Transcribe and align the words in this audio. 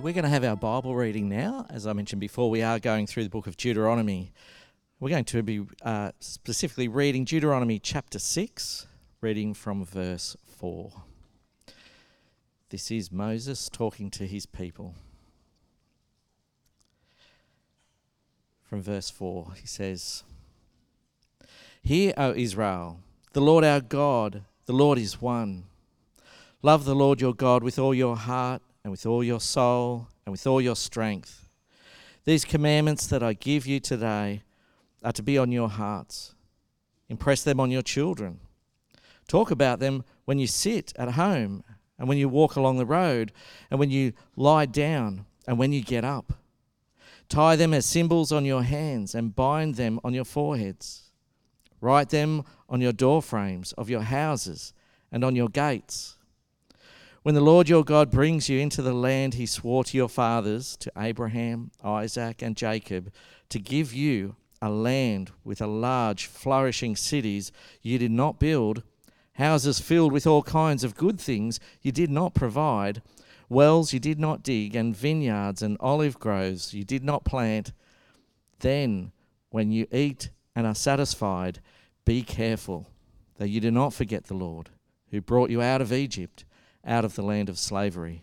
We're 0.00 0.14
going 0.14 0.24
to 0.24 0.30
have 0.30 0.44
our 0.44 0.56
Bible 0.56 0.96
reading 0.96 1.28
now. 1.28 1.66
As 1.68 1.86
I 1.86 1.92
mentioned 1.92 2.20
before, 2.20 2.48
we 2.48 2.62
are 2.62 2.78
going 2.78 3.06
through 3.06 3.24
the 3.24 3.28
book 3.28 3.46
of 3.46 3.58
Deuteronomy. 3.58 4.32
We're 4.98 5.10
going 5.10 5.26
to 5.26 5.42
be 5.42 5.66
uh, 5.82 6.12
specifically 6.20 6.88
reading 6.88 7.26
Deuteronomy 7.26 7.78
chapter 7.78 8.18
6, 8.18 8.86
reading 9.20 9.52
from 9.52 9.84
verse 9.84 10.38
4. 10.56 10.90
This 12.70 12.90
is 12.90 13.12
Moses 13.12 13.68
talking 13.68 14.10
to 14.12 14.26
his 14.26 14.46
people. 14.46 14.94
From 18.62 18.80
verse 18.80 19.10
4, 19.10 19.52
he 19.60 19.66
says, 19.66 20.22
Hear, 21.82 22.14
O 22.16 22.32
Israel, 22.32 23.00
the 23.34 23.42
Lord 23.42 23.64
our 23.64 23.82
God, 23.82 24.44
the 24.64 24.72
Lord 24.72 24.96
is 24.96 25.20
one. 25.20 25.64
Love 26.62 26.86
the 26.86 26.94
Lord 26.94 27.20
your 27.20 27.34
God 27.34 27.62
with 27.62 27.78
all 27.78 27.94
your 27.94 28.16
heart 28.16 28.62
and 28.82 28.90
with 28.90 29.06
all 29.06 29.22
your 29.22 29.40
soul 29.40 30.08
and 30.24 30.32
with 30.32 30.46
all 30.46 30.60
your 30.60 30.76
strength. 30.76 31.48
These 32.24 32.44
commandments 32.44 33.06
that 33.08 33.22
I 33.22 33.32
give 33.32 33.66
you 33.66 33.80
today 33.80 34.42
are 35.02 35.12
to 35.12 35.22
be 35.22 35.38
on 35.38 35.52
your 35.52 35.68
hearts. 35.68 36.34
Impress 37.08 37.42
them 37.42 37.58
on 37.60 37.70
your 37.70 37.82
children. 37.82 38.40
Talk 39.26 39.50
about 39.50 39.80
them 39.80 40.04
when 40.24 40.38
you 40.38 40.46
sit 40.46 40.92
at 40.96 41.12
home 41.12 41.64
and 41.98 42.08
when 42.08 42.18
you 42.18 42.28
walk 42.28 42.56
along 42.56 42.78
the 42.78 42.86
road 42.86 43.32
and 43.70 43.78
when 43.78 43.90
you 43.90 44.12
lie 44.36 44.66
down 44.66 45.26
and 45.46 45.58
when 45.58 45.72
you 45.72 45.82
get 45.82 46.04
up. 46.04 46.34
Tie 47.28 47.56
them 47.56 47.72
as 47.72 47.86
symbols 47.86 48.32
on 48.32 48.44
your 48.44 48.62
hands 48.62 49.14
and 49.14 49.36
bind 49.36 49.76
them 49.76 50.00
on 50.02 50.14
your 50.14 50.24
foreheads. 50.24 51.10
Write 51.80 52.10
them 52.10 52.44
on 52.68 52.80
your 52.80 52.92
door 52.92 53.22
frames 53.22 53.72
of 53.72 53.88
your 53.88 54.02
houses 54.02 54.72
and 55.12 55.24
on 55.24 55.36
your 55.36 55.48
gates. 55.48 56.16
When 57.22 57.34
the 57.34 57.42
Lord 57.42 57.68
your 57.68 57.84
God 57.84 58.10
brings 58.10 58.48
you 58.48 58.58
into 58.58 58.80
the 58.80 58.94
land 58.94 59.34
he 59.34 59.44
swore 59.44 59.84
to 59.84 59.96
your 59.96 60.08
fathers, 60.08 60.74
to 60.78 60.90
Abraham, 60.96 61.70
Isaac, 61.84 62.40
and 62.40 62.56
Jacob, 62.56 63.12
to 63.50 63.58
give 63.58 63.92
you 63.92 64.36
a 64.62 64.70
land 64.70 65.30
with 65.44 65.60
a 65.60 65.66
large, 65.66 66.24
flourishing 66.24 66.96
cities 66.96 67.52
you 67.82 67.98
did 67.98 68.10
not 68.10 68.38
build, 68.38 68.84
houses 69.34 69.80
filled 69.80 70.12
with 70.12 70.26
all 70.26 70.42
kinds 70.42 70.82
of 70.82 70.96
good 70.96 71.20
things 71.20 71.60
you 71.82 71.92
did 71.92 72.10
not 72.10 72.32
provide, 72.32 73.02
wells 73.50 73.92
you 73.92 74.00
did 74.00 74.18
not 74.18 74.42
dig, 74.42 74.74
and 74.74 74.96
vineyards 74.96 75.60
and 75.60 75.76
olive 75.78 76.18
groves 76.18 76.72
you 76.72 76.84
did 76.84 77.04
not 77.04 77.26
plant, 77.26 77.72
then 78.60 79.12
when 79.50 79.70
you 79.70 79.86
eat 79.92 80.30
and 80.56 80.66
are 80.66 80.74
satisfied, 80.74 81.60
be 82.06 82.22
careful 82.22 82.88
that 83.36 83.50
you 83.50 83.60
do 83.60 83.70
not 83.70 83.92
forget 83.92 84.24
the 84.24 84.34
Lord, 84.34 84.70
who 85.10 85.20
brought 85.20 85.50
you 85.50 85.60
out 85.60 85.82
of 85.82 85.92
Egypt 85.92 86.46
out 86.86 87.04
of 87.04 87.14
the 87.14 87.22
land 87.22 87.48
of 87.48 87.58
slavery. 87.58 88.22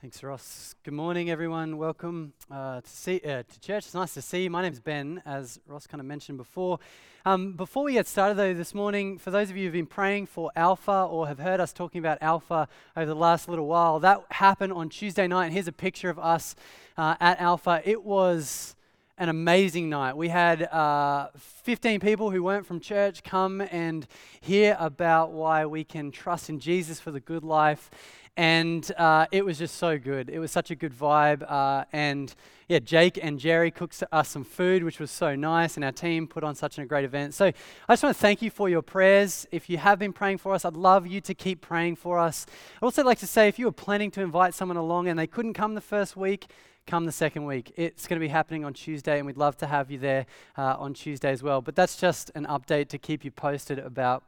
Thanks, 0.00 0.22
Ross. 0.22 0.74
Good 0.84 0.94
morning, 0.94 1.30
everyone. 1.30 1.78
Welcome 1.78 2.34
uh, 2.50 2.80
to, 2.80 2.88
see, 2.88 3.20
uh, 3.24 3.42
to 3.42 3.60
church. 3.60 3.86
It's 3.86 3.94
nice 3.94 4.14
to 4.14 4.22
see 4.22 4.44
you. 4.44 4.50
My 4.50 4.62
name's 4.62 4.78
Ben, 4.78 5.22
as 5.24 5.58
Ross 5.66 5.86
kind 5.86 6.00
of 6.00 6.06
mentioned 6.06 6.38
before. 6.38 6.78
Um, 7.24 7.54
before 7.54 7.82
we 7.82 7.94
get 7.94 8.06
started, 8.06 8.36
though, 8.36 8.54
this 8.54 8.72
morning, 8.72 9.18
for 9.18 9.32
those 9.32 9.50
of 9.50 9.56
you 9.56 9.64
who've 9.64 9.72
been 9.72 9.86
praying 9.86 10.26
for 10.26 10.52
Alpha 10.54 11.08
or 11.10 11.26
have 11.26 11.40
heard 11.40 11.58
us 11.58 11.72
talking 11.72 11.98
about 11.98 12.18
Alpha 12.20 12.68
over 12.96 13.06
the 13.06 13.16
last 13.16 13.48
little 13.48 13.66
while, 13.66 13.98
that 13.98 14.22
happened 14.30 14.72
on 14.72 14.90
Tuesday 14.90 15.26
night. 15.26 15.46
And 15.46 15.52
here's 15.52 15.66
a 15.66 15.72
picture 15.72 16.10
of 16.10 16.20
us 16.20 16.54
uh, 16.96 17.16
at 17.18 17.40
Alpha. 17.40 17.82
It 17.84 18.04
was 18.04 18.75
an 19.18 19.30
amazing 19.30 19.88
night. 19.88 20.14
We 20.16 20.28
had 20.28 20.62
uh, 20.64 21.28
15 21.36 22.00
people 22.00 22.30
who 22.30 22.42
weren't 22.42 22.66
from 22.66 22.80
church 22.80 23.22
come 23.22 23.62
and 23.62 24.06
hear 24.42 24.76
about 24.78 25.32
why 25.32 25.64
we 25.64 25.84
can 25.84 26.10
trust 26.10 26.50
in 26.50 26.58
Jesus 26.58 27.00
for 27.00 27.10
the 27.10 27.20
good 27.20 27.42
life. 27.42 27.90
And 28.36 28.92
uh, 28.98 29.24
it 29.32 29.42
was 29.42 29.58
just 29.58 29.76
so 29.76 29.98
good. 29.98 30.28
It 30.28 30.38
was 30.38 30.50
such 30.50 30.70
a 30.70 30.74
good 30.74 30.92
vibe. 30.92 31.50
Uh, 31.50 31.86
and 31.94 32.34
yeah, 32.68 32.80
Jake 32.80 33.18
and 33.22 33.38
Jerry 33.38 33.70
cooked 33.70 34.02
us 34.12 34.28
some 34.28 34.44
food, 34.44 34.84
which 34.84 35.00
was 35.00 35.10
so 35.10 35.34
nice. 35.34 35.76
And 35.76 35.84
our 35.84 35.92
team 35.92 36.26
put 36.26 36.44
on 36.44 36.54
such 36.54 36.78
a 36.78 36.84
great 36.84 37.06
event. 37.06 37.32
So 37.32 37.46
I 37.46 37.92
just 37.92 38.02
want 38.02 38.14
to 38.14 38.20
thank 38.20 38.42
you 38.42 38.50
for 38.50 38.68
your 38.68 38.82
prayers. 38.82 39.46
If 39.50 39.70
you 39.70 39.78
have 39.78 39.98
been 39.98 40.12
praying 40.12 40.38
for 40.38 40.52
us, 40.52 40.66
I'd 40.66 40.76
love 40.76 41.06
you 41.06 41.22
to 41.22 41.32
keep 41.32 41.62
praying 41.62 41.96
for 41.96 42.18
us. 42.18 42.44
I'd 42.76 42.84
also 42.84 43.02
like 43.02 43.20
to 43.20 43.26
say 43.26 43.48
if 43.48 43.58
you 43.58 43.64
were 43.64 43.72
planning 43.72 44.10
to 44.10 44.20
invite 44.20 44.52
someone 44.52 44.76
along 44.76 45.08
and 45.08 45.18
they 45.18 45.26
couldn't 45.26 45.54
come 45.54 45.74
the 45.74 45.80
first 45.80 46.18
week, 46.18 46.48
come 46.86 47.04
the 47.04 47.10
second 47.10 47.44
week. 47.44 47.72
It's 47.76 48.06
going 48.06 48.20
to 48.20 48.24
be 48.24 48.28
happening 48.28 48.64
on 48.64 48.72
Tuesday, 48.72 49.18
and 49.18 49.26
we'd 49.26 49.36
love 49.36 49.56
to 49.56 49.66
have 49.66 49.90
you 49.90 49.98
there 49.98 50.24
uh, 50.56 50.76
on 50.78 50.94
Tuesday 50.94 51.32
as 51.32 51.42
well. 51.42 51.60
But 51.60 51.74
that's 51.74 51.96
just 51.96 52.30
an 52.36 52.46
update 52.46 52.88
to 52.90 52.98
keep 52.98 53.24
you 53.24 53.32
posted 53.32 53.80
about 53.80 54.22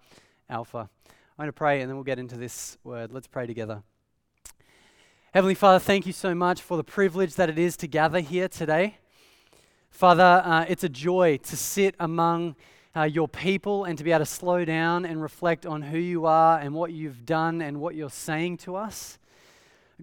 Alpha. 0.51 0.91
I'm 1.07 1.45
going 1.45 1.49
to 1.49 1.53
pray, 1.53 1.81
and 1.81 1.89
then 1.89 1.97
we'll 1.97 2.03
get 2.03 2.19
into 2.19 2.37
this 2.37 2.77
word. 2.83 3.13
Let's 3.13 3.29
pray 3.29 3.47
together. 3.47 3.85
Heavenly 5.33 5.55
Father, 5.55 5.79
thank 5.79 6.05
you 6.05 6.13
so 6.13 6.35
much 6.35 6.61
for 6.61 6.77
the 6.77 6.83
privilege 6.83 7.37
that 7.37 7.49
it 7.49 7.61
is 7.61 7.77
to 7.77 7.87
gather 7.87 8.19
here 8.19 8.49
today. 8.49 8.99
Father, 9.91 10.43
uh, 10.45 10.65
it's 10.69 10.83
a 10.83 10.89
joy 10.89 11.37
to 11.37 11.57
sit 11.57 11.95
among 12.01 12.57
uh, 12.97 13.05
your 13.05 13.29
people 13.29 13.85
and 13.85 13.97
to 13.99 14.03
be 14.03 14.11
able 14.11 14.21
to 14.21 14.27
slow 14.27 14.65
down 14.65 15.05
and 15.05 15.23
reflect 15.23 15.65
on 15.65 15.83
who 15.83 15.99
you 15.99 16.27
are 16.27 16.59
and 16.59 16.75
what 16.75 16.93
you've 16.93 17.25
done 17.25 17.63
and 17.63 17.81
what 17.81 17.95
you're 17.95 18.11
saying 18.11 18.57
to 18.57 18.75
us. 18.75 19.19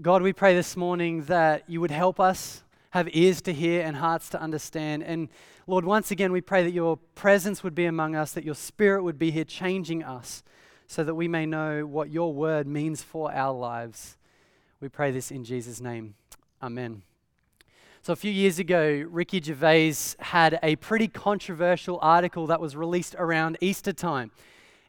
God, 0.02 0.22
we 0.22 0.34
pray 0.34 0.54
this 0.54 0.76
morning 0.76 1.24
that 1.24 1.64
you 1.70 1.80
would 1.80 1.90
help 1.90 2.20
us 2.20 2.66
have 2.90 3.08
ears 3.14 3.42
to 3.44 3.54
hear 3.54 3.82
and 3.82 3.96
hearts 3.96 4.28
to 4.32 4.42
understand. 4.42 5.04
And 5.04 5.30
Lord, 5.68 5.86
once 5.86 6.12
again, 6.12 6.34
we 6.34 6.42
pray 6.42 6.66
that 6.66 6.74
your 6.74 6.98
presence 7.16 7.64
would 7.64 7.74
be 7.74 7.86
among 7.86 8.14
us, 8.14 8.34
that 8.34 8.44
your 8.44 8.56
spirit 8.56 9.04
would 9.04 9.18
be 9.18 9.32
here 9.32 9.46
changing 9.46 10.04
us 10.04 10.44
so 10.86 11.06
that 11.06 11.16
we 11.16 11.30
may 11.30 11.46
know 11.46 11.86
what 11.86 12.10
your 12.10 12.34
word 12.34 12.68
means 12.68 13.04
for 13.04 13.34
our 13.34 13.54
lives. 13.54 14.18
We 14.82 14.90
pray 14.90 15.12
this 15.12 15.32
in 15.32 15.46
Jesus' 15.46 15.80
name. 15.80 16.16
Amen. 16.62 17.04
So, 18.02 18.12
a 18.12 18.18
few 18.18 18.32
years 18.34 18.60
ago, 18.60 19.06
Ricky 19.10 19.42
Gervais 19.42 19.96
had 20.20 20.60
a 20.62 20.76
pretty 20.76 21.08
controversial 21.08 22.00
article 22.02 22.48
that 22.48 22.60
was 22.60 22.76
released 22.76 23.16
around 23.18 23.58
Easter 23.62 23.94
time. 23.94 24.32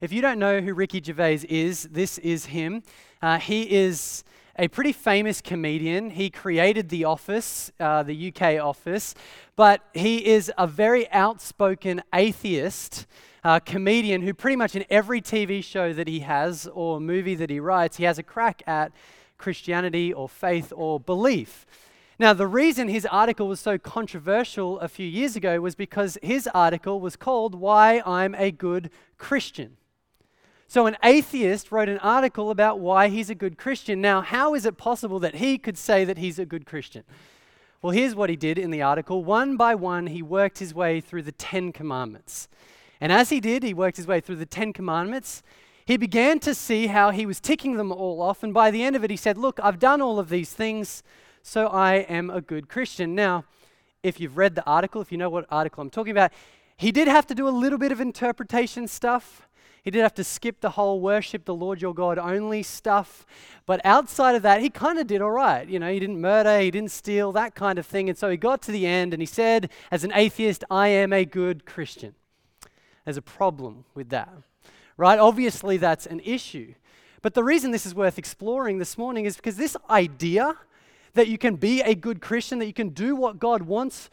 If 0.00 0.12
you 0.12 0.20
don't 0.20 0.40
know 0.40 0.60
who 0.60 0.74
Ricky 0.74 1.00
Gervais 1.00 1.42
is, 1.48 1.84
this 1.84 2.18
is 2.18 2.46
him. 2.46 2.82
Uh, 3.22 3.38
he 3.38 3.72
is 3.72 4.24
a 4.58 4.68
pretty 4.68 4.92
famous 4.92 5.40
comedian. 5.40 6.10
He 6.10 6.30
created 6.30 6.88
The 6.88 7.04
Office, 7.04 7.70
uh, 7.78 8.02
the 8.02 8.32
UK 8.32 8.60
office, 8.62 9.14
but 9.54 9.82
he 9.94 10.26
is 10.26 10.50
a 10.56 10.66
very 10.66 11.10
outspoken 11.10 12.02
atheist. 12.14 13.06
Uh, 13.44 13.60
comedian 13.60 14.22
who 14.22 14.34
pretty 14.34 14.56
much 14.56 14.74
in 14.74 14.84
every 14.90 15.20
TV 15.20 15.62
show 15.62 15.92
that 15.92 16.08
he 16.08 16.20
has 16.20 16.68
or 16.74 17.00
movie 17.00 17.36
that 17.36 17.48
he 17.48 17.60
writes, 17.60 17.96
he 17.96 18.02
has 18.02 18.18
a 18.18 18.22
crack 18.22 18.60
at 18.66 18.90
Christianity 19.38 20.12
or 20.12 20.28
faith 20.28 20.72
or 20.74 20.98
belief. 20.98 21.64
Now, 22.18 22.32
the 22.32 22.48
reason 22.48 22.88
his 22.88 23.06
article 23.06 23.46
was 23.46 23.60
so 23.60 23.78
controversial 23.78 24.80
a 24.80 24.88
few 24.88 25.06
years 25.06 25.36
ago 25.36 25.60
was 25.60 25.76
because 25.76 26.18
his 26.22 26.48
article 26.54 26.98
was 26.98 27.14
called 27.14 27.54
Why 27.54 28.02
I'm 28.04 28.34
a 28.34 28.50
Good 28.50 28.90
Christian. 29.16 29.76
So, 30.68 30.86
an 30.86 30.96
atheist 31.04 31.70
wrote 31.70 31.88
an 31.88 31.98
article 31.98 32.50
about 32.50 32.80
why 32.80 33.08
he's 33.08 33.30
a 33.30 33.36
good 33.36 33.56
Christian. 33.56 34.00
Now, 34.00 34.20
how 34.20 34.54
is 34.54 34.66
it 34.66 34.76
possible 34.76 35.20
that 35.20 35.36
he 35.36 35.58
could 35.58 35.78
say 35.78 36.04
that 36.04 36.18
he's 36.18 36.40
a 36.40 36.46
good 36.46 36.66
Christian? 36.66 37.04
Well, 37.82 37.92
here's 37.92 38.16
what 38.16 38.30
he 38.30 38.36
did 38.36 38.58
in 38.58 38.72
the 38.72 38.82
article. 38.82 39.22
One 39.22 39.56
by 39.56 39.76
one, 39.76 40.08
he 40.08 40.22
worked 40.22 40.58
his 40.58 40.74
way 40.74 41.00
through 41.00 41.22
the 41.22 41.32
Ten 41.32 41.70
Commandments. 41.70 42.48
And 43.00 43.12
as 43.12 43.28
he 43.28 43.38
did, 43.38 43.62
he 43.62 43.74
worked 43.74 43.96
his 43.96 44.08
way 44.08 44.20
through 44.20 44.36
the 44.36 44.46
Ten 44.46 44.72
Commandments. 44.72 45.42
He 45.84 45.96
began 45.96 46.40
to 46.40 46.52
see 46.52 46.88
how 46.88 47.10
he 47.10 47.26
was 47.26 47.38
ticking 47.38 47.76
them 47.76 47.92
all 47.92 48.20
off. 48.20 48.42
And 48.42 48.52
by 48.52 48.72
the 48.72 48.82
end 48.82 48.96
of 48.96 49.04
it, 49.04 49.10
he 49.10 49.16
said, 49.16 49.38
Look, 49.38 49.60
I've 49.62 49.78
done 49.78 50.02
all 50.02 50.18
of 50.18 50.30
these 50.30 50.52
things, 50.52 51.04
so 51.44 51.68
I 51.68 51.94
am 51.94 52.28
a 52.28 52.40
good 52.40 52.68
Christian. 52.68 53.14
Now, 53.14 53.44
if 54.02 54.18
you've 54.18 54.36
read 54.36 54.56
the 54.56 54.64
article, 54.64 55.00
if 55.00 55.12
you 55.12 55.18
know 55.18 55.30
what 55.30 55.46
article 55.48 55.80
I'm 55.80 55.90
talking 55.90 56.10
about, 56.10 56.32
he 56.76 56.90
did 56.90 57.06
have 57.06 57.26
to 57.28 57.36
do 57.36 57.46
a 57.46 57.50
little 57.50 57.78
bit 57.78 57.92
of 57.92 58.00
interpretation 58.00 58.88
stuff. 58.88 59.45
He 59.86 59.92
did 59.92 60.02
have 60.02 60.14
to 60.14 60.24
skip 60.24 60.62
the 60.62 60.70
whole 60.70 60.98
worship 60.98 61.44
the 61.44 61.54
Lord 61.54 61.80
your 61.80 61.94
God 61.94 62.18
only 62.18 62.64
stuff. 62.64 63.24
But 63.66 63.80
outside 63.84 64.34
of 64.34 64.42
that, 64.42 64.60
he 64.60 64.68
kind 64.68 64.98
of 64.98 65.06
did 65.06 65.22
all 65.22 65.30
right. 65.30 65.68
You 65.68 65.78
know, 65.78 65.92
he 65.92 66.00
didn't 66.00 66.20
murder, 66.20 66.58
he 66.58 66.72
didn't 66.72 66.90
steal, 66.90 67.30
that 67.30 67.54
kind 67.54 67.78
of 67.78 67.86
thing. 67.86 68.08
And 68.08 68.18
so 68.18 68.28
he 68.28 68.36
got 68.36 68.62
to 68.62 68.72
the 68.72 68.84
end 68.84 69.14
and 69.14 69.22
he 69.22 69.26
said, 69.26 69.70
as 69.92 70.02
an 70.02 70.10
atheist, 70.12 70.64
I 70.72 70.88
am 70.88 71.12
a 71.12 71.24
good 71.24 71.66
Christian. 71.66 72.16
There's 73.04 73.16
a 73.16 73.22
problem 73.22 73.84
with 73.94 74.08
that, 74.08 74.28
right? 74.96 75.20
Obviously, 75.20 75.76
that's 75.76 76.04
an 76.04 76.18
issue. 76.24 76.74
But 77.22 77.34
the 77.34 77.44
reason 77.44 77.70
this 77.70 77.86
is 77.86 77.94
worth 77.94 78.18
exploring 78.18 78.78
this 78.78 78.98
morning 78.98 79.24
is 79.24 79.36
because 79.36 79.56
this 79.56 79.76
idea 79.88 80.56
that 81.14 81.28
you 81.28 81.38
can 81.38 81.54
be 81.54 81.80
a 81.82 81.94
good 81.94 82.20
Christian, 82.20 82.58
that 82.58 82.66
you 82.66 82.72
can 82.72 82.88
do 82.88 83.14
what 83.14 83.38
God 83.38 83.62
wants 83.62 84.10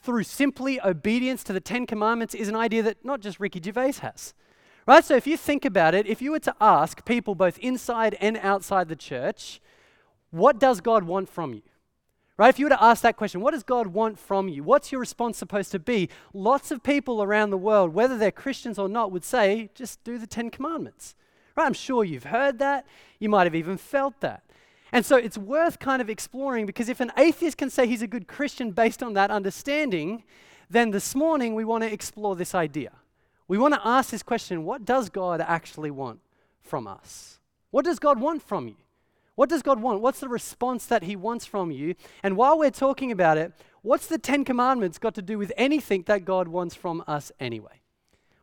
through 0.00 0.22
simply 0.22 0.80
obedience 0.80 1.42
to 1.42 1.52
the 1.52 1.58
Ten 1.58 1.88
Commandments 1.88 2.36
is 2.36 2.46
an 2.46 2.54
idea 2.54 2.84
that 2.84 3.04
not 3.04 3.18
just 3.18 3.40
Ricky 3.40 3.60
Gervais 3.60 3.94
has. 4.00 4.32
Right? 4.86 5.04
So 5.04 5.16
if 5.16 5.26
you 5.26 5.36
think 5.36 5.64
about 5.64 5.94
it, 5.94 6.06
if 6.06 6.22
you 6.22 6.30
were 6.30 6.38
to 6.40 6.54
ask 6.60 7.04
people 7.04 7.34
both 7.34 7.58
inside 7.58 8.16
and 8.20 8.36
outside 8.36 8.88
the 8.88 8.96
church, 8.96 9.60
what 10.30 10.58
does 10.58 10.80
God 10.80 11.04
want 11.04 11.28
from 11.28 11.54
you? 11.54 11.62
Right? 12.38 12.50
If 12.50 12.58
you 12.58 12.66
were 12.66 12.70
to 12.70 12.82
ask 12.82 13.02
that 13.02 13.16
question, 13.16 13.40
what 13.40 13.52
does 13.52 13.62
God 13.62 13.88
want 13.88 14.18
from 14.18 14.48
you? 14.48 14.62
What's 14.62 14.92
your 14.92 15.00
response 15.00 15.38
supposed 15.38 15.72
to 15.72 15.78
be? 15.78 16.08
Lots 16.32 16.70
of 16.70 16.82
people 16.82 17.22
around 17.22 17.50
the 17.50 17.56
world, 17.56 17.94
whether 17.94 18.16
they're 18.16 18.30
Christians 18.30 18.78
or 18.78 18.88
not, 18.88 19.10
would 19.10 19.24
say, 19.24 19.70
just 19.74 20.04
do 20.04 20.18
the 20.18 20.26
Ten 20.26 20.50
Commandments. 20.50 21.14
Right? 21.56 21.64
I'm 21.64 21.72
sure 21.72 22.04
you've 22.04 22.24
heard 22.24 22.58
that. 22.58 22.86
You 23.18 23.28
might 23.28 23.44
have 23.44 23.54
even 23.54 23.78
felt 23.78 24.20
that. 24.20 24.42
And 24.92 25.04
so 25.04 25.16
it's 25.16 25.38
worth 25.38 25.78
kind 25.78 26.00
of 26.00 26.08
exploring 26.08 26.64
because 26.64 26.88
if 26.88 27.00
an 27.00 27.10
atheist 27.16 27.56
can 27.56 27.70
say 27.70 27.86
he's 27.86 28.02
a 28.02 28.06
good 28.06 28.28
Christian 28.28 28.70
based 28.70 29.02
on 29.02 29.14
that 29.14 29.30
understanding, 29.30 30.22
then 30.70 30.90
this 30.90 31.14
morning 31.14 31.54
we 31.54 31.64
want 31.64 31.82
to 31.82 31.92
explore 31.92 32.36
this 32.36 32.54
idea. 32.54 32.92
We 33.48 33.58
want 33.58 33.74
to 33.74 33.86
ask 33.86 34.10
this 34.10 34.22
question 34.22 34.64
what 34.64 34.84
does 34.84 35.08
God 35.08 35.40
actually 35.40 35.90
want 35.90 36.20
from 36.60 36.86
us? 36.86 37.38
What 37.70 37.84
does 37.84 37.98
God 37.98 38.20
want 38.20 38.42
from 38.42 38.68
you? 38.68 38.76
What 39.34 39.50
does 39.50 39.62
God 39.62 39.80
want? 39.80 40.00
What's 40.00 40.20
the 40.20 40.28
response 40.28 40.86
that 40.86 41.02
He 41.02 41.14
wants 41.14 41.44
from 41.44 41.70
you? 41.70 41.94
And 42.22 42.36
while 42.36 42.58
we're 42.58 42.70
talking 42.70 43.12
about 43.12 43.36
it, 43.38 43.52
what's 43.82 44.06
the 44.06 44.18
Ten 44.18 44.44
Commandments 44.44 44.98
got 44.98 45.14
to 45.14 45.22
do 45.22 45.38
with 45.38 45.52
anything 45.56 46.02
that 46.06 46.24
God 46.24 46.48
wants 46.48 46.74
from 46.74 47.04
us 47.06 47.30
anyway? 47.38 47.82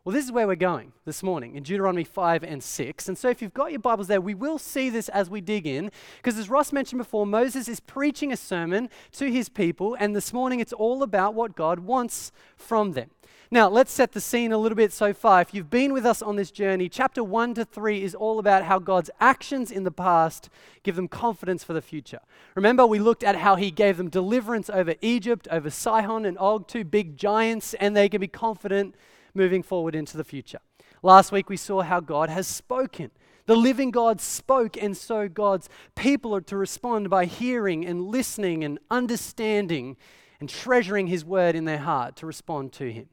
Well, 0.05 0.13
this 0.13 0.25
is 0.25 0.33
where 0.33 0.47
we're 0.47 0.55
going 0.55 0.91
this 1.05 1.23
morning 1.23 1.55
in 1.55 1.63
Deuteronomy 1.63 2.03
5 2.03 2.43
and 2.43 2.61
6. 2.61 3.07
And 3.07 3.17
so, 3.17 3.29
if 3.29 3.41
you've 3.41 3.53
got 3.53 3.71
your 3.71 3.79
Bibles 3.79 4.07
there, 4.07 4.19
we 4.19 4.33
will 4.33 4.57
see 4.57 4.89
this 4.89 5.07
as 5.07 5.29
we 5.29 5.39
dig 5.39 5.65
in. 5.65 5.91
Because, 6.17 6.37
as 6.37 6.49
Ross 6.49 6.73
mentioned 6.73 6.99
before, 6.99 7.25
Moses 7.25 7.69
is 7.69 7.79
preaching 7.79 8.33
a 8.33 8.35
sermon 8.35 8.89
to 9.13 9.31
his 9.31 9.47
people. 9.47 9.95
And 9.97 10.13
this 10.13 10.33
morning, 10.33 10.59
it's 10.59 10.73
all 10.73 11.03
about 11.03 11.35
what 11.35 11.55
God 11.55 11.79
wants 11.79 12.33
from 12.57 12.91
them. 12.91 13.11
Now, 13.53 13.69
let's 13.69 13.91
set 13.91 14.13
the 14.13 14.19
scene 14.19 14.51
a 14.51 14.57
little 14.57 14.75
bit 14.75 14.91
so 14.91 15.13
far. 15.13 15.39
If 15.39 15.53
you've 15.53 15.69
been 15.69 15.93
with 15.93 16.07
us 16.07 16.23
on 16.23 16.37
this 16.37 16.49
journey, 16.49 16.89
chapter 16.89 17.23
1 17.23 17.53
to 17.53 17.65
3 17.65 18.01
is 18.01 18.15
all 18.15 18.39
about 18.39 18.63
how 18.63 18.79
God's 18.79 19.11
actions 19.19 19.69
in 19.69 19.83
the 19.83 19.91
past 19.91 20.49
give 20.81 20.95
them 20.95 21.07
confidence 21.07 21.63
for 21.63 21.73
the 21.73 21.79
future. 21.79 22.17
Remember, 22.55 22.87
we 22.87 22.97
looked 22.97 23.23
at 23.23 23.35
how 23.35 23.55
he 23.55 23.69
gave 23.69 23.97
them 23.97 24.09
deliverance 24.09 24.71
over 24.71 24.95
Egypt, 25.01 25.47
over 25.51 25.69
Sihon 25.69 26.25
and 26.25 26.35
Og, 26.39 26.67
two 26.67 26.83
big 26.83 27.15
giants, 27.15 27.75
and 27.75 27.95
they 27.95 28.09
can 28.09 28.19
be 28.19 28.27
confident 28.27 28.95
moving 29.35 29.61
forward 29.61 29.93
into 29.93 30.17
the 30.17 30.23
future. 30.23 30.57
Last 31.03 31.31
week, 31.31 31.47
we 31.47 31.55
saw 31.55 31.83
how 31.83 31.99
God 31.99 32.31
has 32.31 32.47
spoken. 32.47 33.11
The 33.45 33.55
living 33.55 33.91
God 33.91 34.19
spoke, 34.19 34.81
and 34.81 34.97
so 34.97 35.29
God's 35.29 35.69
people 35.93 36.35
are 36.35 36.41
to 36.41 36.57
respond 36.57 37.11
by 37.11 37.25
hearing 37.25 37.85
and 37.85 38.07
listening 38.07 38.63
and 38.63 38.79
understanding 38.89 39.95
and 40.39 40.49
treasuring 40.49 41.05
his 41.05 41.23
word 41.23 41.53
in 41.53 41.65
their 41.65 41.77
heart 41.77 42.15
to 42.15 42.25
respond 42.25 42.73
to 42.73 42.91
him. 42.91 43.09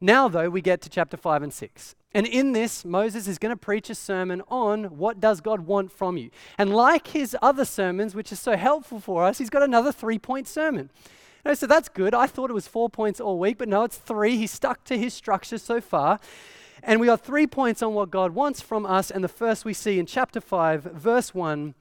Now, 0.00 0.28
though, 0.28 0.48
we 0.48 0.62
get 0.62 0.80
to 0.82 0.88
chapter 0.88 1.16
5 1.18 1.42
and 1.42 1.52
6. 1.52 1.94
And 2.12 2.26
in 2.26 2.52
this, 2.52 2.84
Moses 2.84 3.28
is 3.28 3.38
going 3.38 3.50
to 3.50 3.56
preach 3.56 3.90
a 3.90 3.94
sermon 3.94 4.42
on 4.48 4.84
what 4.96 5.20
does 5.20 5.40
God 5.40 5.60
want 5.60 5.92
from 5.92 6.16
you. 6.16 6.30
And 6.56 6.74
like 6.74 7.08
his 7.08 7.36
other 7.42 7.64
sermons, 7.64 8.14
which 8.14 8.32
is 8.32 8.40
so 8.40 8.56
helpful 8.56 8.98
for 8.98 9.24
us, 9.24 9.38
he's 9.38 9.50
got 9.50 9.62
another 9.62 9.92
three 9.92 10.18
point 10.18 10.48
sermon. 10.48 10.90
So 11.54 11.66
that's 11.66 11.88
good. 11.88 12.14
I 12.14 12.26
thought 12.26 12.50
it 12.50 12.54
was 12.54 12.66
four 12.66 12.90
points 12.90 13.20
all 13.20 13.38
week, 13.38 13.58
but 13.58 13.68
no, 13.68 13.84
it's 13.84 13.96
three. 13.96 14.36
He's 14.36 14.50
stuck 14.50 14.84
to 14.84 14.98
his 14.98 15.14
structure 15.14 15.58
so 15.58 15.80
far. 15.80 16.18
And 16.82 16.98
we 16.98 17.06
got 17.06 17.24
three 17.24 17.46
points 17.46 17.82
on 17.82 17.94
what 17.94 18.10
God 18.10 18.34
wants 18.34 18.60
from 18.60 18.86
us. 18.86 19.10
And 19.10 19.22
the 19.22 19.28
first 19.28 19.64
we 19.64 19.74
see 19.74 19.98
in 19.98 20.06
chapter 20.06 20.40
5, 20.40 20.82
verse 20.82 21.34
1, 21.34 21.74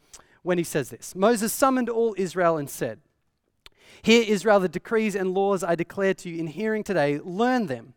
when 0.44 0.58
he 0.58 0.64
says 0.64 0.90
this 0.90 1.16
Moses 1.16 1.54
summoned 1.54 1.90
all 1.90 2.16
Israel 2.18 2.58
and 2.58 2.70
said, 2.70 3.00
Hear, 4.02 4.24
Israel, 4.28 4.60
the 4.60 4.70
decrees 4.70 5.16
and 5.16 5.34
laws 5.34 5.64
I 5.64 5.76
declare 5.76 6.14
to 6.16 6.30
you 6.30 6.38
in 6.38 6.48
hearing 6.48 6.84
today, 6.84 7.20
learn 7.20 7.68
them 7.68 7.94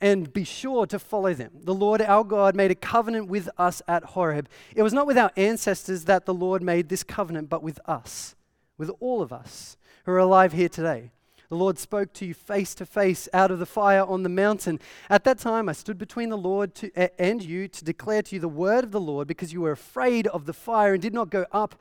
and 0.00 0.32
be 0.32 0.44
sure 0.44 0.86
to 0.86 0.98
follow 0.98 1.34
them. 1.34 1.50
The 1.62 1.74
Lord 1.74 2.02
our 2.02 2.24
God 2.24 2.54
made 2.54 2.70
a 2.70 2.74
covenant 2.76 3.28
with 3.28 3.48
us 3.58 3.82
at 3.88 4.04
Horeb. 4.04 4.48
It 4.74 4.82
was 4.82 4.92
not 4.92 5.06
with 5.06 5.18
our 5.18 5.30
ancestors 5.36 6.04
that 6.04 6.26
the 6.26 6.34
Lord 6.34 6.62
made 6.62 6.88
this 6.88 7.02
covenant, 7.02 7.48
but 7.48 7.62
with 7.62 7.80
us, 7.86 8.34
with 8.76 8.90
all 9.00 9.22
of 9.22 9.32
us 9.32 9.76
who 10.04 10.12
are 10.12 10.18
alive 10.18 10.52
here 10.52 10.68
today. 10.68 11.10
The 11.48 11.56
Lord 11.56 11.78
spoke 11.78 12.12
to 12.14 12.26
you 12.26 12.34
face 12.34 12.74
to 12.76 12.86
face 12.86 13.28
out 13.32 13.50
of 13.50 13.58
the 13.58 13.66
fire 13.66 14.04
on 14.04 14.22
the 14.22 14.28
mountain. 14.28 14.80
At 15.08 15.24
that 15.24 15.38
time, 15.38 15.68
I 15.68 15.72
stood 15.72 15.98
between 15.98 16.30
the 16.30 16.38
Lord 16.38 16.74
to, 16.76 17.20
and 17.20 17.42
you 17.42 17.68
to 17.68 17.84
declare 17.84 18.22
to 18.22 18.34
you 18.34 18.40
the 18.40 18.48
word 18.48 18.82
of 18.82 18.90
the 18.90 19.00
Lord 19.00 19.28
because 19.28 19.52
you 19.52 19.60
were 19.60 19.70
afraid 19.70 20.26
of 20.28 20.46
the 20.46 20.52
fire 20.52 20.94
and 20.94 21.02
did 21.02 21.14
not 21.14 21.30
go 21.30 21.46
up 21.52 21.76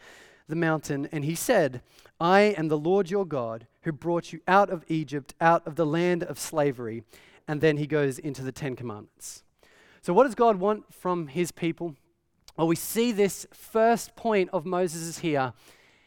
the 0.48 0.56
mountain. 0.56 1.07
And 1.12 1.24
he 1.25 1.36
said, 1.36 1.81
I 2.19 2.42
am 2.42 2.68
the 2.68 2.77
Lord 2.77 3.09
your 3.09 3.25
God 3.25 3.68
who 3.81 3.92
brought 3.92 4.31
you 4.31 4.42
out 4.48 4.69
of 4.69 4.86
Egypt, 4.88 5.33
out 5.42 5.66
of 5.66 5.75
the 5.75 5.86
land 5.86 6.24
of 6.24 6.39
slavery 6.39 7.04
and 7.48 7.62
then 7.62 7.78
he 7.78 7.88
goes 7.88 8.19
into 8.19 8.42
the 8.42 8.51
Ten 8.51 8.75
Commandments. 8.75 9.44
So, 10.01 10.13
what 10.13 10.24
does 10.25 10.36
God 10.36 10.57
want 10.57 10.94
from 10.94 11.28
his 11.28 11.51
people? 11.51 11.95
Well, 12.57 12.68
we 12.68 12.75
see 12.75 13.12
this 13.12 13.48
first 13.51 14.16
point 14.16 14.50
of 14.54 14.66
Moses 14.66 15.19
here. 15.19 15.54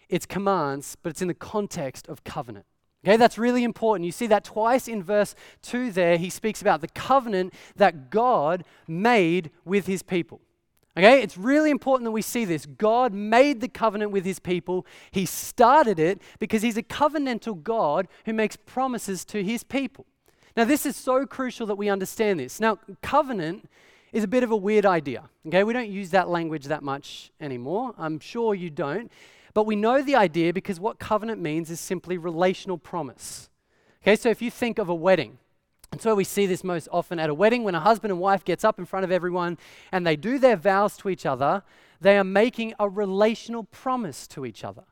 It's 0.08 0.26
commands, 0.26 0.96
but 1.02 1.10
it's 1.10 1.22
in 1.22 1.28
the 1.28 1.34
context 1.34 2.06
of 2.08 2.22
covenant. 2.22 2.66
Okay, 3.04 3.16
that's 3.16 3.38
really 3.38 3.64
important. 3.64 4.04
You 4.04 4.12
see 4.12 4.26
that 4.28 4.44
twice 4.44 4.88
in 4.88 5.02
verse 5.02 5.34
2 5.62 5.92
there. 5.92 6.16
He 6.16 6.30
speaks 6.30 6.60
about 6.60 6.80
the 6.80 6.88
covenant 6.88 7.54
that 7.76 8.10
God 8.10 8.64
made 8.88 9.50
with 9.64 9.86
his 9.86 10.02
people. 10.02 10.40
Okay, 10.96 11.22
it's 11.22 11.36
really 11.36 11.70
important 11.70 12.04
that 12.06 12.12
we 12.12 12.22
see 12.22 12.44
this. 12.44 12.64
God 12.64 13.12
made 13.12 13.60
the 13.60 13.68
covenant 13.68 14.12
with 14.12 14.24
his 14.24 14.38
people. 14.38 14.86
He 15.10 15.26
started 15.26 15.98
it 15.98 16.22
because 16.38 16.62
he's 16.62 16.78
a 16.78 16.82
covenantal 16.82 17.62
God 17.62 18.08
who 18.24 18.32
makes 18.32 18.56
promises 18.56 19.24
to 19.26 19.44
his 19.44 19.62
people. 19.62 20.06
Now, 20.56 20.64
this 20.64 20.86
is 20.86 20.96
so 20.96 21.26
crucial 21.26 21.66
that 21.66 21.74
we 21.74 21.88
understand 21.90 22.40
this. 22.40 22.60
Now, 22.60 22.78
covenant 23.02 23.68
is 24.12 24.24
a 24.24 24.28
bit 24.28 24.42
of 24.42 24.50
a 24.50 24.56
weird 24.56 24.86
idea. 24.86 25.24
Okay, 25.46 25.62
we 25.62 25.74
don't 25.74 25.90
use 25.90 26.10
that 26.10 26.28
language 26.28 26.64
that 26.66 26.82
much 26.82 27.30
anymore. 27.40 27.94
I'm 27.98 28.18
sure 28.18 28.54
you 28.54 28.70
don't. 28.70 29.12
But 29.52 29.66
we 29.66 29.76
know 29.76 30.02
the 30.02 30.16
idea 30.16 30.52
because 30.52 30.80
what 30.80 30.98
covenant 30.98 31.40
means 31.40 31.70
is 31.70 31.80
simply 31.80 32.16
relational 32.16 32.78
promise. 32.78 33.50
Okay, 34.02 34.16
so 34.16 34.30
if 34.30 34.40
you 34.40 34.50
think 34.50 34.78
of 34.78 34.88
a 34.88 34.94
wedding, 34.94 35.38
and 35.92 36.00
so 36.00 36.14
we 36.14 36.24
see 36.24 36.46
this 36.46 36.64
most 36.64 36.88
often 36.90 37.18
at 37.18 37.30
a 37.30 37.34
wedding 37.34 37.62
when 37.62 37.74
a 37.74 37.80
husband 37.80 38.10
and 38.10 38.20
wife 38.20 38.44
gets 38.44 38.64
up 38.64 38.78
in 38.78 38.86
front 38.86 39.04
of 39.04 39.12
everyone 39.12 39.58
and 39.92 40.06
they 40.06 40.16
do 40.16 40.38
their 40.38 40.56
vows 40.56 40.96
to 40.98 41.08
each 41.08 41.26
other, 41.26 41.62
they 42.00 42.18
are 42.18 42.24
making 42.24 42.74
a 42.78 42.88
relational 42.88 43.64
promise 43.64 44.26
to 44.28 44.44
each 44.46 44.64
other. 44.64 44.84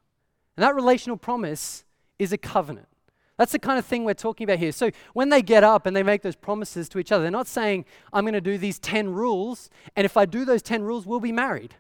And 0.56 0.62
that 0.62 0.74
relational 0.74 1.16
promise 1.16 1.84
is 2.18 2.32
a 2.32 2.38
covenant. 2.38 2.88
That's 3.36 3.52
the 3.52 3.58
kind 3.58 3.78
of 3.78 3.84
thing 3.84 4.04
we're 4.04 4.14
talking 4.14 4.44
about 4.44 4.58
here. 4.58 4.70
So 4.70 4.90
when 5.12 5.28
they 5.28 5.42
get 5.42 5.64
up 5.64 5.86
and 5.86 5.96
they 5.96 6.02
make 6.02 6.22
those 6.22 6.36
promises 6.36 6.88
to 6.90 6.98
each 6.98 7.10
other, 7.10 7.22
they're 7.22 7.30
not 7.32 7.48
saying, 7.48 7.84
I'm 8.12 8.24
going 8.24 8.34
to 8.34 8.40
do 8.40 8.58
these 8.58 8.78
10 8.78 9.12
rules, 9.12 9.70
and 9.96 10.04
if 10.04 10.16
I 10.16 10.24
do 10.24 10.44
those 10.44 10.62
10 10.62 10.84
rules, 10.84 11.04
we'll 11.04 11.20
be 11.20 11.32
married. 11.32 11.74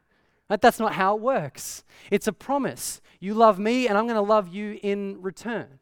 Right? 0.50 0.60
That's 0.60 0.80
not 0.80 0.94
how 0.94 1.16
it 1.16 1.22
works. 1.22 1.84
It's 2.10 2.26
a 2.26 2.32
promise. 2.32 3.00
You 3.20 3.34
love 3.34 3.58
me, 3.58 3.86
and 3.86 3.96
I'm 3.96 4.06
going 4.06 4.16
to 4.16 4.20
love 4.20 4.48
you 4.48 4.78
in 4.82 5.22
return. 5.22 5.78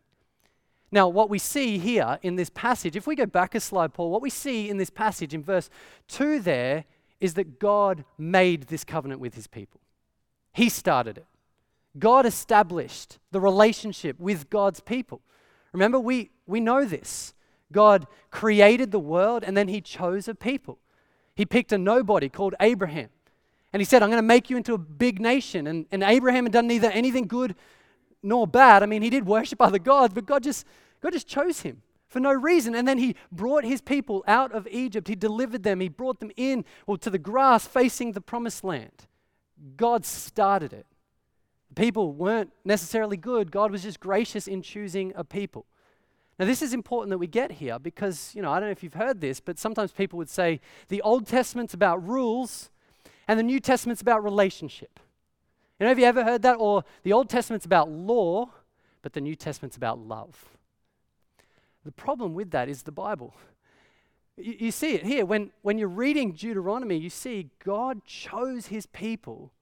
Now, 0.91 1.09
what 1.09 1.31
we 1.31 1.39
see 1.39 1.79
here 1.79 2.19
in 2.21 2.37
this 2.37 2.51
passage, 2.51 2.95
if 2.95 3.07
we 3.07 3.17
go 3.17 3.25
back 3.25 3.55
a 3.55 3.61
slide, 3.61 3.95
Paul, 3.95 4.11
what 4.11 4.21
we 4.21 4.29
see 4.29 4.69
in 4.69 4.77
this 4.77 4.91
passage 4.91 5.33
in 5.33 5.43
verse 5.43 5.71
2 6.09 6.41
there 6.41 6.85
is 7.19 7.33
that 7.35 7.59
God 7.59 8.05
made 8.19 8.65
this 8.65 8.85
covenant 8.85 9.21
with 9.21 9.35
his 9.35 9.47
people. 9.47 9.81
He 10.53 10.69
started 10.69 11.17
it. 11.17 11.27
God 11.99 12.27
established 12.27 13.19
the 13.31 13.41
relationship 13.41 14.21
with 14.21 14.51
God's 14.51 14.81
people. 14.81 15.23
Remember, 15.73 15.99
we, 15.99 16.31
we 16.47 16.61
know 16.61 16.85
this. 16.85 17.35
God 17.73 18.07
created 18.31 18.91
the 18.91 18.99
world 18.99 19.43
and 19.45 19.57
then 19.57 19.69
he 19.69 19.81
chose 19.81 20.29
a 20.29 20.35
people. 20.35 20.79
He 21.35 21.47
picked 21.47 21.73
a 21.73 21.79
nobody 21.79 22.29
called 22.29 22.55
Abraham. 22.61 23.09
And 23.73 23.81
he 23.81 23.87
said, 23.87 24.03
I'm 24.03 24.11
going 24.11 24.19
to 24.19 24.27
make 24.27 24.51
you 24.51 24.59
into 24.59 24.75
a 24.75 24.79
big 24.79 25.19
nation. 25.19 25.67
And, 25.67 25.87
and 25.91 26.03
Abraham 26.03 26.45
had 26.45 26.53
done 26.53 26.67
neither 26.67 26.91
anything 26.91 27.27
good 27.27 27.55
nor 28.23 28.47
bad. 28.47 28.83
I 28.83 28.87
mean, 28.87 29.01
he 29.01 29.09
did 29.09 29.27
worship 29.27 29.63
other 29.63 29.79
gods, 29.79 30.13
but 30.13 30.27
God 30.27 30.43
just, 30.43 30.67
God 31.01 31.15
just 31.15 31.27
chose 31.27 31.61
him 31.61 31.81
for 32.07 32.21
no 32.21 32.33
reason. 32.33 32.75
And 32.75 32.87
then 32.87 32.99
he 32.99 33.17
brought 33.33 33.65
his 33.65 33.81
people 33.81 34.23
out 34.29 34.53
of 34.53 34.69
Egypt. 34.71 35.09
He 35.09 35.17
delivered 35.17 35.63
them. 35.63 35.81
He 35.81 35.89
brought 35.89 36.21
them 36.21 36.31
in 36.37 36.67
well, 36.87 36.99
to 36.99 37.09
the 37.09 37.19
grass 37.19 37.67
facing 37.67 38.13
the 38.13 38.21
promised 38.21 38.63
land. 38.63 39.07
God 39.77 40.05
started 40.05 40.75
it 40.75 40.87
people 41.75 42.13
weren't 42.13 42.53
necessarily 42.65 43.17
good. 43.17 43.51
God 43.51 43.71
was 43.71 43.83
just 43.83 44.01
gracious 44.01 44.47
in 44.47 44.63
choosing 44.63 45.13
a 45.17 45.25
people. 45.25 45.67
Now, 46.39 46.47
this 46.47 46.63
is 46.63 46.73
important 46.73 47.11
that 47.11 47.19
we 47.19 47.27
get 47.27 47.53
here 47.53 47.79
because, 47.79 48.35
you 48.35 48.43
know, 48.43 48.51
I 48.51 48.59
don't 48.59 48.69
know 48.69 48.73
if 48.73 48.83
you've 48.83 48.95
heard 48.95 49.21
this, 49.21 49.39
but 49.39 49.59
sometimes 49.59 49.93
people 49.93 50.17
would 50.17 50.31
say 50.31 50.61
the 50.89 51.03
Old 51.03 51.27
Testament's 51.27 51.75
about 51.75 52.07
rules 52.07 52.71
and 53.29 53.39
the 53.39 53.45
New 53.45 53.61
Testament's 53.61 54.03
about 54.03 54.25
relationship. 54.25 54.99
You 55.79 55.85
know, 55.85 55.89
have 55.89 55.99
you 55.99 56.05
ever 56.05 56.25
heard 56.25 56.43
that? 56.43 56.57
Or 56.59 56.85
the 57.03 57.13
Old 57.13 57.29
Testament's 57.29 57.67
about 57.67 57.91
law, 57.91 58.51
but 59.03 59.13
the 59.13 59.21
New 59.21 59.35
Testament's 59.35 59.77
about 59.77 59.99
love. 59.99 60.57
The 61.85 61.93
problem 61.93 62.35
with 62.35 62.51
that 62.53 62.69
is 62.69 62.83
the 62.83 62.93
Bible. 62.93 63.35
You, 64.37 64.57
you 64.59 64.71
see 64.71 64.95
it 64.95 65.05
here. 65.05 65.27
When, 65.27 65.51
when 65.63 65.79
you're 65.79 65.89
reading 65.89 66.33
Deuteronomy, 66.33 66.97
you 66.97 67.11
see 67.11 67.51
God 67.65 68.05
chose 68.05 68.67
his 68.67 68.87
people 68.87 69.53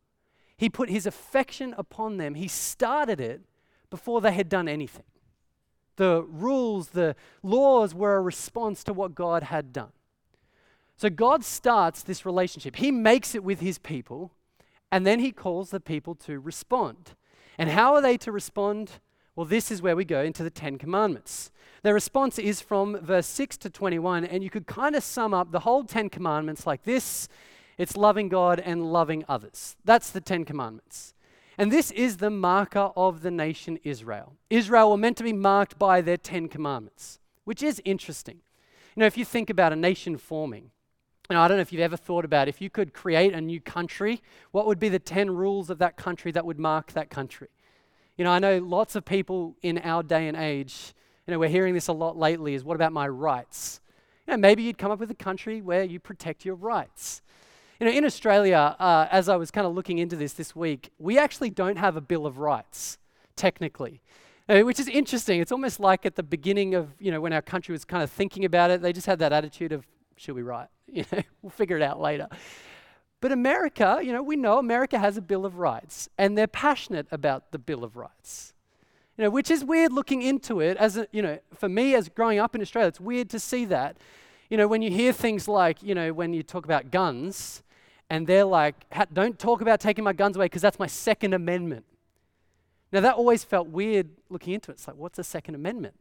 he 0.60 0.68
put 0.68 0.90
his 0.90 1.06
affection 1.06 1.74
upon 1.78 2.18
them. 2.18 2.34
He 2.34 2.46
started 2.46 3.18
it 3.18 3.40
before 3.88 4.20
they 4.20 4.32
had 4.32 4.50
done 4.50 4.68
anything. 4.68 5.06
The 5.96 6.22
rules, 6.22 6.90
the 6.90 7.16
laws 7.42 7.94
were 7.94 8.16
a 8.16 8.20
response 8.20 8.84
to 8.84 8.92
what 8.92 9.14
God 9.14 9.44
had 9.44 9.72
done. 9.72 9.92
So 10.98 11.08
God 11.08 11.46
starts 11.46 12.02
this 12.02 12.26
relationship. 12.26 12.76
He 12.76 12.90
makes 12.90 13.34
it 13.34 13.42
with 13.42 13.60
his 13.60 13.78
people, 13.78 14.32
and 14.92 15.06
then 15.06 15.20
he 15.20 15.32
calls 15.32 15.70
the 15.70 15.80
people 15.80 16.14
to 16.26 16.38
respond. 16.38 17.14
And 17.56 17.70
how 17.70 17.94
are 17.94 18.02
they 18.02 18.18
to 18.18 18.30
respond? 18.30 19.00
Well, 19.34 19.46
this 19.46 19.70
is 19.70 19.80
where 19.80 19.96
we 19.96 20.04
go 20.04 20.20
into 20.20 20.42
the 20.44 20.50
Ten 20.50 20.76
Commandments. 20.76 21.50
The 21.82 21.94
response 21.94 22.38
is 22.38 22.60
from 22.60 22.98
verse 22.98 23.26
6 23.28 23.56
to 23.56 23.70
21, 23.70 24.26
and 24.26 24.44
you 24.44 24.50
could 24.50 24.66
kind 24.66 24.94
of 24.94 25.02
sum 25.02 25.32
up 25.32 25.52
the 25.52 25.60
whole 25.60 25.84
Ten 25.84 26.10
Commandments 26.10 26.66
like 26.66 26.84
this 26.84 27.30
it's 27.80 27.96
loving 27.96 28.28
God 28.28 28.60
and 28.60 28.92
loving 28.92 29.24
others. 29.26 29.74
That's 29.86 30.10
the 30.10 30.20
Ten 30.20 30.44
Commandments. 30.44 31.14
And 31.56 31.72
this 31.72 31.90
is 31.92 32.18
the 32.18 32.28
marker 32.28 32.90
of 32.94 33.22
the 33.22 33.30
nation 33.30 33.78
Israel. 33.84 34.34
Israel 34.50 34.90
were 34.90 34.98
meant 34.98 35.16
to 35.16 35.24
be 35.24 35.32
marked 35.32 35.78
by 35.78 36.02
their 36.02 36.18
Ten 36.18 36.46
Commandments, 36.46 37.18
which 37.44 37.62
is 37.62 37.80
interesting. 37.86 38.40
You 38.94 39.00
know, 39.00 39.06
if 39.06 39.16
you 39.16 39.24
think 39.24 39.48
about 39.48 39.72
a 39.72 39.76
nation 39.76 40.18
forming, 40.18 40.72
and 41.30 41.38
I 41.38 41.48
don't 41.48 41.56
know 41.56 41.62
if 41.62 41.72
you've 41.72 41.80
ever 41.80 41.96
thought 41.96 42.26
about 42.26 42.48
if 42.48 42.60
you 42.60 42.68
could 42.68 42.92
create 42.92 43.32
a 43.32 43.40
new 43.40 43.62
country, 43.62 44.20
what 44.50 44.66
would 44.66 44.78
be 44.78 44.90
the 44.90 44.98
10 44.98 45.30
rules 45.30 45.70
of 45.70 45.78
that 45.78 45.96
country 45.96 46.32
that 46.32 46.44
would 46.44 46.58
mark 46.58 46.92
that 46.92 47.08
country? 47.08 47.48
You 48.18 48.24
know, 48.24 48.30
I 48.30 48.40
know 48.40 48.58
lots 48.58 48.94
of 48.94 49.06
people 49.06 49.56
in 49.62 49.78
our 49.78 50.02
day 50.02 50.28
and 50.28 50.36
age, 50.36 50.92
you 51.26 51.32
know, 51.32 51.38
we're 51.38 51.48
hearing 51.48 51.72
this 51.72 51.88
a 51.88 51.94
lot 51.94 52.18
lately 52.18 52.52
is 52.52 52.62
what 52.62 52.74
about 52.74 52.92
my 52.92 53.08
rights? 53.08 53.80
You 54.26 54.32
know, 54.32 54.36
maybe 54.36 54.64
you'd 54.64 54.76
come 54.76 54.90
up 54.90 54.98
with 54.98 55.10
a 55.10 55.14
country 55.14 55.62
where 55.62 55.82
you 55.82 55.98
protect 55.98 56.44
your 56.44 56.56
rights. 56.56 57.22
You 57.80 57.86
know, 57.86 57.92
in 57.92 58.04
Australia, 58.04 58.76
uh, 58.78 59.06
as 59.10 59.30
I 59.30 59.36
was 59.36 59.50
kind 59.50 59.66
of 59.66 59.74
looking 59.74 59.96
into 59.96 60.14
this 60.14 60.34
this 60.34 60.54
week, 60.54 60.90
we 60.98 61.18
actually 61.18 61.48
don't 61.48 61.76
have 61.76 61.96
a 61.96 62.02
Bill 62.02 62.26
of 62.26 62.36
Rights, 62.36 62.98
technically. 63.36 64.02
Uh, 64.50 64.60
which 64.60 64.78
is 64.78 64.86
interesting. 64.86 65.40
It's 65.40 65.52
almost 65.52 65.80
like 65.80 66.04
at 66.04 66.14
the 66.14 66.22
beginning 66.22 66.74
of, 66.74 66.90
you 66.98 67.10
know, 67.10 67.22
when 67.22 67.32
our 67.32 67.40
country 67.40 67.72
was 67.72 67.86
kind 67.86 68.02
of 68.02 68.10
thinking 68.10 68.44
about 68.44 68.70
it, 68.70 68.82
they 68.82 68.92
just 68.92 69.06
had 69.06 69.18
that 69.20 69.32
attitude 69.32 69.72
of, 69.72 69.86
should 70.16 70.34
we 70.34 70.42
write? 70.42 70.68
You 70.92 71.04
know, 71.12 71.22
we'll 71.40 71.50
figure 71.50 71.76
it 71.76 71.82
out 71.82 72.00
later. 72.00 72.26
But 73.20 73.30
America, 73.30 74.00
you 74.02 74.12
know, 74.12 74.24
we 74.24 74.34
know 74.34 74.58
America 74.58 74.98
has 74.98 75.16
a 75.16 75.22
Bill 75.22 75.46
of 75.46 75.56
Rights, 75.56 76.08
and 76.18 76.36
they're 76.36 76.48
passionate 76.48 77.06
about 77.12 77.52
the 77.52 77.60
Bill 77.60 77.84
of 77.84 77.96
Rights. 77.96 78.52
You 79.16 79.22
know, 79.22 79.30
which 79.30 79.52
is 79.52 79.64
weird 79.64 79.92
looking 79.92 80.20
into 80.20 80.58
it 80.58 80.76
as 80.78 80.96
a, 80.96 81.06
you 81.12 81.22
know, 81.22 81.38
for 81.54 81.68
me 81.68 81.94
as 81.94 82.08
growing 82.08 82.40
up 82.40 82.56
in 82.56 82.60
Australia, 82.60 82.88
it's 82.88 83.00
weird 83.00 83.30
to 83.30 83.38
see 83.38 83.64
that. 83.66 83.98
You 84.48 84.56
know, 84.56 84.66
when 84.66 84.82
you 84.82 84.90
hear 84.90 85.12
things 85.12 85.46
like, 85.46 85.80
you 85.80 85.94
know, 85.94 86.12
when 86.12 86.32
you 86.34 86.42
talk 86.42 86.64
about 86.64 86.90
guns, 86.90 87.62
and 88.10 88.26
they're 88.26 88.44
like, 88.44 88.74
don't 89.12 89.38
talk 89.38 89.62
about 89.62 89.80
taking 89.80 90.04
my 90.04 90.12
guns 90.12 90.36
away 90.36 90.46
because 90.46 90.62
that's 90.62 90.78
my 90.78 90.86
Second 90.86 91.32
Amendment. 91.32 91.86
Now, 92.92 93.00
that 93.00 93.14
always 93.14 93.44
felt 93.44 93.68
weird 93.68 94.10
looking 94.28 94.52
into 94.52 94.70
it. 94.70 94.74
It's 94.74 94.88
like, 94.88 94.96
what's 94.96 95.18
a 95.18 95.24
Second 95.24 95.54
Amendment? 95.54 95.94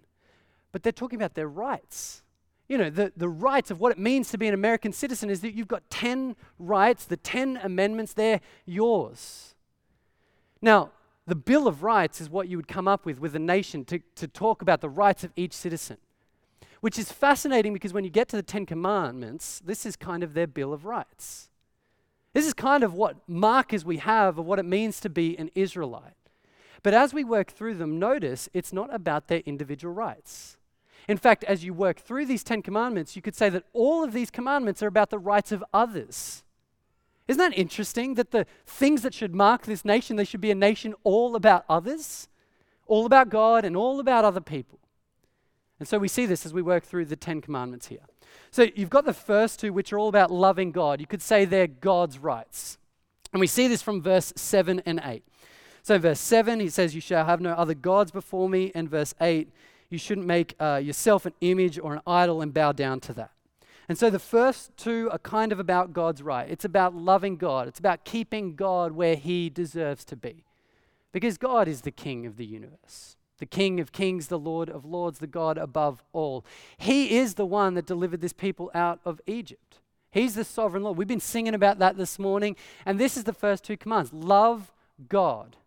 But 0.72 0.84
they're 0.84 0.92
talking 0.92 1.18
about 1.18 1.36
their 1.36 1.48
rights 1.48 2.24
you 2.70 2.78
know, 2.78 2.92
the, 2.92 3.12
the 3.18 3.28
rights 3.28 3.72
of 3.72 3.80
what 3.80 3.92
it 3.92 3.98
means 3.98 4.30
to 4.30 4.38
be 4.38 4.48
an 4.48 4.54
American 4.54 4.94
citizen 4.94 5.30
is 5.30 5.42
that 5.42 5.56
you've 5.56 5.68
got 5.68 5.90
10 5.90 6.36
rights, 6.60 7.04
the 7.06 7.18
10 7.18 7.60
amendments, 7.64 8.14
they're 8.14 8.42
yours. 8.66 9.56
Now, 10.62 10.92
the 11.26 11.36
Bill 11.36 11.68
of 11.68 11.82
Rights 11.82 12.22
is 12.22 12.30
what 12.30 12.48
you 12.48 12.58
would 12.58 12.68
come 12.68 12.88
up 12.88 13.06
with 13.06 13.20
with 13.20 13.36
a 13.36 13.40
nation 13.40 13.86
to, 13.86 14.00
to 14.16 14.28
talk 14.28 14.62
about 14.62 14.82
the 14.82 14.90
rights 14.90 15.24
of 15.24 15.32
each 15.36 15.54
citizen, 15.54 15.98
which 16.80 17.00
is 17.00 17.12
fascinating 17.12 17.74
because 17.74 17.92
when 17.92 18.04
you 18.04 18.10
get 18.12 18.30
to 18.30 18.36
the 18.36 18.44
Ten 18.44 18.68
Commandments, 18.68 19.62
this 19.66 19.86
is 19.86 19.96
kind 19.96 20.24
of 20.24 20.36
their 20.36 20.48
Bill 20.48 20.72
of 20.72 20.86
Rights. 20.86 21.49
This 22.34 22.46
is 22.46 22.54
kind 22.54 22.84
of 22.84 22.94
what 22.94 23.18
markers 23.28 23.84
we 23.84 23.98
have 23.98 24.38
of 24.38 24.46
what 24.46 24.60
it 24.60 24.66
means 24.66 25.00
to 25.02 25.10
be 25.10 25.38
an 25.38 25.50
Israelite. 25.56 26.14
But 26.84 26.94
as 26.94 27.14
we 27.14 27.24
work 27.24 27.52
through 27.52 27.76
them, 27.76 28.00
notice 28.00 28.50
it's 28.54 28.72
not 28.72 28.94
about 28.94 29.28
their 29.28 29.42
individual 29.46 29.94
rights. 29.94 30.58
In 31.08 31.18
fact, 31.18 31.44
as 31.46 31.64
you 31.64 31.74
work 31.74 32.00
through 32.00 32.28
these 32.28 32.44
Ten 32.44 32.62
Commandments, 32.62 33.16
you 33.16 33.22
could 33.22 33.36
say 33.36 33.50
that 33.50 33.66
all 33.74 34.04
of 34.04 34.14
these 34.14 34.30
commandments 34.30 34.84
are 34.84 34.88
about 34.88 35.10
the 35.10 35.20
rights 35.20 35.52
of 35.52 35.64
others. 35.74 36.44
Isn't 37.28 37.40
that 37.40 37.58
interesting 37.58 38.16
that 38.16 38.32
the 38.32 38.46
things 38.66 39.02
that 39.02 39.14
should 39.14 39.36
mark 39.36 39.66
this 39.66 39.84
nation, 39.84 40.16
they 40.16 40.24
should 40.24 40.42
be 40.42 40.52
a 40.52 40.56
nation 40.56 40.94
all 41.04 41.36
about 41.36 41.66
others, 41.68 42.28
all 42.88 43.06
about 43.06 43.30
God, 43.30 43.66
and 43.66 43.76
all 43.76 44.00
about 44.00 44.26
other 44.26 44.42
people? 44.42 44.80
And 45.80 45.88
so 45.88 45.98
we 45.98 46.08
see 46.08 46.26
this 46.26 46.46
as 46.46 46.54
we 46.54 46.62
work 46.62 46.84
through 46.84 47.06
the 47.06 47.16
Ten 47.16 47.42
Commandments 47.42 47.88
here. 47.88 48.06
So 48.52 48.68
you've 48.76 48.90
got 48.90 49.06
the 49.06 49.14
first 49.14 49.60
two, 49.60 49.72
which 49.74 49.94
are 49.94 50.00
all 50.00 50.10
about 50.10 50.32
loving 50.32 50.72
God. 50.72 51.00
You 51.00 51.08
could 51.08 51.22
say 51.22 51.46
they're 51.46 51.68
God's 51.68 52.18
rights. 52.18 52.78
And 53.32 53.40
we 53.40 53.48
see 53.48 53.68
this 53.68 53.82
from 53.82 54.02
verse 54.02 54.34
7 54.36 54.82
and 54.86 55.02
8. 55.04 55.24
So, 55.84 55.98
verse 55.98 56.20
7, 56.20 56.60
he 56.60 56.70
says, 56.70 56.96
You 56.96 57.02
shall 57.02 57.26
have 57.26 57.42
no 57.42 57.52
other 57.52 57.74
gods 57.74 58.12
before 58.12 58.50
me. 58.50 58.72
And 58.76 58.90
verse 58.90 59.14
8, 59.22 59.50
you 59.90 59.98
shouldn't 59.98 60.28
make 60.28 60.56
uh, 60.60 60.82
yourself 60.84 61.26
an 61.26 61.34
image 61.42 61.80
or 61.80 61.94
an 61.94 62.02
idol 62.06 62.42
and 62.42 62.54
bow 62.54 62.72
down 62.72 63.00
to 63.02 63.14
that. 63.14 63.32
And 63.88 63.98
so 63.98 64.12
the 64.12 64.20
first 64.20 64.78
two 64.78 65.10
are 65.12 65.18
kind 65.18 65.52
of 65.52 65.60
about 65.60 65.94
God's 65.94 66.22
right. 66.22 66.48
It's 66.50 66.64
about 66.64 66.96
loving 66.96 67.38
God, 67.38 67.68
it's 67.68 67.80
about 67.80 68.06
keeping 68.06 68.56
God 68.56 68.92
where 68.92 69.16
he 69.16 69.50
deserves 69.50 70.06
to 70.06 70.16
be. 70.16 70.44
Because 71.12 71.40
God 71.40 71.68
is 71.68 71.82
the 71.82 71.92
king 71.92 72.28
of 72.28 72.38
the 72.38 72.46
universe, 72.46 73.18
the 73.40 73.46
king 73.46 73.80
of 73.80 73.92
kings, 73.92 74.28
the 74.28 74.40
Lord 74.40 74.70
of 74.70 74.86
lords, 74.86 75.20
the 75.20 75.28
God 75.28 75.58
above 75.58 76.04
all. 76.14 76.46
He 76.78 77.18
is 77.18 77.36
the 77.36 77.46
one 77.46 77.74
that 77.74 77.86
delivered 77.86 78.22
this 78.22 78.34
people 78.34 78.70
out 78.74 79.00
of 79.06 79.20
Egypt. 79.26 79.80
He's 80.12 80.36
the 80.36 80.44
sovereign 80.44 80.84
Lord. 80.84 80.98
We've 80.98 81.08
been 81.08 81.20
singing 81.20 81.54
about 81.54 81.80
that 81.80 81.98
this 81.98 82.18
morning. 82.18 82.56
And 82.86 83.00
this 83.00 83.16
is 83.16 83.24
the 83.24 83.34
first 83.34 83.64
two 83.64 83.78
commands 83.78 84.12
love 84.14 84.72
God, 85.08 85.58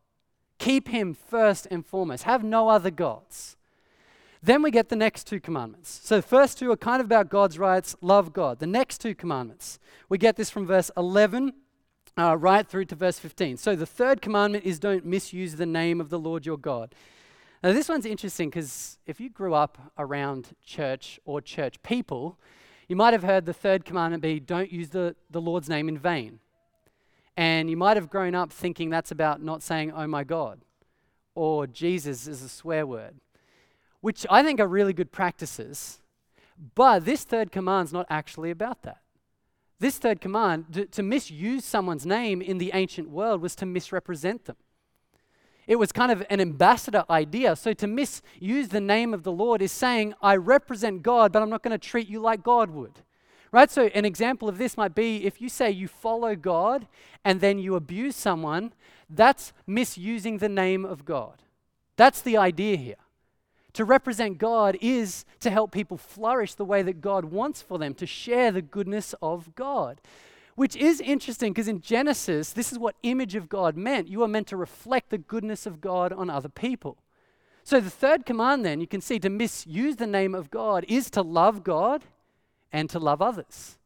keep 0.59 0.89
him 0.89 1.15
first 1.15 1.67
and 1.71 1.85
foremost, 1.85 2.25
have 2.25 2.45
no 2.45 2.69
other 2.69 2.91
gods. 2.91 3.57
Then 4.45 4.63
we 4.63 4.73
get 4.73 4.89
the 4.89 4.97
next 4.97 5.29
two 5.29 5.39
commandments. 5.39 6.01
So 6.03 6.17
the 6.17 6.23
first 6.23 6.59
two 6.59 6.73
are 6.73 6.77
kind 6.77 7.01
of 7.01 7.07
about 7.07 7.29
God's 7.29 7.61
rights, 7.61 7.95
love 8.01 8.33
God. 8.33 8.59
The 8.59 8.67
next 8.67 8.99
two 8.99 9.15
commandments, 9.15 9.79
we 10.09 10.19
get 10.19 10.35
this 10.35 10.51
from 10.51 10.67
verse 10.67 10.91
11 10.97 11.53
uh, 12.19 12.37
right 12.37 12.67
through 12.67 12.87
to 12.87 12.95
verse 12.97 13.21
15. 13.21 13.57
So 13.57 13.77
the 13.77 13.87
third 13.87 14.21
commandment 14.21 14.65
is 14.65 14.81
don't 14.81 15.05
misuse 15.05 15.55
the 15.55 15.67
name 15.67 16.01
of 16.01 16.11
the 16.11 16.19
Lord 16.19 16.45
your 16.45 16.59
God. 16.59 16.95
Now, 17.63 17.73
this 17.73 17.89
one's 17.89 18.07
interesting 18.07 18.51
because 18.51 18.99
if 19.07 19.21
you 19.21 19.31
grew 19.31 19.55
up 19.55 19.79
around 19.97 20.57
church 20.65 21.21
or 21.25 21.41
church 21.41 21.83
people, 21.83 22.39
you 22.89 22.97
might 22.97 23.13
have 23.13 23.23
heard 23.23 23.47
the 23.47 23.53
third 23.53 23.85
commandment 23.85 24.23
be 24.23 24.41
don't 24.41 24.73
use 24.73 24.91
the, 24.91 25.15
the 25.31 25.41
Lord's 25.41 25.69
name 25.69 25.89
in 25.89 25.97
vain. 25.97 26.41
And 27.37 27.71
you 27.71 27.77
might 27.77 27.97
have 27.97 28.11
grown 28.11 28.35
up 28.35 28.53
thinking 28.53 28.91
that's 28.91 29.11
about 29.11 29.41
not 29.41 29.63
saying, 29.63 29.93
oh 29.93 30.07
my 30.07 30.25
God, 30.25 30.61
or 31.35 31.67
Jesus 31.67 32.27
is 32.27 32.43
a 32.43 32.49
swear 32.49 32.87
word 32.87 33.15
which 34.03 34.27
I 34.29 34.43
think 34.43 34.61
are 34.61 34.69
really 34.69 34.93
good 34.93 35.11
practices. 35.11 36.01
But 36.75 37.07
this 37.07 37.25
third 37.25 37.51
command's 37.51 37.93
not 37.93 38.05
actually 38.11 38.51
about 38.51 38.83
that. 38.83 38.99
This 39.79 39.97
third 39.97 40.21
command, 40.21 40.67
to, 40.75 40.85
to, 40.87 41.03
misuse 41.03 41.65
someone's 41.65 42.05
name 42.05 42.43
in 42.43 42.59
the 42.59 42.73
ancient 42.75 43.09
world, 43.09 43.41
was 43.41 43.57
to 43.57 43.67
misrepresent 43.67 44.45
them. 44.45 44.57
It 45.73 45.79
was 45.79 45.91
kind 45.91 46.13
of 46.13 46.23
an 46.29 46.39
ambassador 46.39 47.03
idea. 47.09 47.57
So 47.57 47.73
to 47.73 47.87
misuse 47.87 48.69
the 48.69 48.79
name 48.79 49.15
of 49.15 49.23
the 49.23 49.33
Lord 49.33 49.63
is 49.63 49.73
saying, 49.73 50.13
I 50.21 50.37
represent 50.37 51.03
God, 51.03 51.33
but 51.33 51.41
I'm 51.41 51.49
not 51.49 51.63
going 51.63 51.73
to 51.73 51.79
treat 51.79 52.11
you 52.11 52.21
like 52.21 52.43
God 52.43 52.69
would. 52.69 53.01
Right? 53.53 53.71
So 53.71 53.87
an 53.87 54.05
example 54.05 54.51
of 54.51 54.59
this 54.59 54.77
might 54.77 54.95
be 54.95 55.25
if 55.25 55.41
you 55.41 55.49
say 55.49 55.71
you 55.71 55.89
follow 55.89 56.37
God 56.37 56.87
and 57.25 57.41
then 57.41 57.59
you 57.59 57.75
abuse 57.75 58.17
someone, 58.17 58.75
that's 59.09 59.55
misusing 59.67 60.39
the 60.39 60.49
name 60.51 60.85
of 60.85 61.07
God. 61.07 61.41
That's 61.97 62.21
the 62.21 62.37
idea 62.37 62.77
here. 62.77 62.97
To 63.73 63.87
represent 63.87 64.37
God 64.37 64.77
is 64.83 65.25
to 65.41 65.49
help 65.49 65.73
people 65.73 65.97
flourish 65.97 66.53
the 66.53 66.67
way 66.67 66.83
that 66.83 67.01
God 67.01 67.25
wants 67.25 67.63
for 67.63 67.79
them, 67.79 67.95
to 67.95 68.05
share 68.05 68.53
the 68.53 68.61
goodness 68.61 69.15
of 69.23 69.55
God. 69.55 70.03
Which 70.55 70.77
is 70.77 71.01
interesting 71.01 71.53
because 71.53 71.69
in 71.69 71.81
Genesis, 71.81 72.53
this 72.53 72.73
is 72.73 72.79
what 72.79 72.97
image 73.03 73.35
of 73.35 73.49
God 73.49 73.77
meant. 73.77 74.09
You 74.09 74.23
are 74.23 74.29
meant 74.29 74.49
to 74.49 74.57
reflect 74.57 75.11
the 75.11 75.19
goodness 75.19 75.67
of 75.67 75.81
God 75.81 76.13
on 76.13 76.29
other 76.29 76.49
people. 76.49 76.99
So, 77.65 77.81
the 77.81 77.91
third 77.91 78.27
command, 78.27 78.65
then, 78.65 78.81
you 78.81 78.87
can 78.87 79.01
see 79.01 79.19
to 79.21 79.31
misuse 79.31 79.97
the 79.97 80.07
name 80.07 80.35
of 80.35 80.51
God 80.51 80.85
is 80.89 81.11
to 81.11 81.23
love 81.23 81.63
God 81.63 82.03
and 82.73 82.91
to 82.91 82.99
love 82.99 83.23
others. 83.23 83.79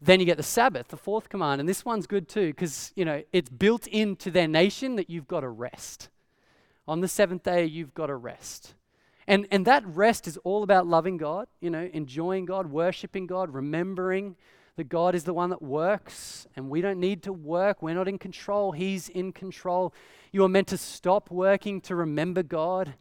Then 0.00 0.20
you 0.20 0.26
get 0.26 0.36
the 0.36 0.42
Sabbath, 0.42 0.88
the 0.88 0.98
fourth 0.98 1.30
command, 1.30 1.60
and 1.60 1.68
this 1.68 1.84
one's 1.84 2.06
good 2.06 2.28
too 2.28 2.48
because, 2.48 2.92
you 2.94 3.04
know, 3.04 3.22
it's 3.32 3.48
built 3.48 3.86
into 3.86 4.30
their 4.30 4.46
nation 4.46 4.96
that 4.96 5.08
you've 5.08 5.26
got 5.26 5.40
to 5.40 5.48
rest. 5.48 6.10
On 6.86 7.00
the 7.00 7.08
seventh 7.08 7.44
day, 7.44 7.64
you've 7.64 7.94
got 7.94 8.06
to 8.06 8.16
rest. 8.16 8.74
And, 9.26 9.46
and 9.50 9.66
that 9.66 9.86
rest 9.86 10.26
is 10.26 10.36
all 10.44 10.62
about 10.62 10.86
loving 10.86 11.16
God, 11.16 11.48
you 11.60 11.70
know, 11.70 11.88
enjoying 11.92 12.44
God, 12.44 12.66
worshiping 12.66 13.26
God, 13.26 13.54
remembering 13.54 14.36
that 14.76 14.88
God 14.88 15.14
is 15.14 15.24
the 15.24 15.34
one 15.34 15.50
that 15.50 15.62
works 15.62 16.46
and 16.56 16.68
we 16.68 16.80
don't 16.80 16.98
need 16.98 17.22
to 17.24 17.32
work. 17.32 17.82
We're 17.82 17.94
not 17.94 18.08
in 18.08 18.18
control, 18.18 18.72
He's 18.72 19.08
in 19.08 19.32
control. 19.32 19.92
You 20.32 20.44
are 20.44 20.48
meant 20.48 20.68
to 20.68 20.78
stop 20.78 21.30
working 21.30 21.80
to 21.82 21.94
remember 21.94 22.42
God. 22.42 22.94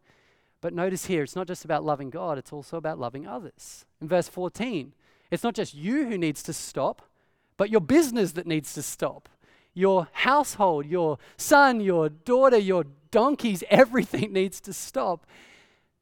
But 0.61 0.73
notice 0.73 1.07
here, 1.07 1.23
it's 1.23 1.35
not 1.35 1.47
just 1.47 1.65
about 1.65 1.83
loving 1.83 2.09
God, 2.09 2.37
it's 2.37 2.53
also 2.53 2.77
about 2.77 2.99
loving 2.99 3.27
others. 3.27 3.85
In 3.99 4.07
verse 4.07 4.27
14, 4.27 4.93
it's 5.31 5.43
not 5.43 5.55
just 5.55 5.73
you 5.73 6.07
who 6.07 6.17
needs 6.17 6.43
to 6.43 6.53
stop, 6.53 7.01
but 7.57 7.69
your 7.69 7.81
business 7.81 8.33
that 8.33 8.47
needs 8.47 8.73
to 8.75 8.81
stop. 8.81 9.29
Your 9.73 10.07
household, 10.11 10.85
your 10.85 11.17
son, 11.37 11.81
your 11.81 12.07
daughter, 12.09 12.57
your 12.57 12.85
donkeys, 13.11 13.63
everything 13.69 14.31
needs 14.31 14.61
to 14.61 14.73
stop. 14.73 15.25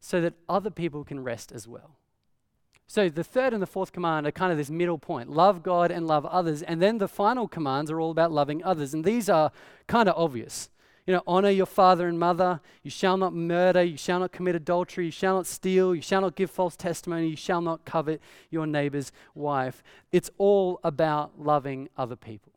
so 0.03 0.19
that 0.19 0.33
other 0.49 0.71
people 0.71 1.03
can 1.03 1.23
rest 1.23 1.51
as 1.51 1.67
well. 1.67 1.95
So 2.91 3.07
the 3.07 3.23
third 3.23 3.53
and 3.53 3.63
the 3.63 3.67
fourth 3.67 3.93
command 3.93 4.27
are 4.27 4.33
kind 4.33 4.51
of 4.51 4.57
this 4.57 4.69
middle 4.69 4.97
point 4.97 5.29
love 5.29 5.63
God 5.63 5.91
and 5.91 6.05
love 6.05 6.25
others. 6.25 6.61
And 6.61 6.81
then 6.81 6.97
the 6.97 7.07
final 7.07 7.47
commands 7.47 7.89
are 7.89 8.01
all 8.01 8.11
about 8.11 8.33
loving 8.33 8.61
others. 8.65 8.93
And 8.93 9.05
these 9.05 9.29
are 9.29 9.53
kind 9.87 10.09
of 10.09 10.15
obvious. 10.17 10.69
You 11.07 11.13
know, 11.13 11.23
honor 11.25 11.51
your 11.51 11.67
father 11.67 12.09
and 12.09 12.19
mother. 12.19 12.59
You 12.83 12.91
shall 12.91 13.15
not 13.15 13.33
murder. 13.33 13.81
You 13.81 13.95
shall 13.95 14.19
not 14.19 14.33
commit 14.33 14.55
adultery. 14.55 15.05
You 15.05 15.11
shall 15.11 15.37
not 15.37 15.47
steal. 15.47 15.95
You 15.95 16.01
shall 16.01 16.19
not 16.19 16.35
give 16.35 16.51
false 16.51 16.75
testimony. 16.75 17.29
You 17.29 17.37
shall 17.37 17.61
not 17.61 17.85
covet 17.85 18.19
your 18.49 18.67
neighbor's 18.67 19.13
wife. 19.35 19.81
It's 20.11 20.29
all 20.37 20.81
about 20.83 21.39
loving 21.39 21.87
other 21.95 22.17
people. 22.17 22.51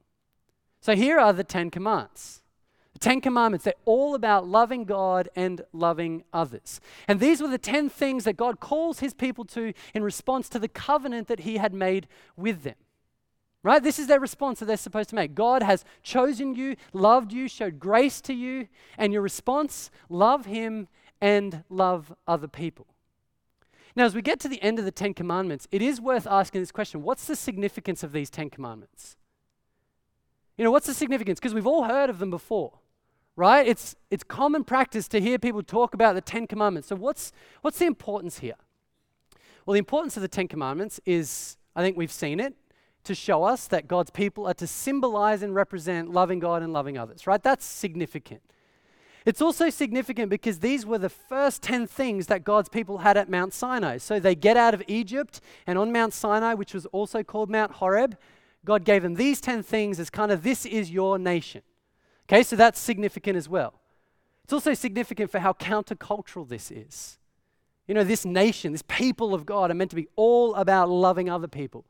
So 0.80 0.96
here 0.96 1.20
are 1.20 1.32
the 1.32 1.44
Ten 1.44 1.70
Commands. 1.70 2.42
The 2.94 3.00
Ten 3.00 3.20
Commandments, 3.20 3.64
they're 3.64 3.74
all 3.84 4.14
about 4.14 4.46
loving 4.46 4.84
God 4.84 5.28
and 5.36 5.62
loving 5.72 6.24
others. 6.32 6.80
And 7.06 7.20
these 7.20 7.42
were 7.42 7.48
the 7.48 7.58
10 7.58 7.88
things 7.88 8.24
that 8.24 8.36
God 8.36 8.60
calls 8.60 9.00
his 9.00 9.12
people 9.12 9.44
to 9.46 9.74
in 9.92 10.02
response 10.02 10.48
to 10.50 10.58
the 10.58 10.68
covenant 10.68 11.28
that 11.28 11.40
he 11.40 11.56
had 11.56 11.74
made 11.74 12.06
with 12.36 12.62
them. 12.62 12.76
Right? 13.64 13.82
This 13.82 13.98
is 13.98 14.06
their 14.06 14.20
response 14.20 14.60
that 14.60 14.66
they're 14.66 14.76
supposed 14.76 15.08
to 15.08 15.14
make. 15.14 15.34
God 15.34 15.62
has 15.62 15.84
chosen 16.02 16.54
you, 16.54 16.76
loved 16.92 17.32
you, 17.32 17.48
showed 17.48 17.80
grace 17.80 18.20
to 18.22 18.32
you, 18.34 18.68
and 18.96 19.12
your 19.12 19.22
response, 19.22 19.90
love 20.08 20.46
him 20.46 20.86
and 21.20 21.64
love 21.70 22.14
other 22.28 22.48
people. 22.48 22.86
Now, 23.96 24.04
as 24.04 24.14
we 24.14 24.22
get 24.22 24.38
to 24.40 24.48
the 24.48 24.62
end 24.62 24.78
of 24.78 24.84
the 24.84 24.90
Ten 24.90 25.14
Commandments, 25.14 25.66
it 25.72 25.80
is 25.80 26.00
worth 26.00 26.26
asking 26.26 26.60
this 26.60 26.72
question 26.72 27.02
what's 27.02 27.26
the 27.26 27.36
significance 27.36 28.02
of 28.02 28.12
these 28.12 28.30
Ten 28.30 28.50
Commandments? 28.50 29.16
You 30.58 30.64
know, 30.64 30.70
what's 30.70 30.86
the 30.86 30.94
significance? 30.94 31.40
Because 31.40 31.54
we've 31.54 31.66
all 31.66 31.84
heard 31.84 32.10
of 32.10 32.18
them 32.18 32.30
before 32.30 32.80
right? 33.36 33.66
It's, 33.66 33.96
it's 34.10 34.24
common 34.24 34.64
practice 34.64 35.08
to 35.08 35.20
hear 35.20 35.38
people 35.38 35.62
talk 35.62 35.94
about 35.94 36.14
the 36.14 36.20
Ten 36.20 36.46
Commandments. 36.46 36.88
So, 36.88 36.96
what's, 36.96 37.32
what's 37.62 37.78
the 37.78 37.86
importance 37.86 38.38
here? 38.38 38.56
Well, 39.66 39.72
the 39.72 39.78
importance 39.78 40.16
of 40.16 40.22
the 40.22 40.28
Ten 40.28 40.48
Commandments 40.48 41.00
is, 41.04 41.56
I 41.74 41.82
think 41.82 41.96
we've 41.96 42.12
seen 42.12 42.40
it, 42.40 42.54
to 43.04 43.14
show 43.14 43.44
us 43.44 43.66
that 43.68 43.86
God's 43.86 44.10
people 44.10 44.46
are 44.46 44.54
to 44.54 44.66
symbolize 44.66 45.42
and 45.42 45.54
represent 45.54 46.10
loving 46.10 46.38
God 46.38 46.62
and 46.62 46.72
loving 46.72 46.96
others, 46.96 47.26
right? 47.26 47.42
That's 47.42 47.64
significant. 47.64 48.40
It's 49.26 49.40
also 49.40 49.70
significant 49.70 50.28
because 50.28 50.60
these 50.60 50.84
were 50.84 50.98
the 50.98 51.08
first 51.08 51.62
10 51.62 51.86
things 51.86 52.26
that 52.26 52.44
God's 52.44 52.68
people 52.68 52.98
had 52.98 53.16
at 53.16 53.30
Mount 53.30 53.54
Sinai. 53.54 53.96
So 53.96 54.20
they 54.20 54.34
get 54.34 54.56
out 54.56 54.74
of 54.74 54.82
Egypt, 54.86 55.40
and 55.66 55.78
on 55.78 55.92
Mount 55.92 56.12
Sinai, 56.12 56.54
which 56.54 56.74
was 56.74 56.84
also 56.86 57.22
called 57.22 57.50
Mount 57.50 57.72
Horeb, 57.72 58.18
God 58.64 58.84
gave 58.84 59.02
them 59.02 59.14
these 59.14 59.40
10 59.40 59.62
things 59.62 59.98
as 59.98 60.10
kind 60.10 60.30
of 60.30 60.42
this 60.42 60.66
is 60.66 60.90
your 60.90 61.18
nation. 61.18 61.62
Okay, 62.28 62.42
so 62.42 62.56
that's 62.56 62.80
significant 62.80 63.36
as 63.36 63.48
well. 63.48 63.74
It's 64.44 64.52
also 64.52 64.74
significant 64.74 65.30
for 65.30 65.38
how 65.38 65.52
countercultural 65.54 66.48
this 66.48 66.70
is. 66.70 67.18
You 67.86 67.94
know, 67.94 68.04
this 68.04 68.24
nation, 68.24 68.72
this 68.72 68.82
people 68.82 69.34
of 69.34 69.44
God 69.44 69.70
are 69.70 69.74
meant 69.74 69.90
to 69.90 69.96
be 69.96 70.08
all 70.16 70.54
about 70.54 70.88
loving 70.88 71.28
other 71.28 71.48
people. 71.48 71.84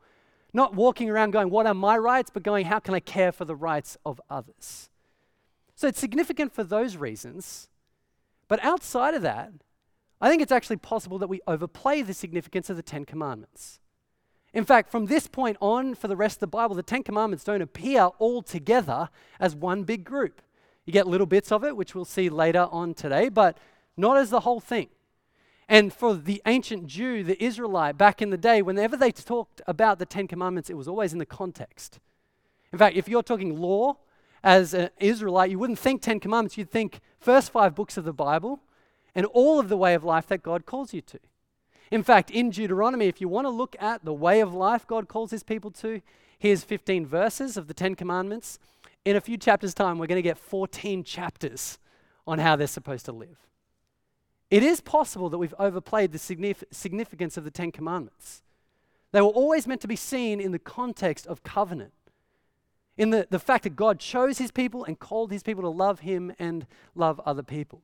Not 0.53 0.73
walking 0.73 1.09
around 1.09 1.31
going, 1.31 1.49
What 1.49 1.67
are 1.67 1.73
my 1.73 1.97
rights? 1.97 2.31
but 2.33 2.43
going, 2.43 2.65
How 2.65 2.79
can 2.79 2.93
I 2.93 2.99
care 2.99 3.31
for 3.31 3.45
the 3.45 3.55
rights 3.55 3.97
of 4.05 4.21
others? 4.29 4.89
So 5.75 5.87
it's 5.87 5.99
significant 5.99 6.53
for 6.53 6.63
those 6.63 6.95
reasons. 6.95 7.69
But 8.47 8.63
outside 8.63 9.13
of 9.13 9.21
that, 9.23 9.51
I 10.21 10.29
think 10.29 10.41
it's 10.41 10.51
actually 10.51 10.77
possible 10.77 11.17
that 11.19 11.27
we 11.27 11.41
overplay 11.45 12.01
the 12.01 12.13
significance 12.13 12.69
of 12.69 12.77
the 12.77 12.83
Ten 12.83 13.05
Commandments. 13.05 13.79
In 14.55 14.63
fact, 14.63 14.89
from 14.89 15.07
this 15.07 15.27
point 15.27 15.57
on, 15.59 15.95
for 15.95 16.07
the 16.07 16.15
rest 16.15 16.37
of 16.37 16.39
the 16.39 16.47
Bible, 16.47 16.75
the 16.75 16.81
Ten 16.81 17.03
Commandments 17.03 17.43
don't 17.43 17.61
appear 17.61 18.05
all 18.19 18.41
together 18.41 19.09
as 19.37 19.53
one 19.53 19.83
big 19.83 20.05
group. 20.05 20.41
You 20.85 20.93
get 20.93 21.07
little 21.07 21.27
bits 21.27 21.51
of 21.51 21.65
it, 21.65 21.75
which 21.75 21.93
we'll 21.93 22.05
see 22.05 22.29
later 22.29 22.69
on 22.71 22.93
today, 22.93 23.27
but 23.27 23.57
not 23.97 24.15
as 24.15 24.29
the 24.29 24.39
whole 24.39 24.61
thing. 24.61 24.87
And 25.67 25.91
for 25.91 26.15
the 26.15 26.41
ancient 26.45 26.87
Jew, 26.87 27.21
the 27.21 27.43
Israelite, 27.43 27.97
back 27.97 28.21
in 28.21 28.29
the 28.29 28.37
day, 28.37 28.61
whenever 28.61 28.95
they 28.95 29.11
talked 29.11 29.61
about 29.67 29.99
the 29.99 30.05
Ten 30.05 30.25
Commandments, 30.25 30.69
it 30.69 30.77
was 30.77 30.87
always 30.87 31.11
in 31.11 31.19
the 31.19 31.25
context. 31.25 31.99
In 32.71 32.79
fact, 32.79 32.95
if 32.95 33.09
you're 33.09 33.23
talking 33.23 33.59
law 33.59 33.97
as 34.41 34.73
an 34.73 34.89
Israelite, 34.99 35.51
you 35.51 35.59
wouldn't 35.59 35.79
think 35.79 36.01
Ten 36.01 36.21
Commandments, 36.21 36.57
you'd 36.57 36.71
think 36.71 37.01
first 37.19 37.51
five 37.51 37.75
books 37.75 37.97
of 37.97 38.05
the 38.05 38.13
Bible 38.13 38.61
and 39.13 39.25
all 39.25 39.59
of 39.59 39.67
the 39.67 39.75
way 39.75 39.95
of 39.95 40.05
life 40.05 40.27
that 40.27 40.43
God 40.43 40.65
calls 40.65 40.93
you 40.93 41.01
to. 41.01 41.19
In 41.91 42.03
fact, 42.03 42.31
in 42.31 42.49
Deuteronomy, 42.49 43.07
if 43.07 43.21
you 43.21 43.27
want 43.27 43.45
to 43.45 43.51
look 43.51 43.75
at 43.79 44.03
the 44.03 44.13
way 44.13 44.39
of 44.39 44.53
life 44.53 44.87
God 44.87 45.07
calls 45.07 45.31
his 45.31 45.43
people 45.43 45.71
to, 45.71 46.01
here's 46.39 46.63
15 46.63 47.05
verses 47.05 47.57
of 47.57 47.67
the 47.67 47.73
Ten 47.73 47.95
Commandments. 47.95 48.59
In 49.03 49.15
a 49.15 49.21
few 49.21 49.37
chapters' 49.37 49.73
time, 49.73 49.99
we're 49.99 50.07
going 50.07 50.17
to 50.17 50.27
get 50.27 50.37
14 50.37 51.03
chapters 51.03 51.77
on 52.25 52.39
how 52.39 52.55
they're 52.55 52.67
supposed 52.67 53.05
to 53.05 53.11
live. 53.11 53.37
It 54.49 54.63
is 54.63 54.81
possible 54.81 55.29
that 55.29 55.37
we've 55.37 55.53
overplayed 55.59 56.11
the 56.11 56.63
significance 56.71 57.37
of 57.37 57.43
the 57.43 57.51
Ten 57.51 57.71
Commandments. 57.71 58.41
They 59.11 59.21
were 59.21 59.27
always 59.27 59.67
meant 59.67 59.81
to 59.81 59.87
be 59.87 59.95
seen 59.95 60.39
in 60.41 60.51
the 60.51 60.59
context 60.59 61.27
of 61.27 61.43
covenant, 61.43 61.93
in 62.97 63.11
the, 63.11 63.27
the 63.29 63.39
fact 63.39 63.63
that 63.63 63.75
God 63.75 63.99
chose 63.99 64.37
his 64.37 64.51
people 64.51 64.83
and 64.83 64.99
called 64.99 65.31
his 65.31 65.43
people 65.43 65.63
to 65.63 65.69
love 65.69 66.01
him 66.01 66.33
and 66.39 66.65
love 66.95 67.19
other 67.25 67.43
people. 67.43 67.81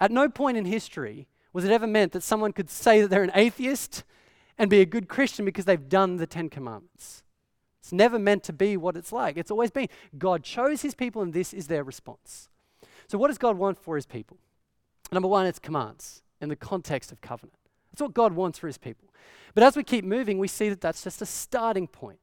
At 0.00 0.10
no 0.10 0.28
point 0.28 0.56
in 0.56 0.64
history 0.64 1.28
was 1.52 1.64
it 1.64 1.70
ever 1.70 1.86
meant 1.86 2.12
that 2.12 2.22
someone 2.22 2.52
could 2.52 2.70
say 2.70 3.00
that 3.00 3.08
they're 3.08 3.22
an 3.22 3.32
atheist 3.34 4.04
and 4.58 4.70
be 4.70 4.80
a 4.80 4.86
good 4.86 5.08
Christian 5.08 5.44
because 5.44 5.64
they've 5.64 5.88
done 5.88 6.16
the 6.16 6.26
Ten 6.26 6.48
Commandments? 6.48 7.22
It's 7.80 7.92
never 7.92 8.18
meant 8.18 8.44
to 8.44 8.52
be 8.52 8.76
what 8.76 8.96
it's 8.96 9.12
like. 9.12 9.36
It's 9.36 9.50
always 9.50 9.70
been 9.70 9.88
God 10.16 10.44
chose 10.44 10.82
his 10.82 10.94
people, 10.94 11.20
and 11.20 11.32
this 11.32 11.52
is 11.52 11.66
their 11.66 11.82
response. 11.82 12.48
So, 13.08 13.18
what 13.18 13.28
does 13.28 13.38
God 13.38 13.58
want 13.58 13.76
for 13.76 13.96
his 13.96 14.06
people? 14.06 14.38
Number 15.10 15.28
one, 15.28 15.46
it's 15.46 15.58
commands 15.58 16.22
in 16.40 16.48
the 16.48 16.56
context 16.56 17.12
of 17.12 17.20
covenant. 17.20 17.58
That's 17.90 18.02
what 18.02 18.14
God 18.14 18.32
wants 18.32 18.58
for 18.58 18.68
his 18.68 18.78
people. 18.78 19.08
But 19.54 19.64
as 19.64 19.76
we 19.76 19.84
keep 19.84 20.04
moving, 20.04 20.38
we 20.38 20.48
see 20.48 20.68
that 20.68 20.80
that's 20.80 21.04
just 21.04 21.20
a 21.20 21.26
starting 21.26 21.86
point. 21.86 22.20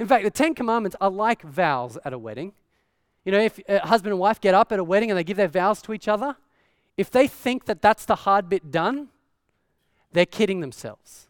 In 0.00 0.08
fact, 0.08 0.24
the 0.24 0.30
Ten 0.30 0.54
Commandments 0.54 0.96
are 1.00 1.10
like 1.10 1.42
vows 1.42 1.98
at 2.04 2.12
a 2.12 2.18
wedding. 2.18 2.54
You 3.24 3.32
know, 3.32 3.40
if 3.40 3.60
a 3.68 3.86
husband 3.86 4.12
and 4.12 4.18
wife 4.18 4.40
get 4.40 4.54
up 4.54 4.72
at 4.72 4.78
a 4.78 4.84
wedding 4.84 5.10
and 5.10 5.18
they 5.18 5.24
give 5.24 5.36
their 5.36 5.46
vows 5.46 5.80
to 5.82 5.92
each 5.92 6.08
other, 6.08 6.36
if 6.96 7.10
they 7.10 7.26
think 7.26 7.64
that 7.66 7.80
that's 7.80 8.04
the 8.04 8.16
hard 8.16 8.48
bit 8.48 8.70
done, 8.70 9.08
they're 10.12 10.26
kidding 10.26 10.60
themselves, 10.60 11.28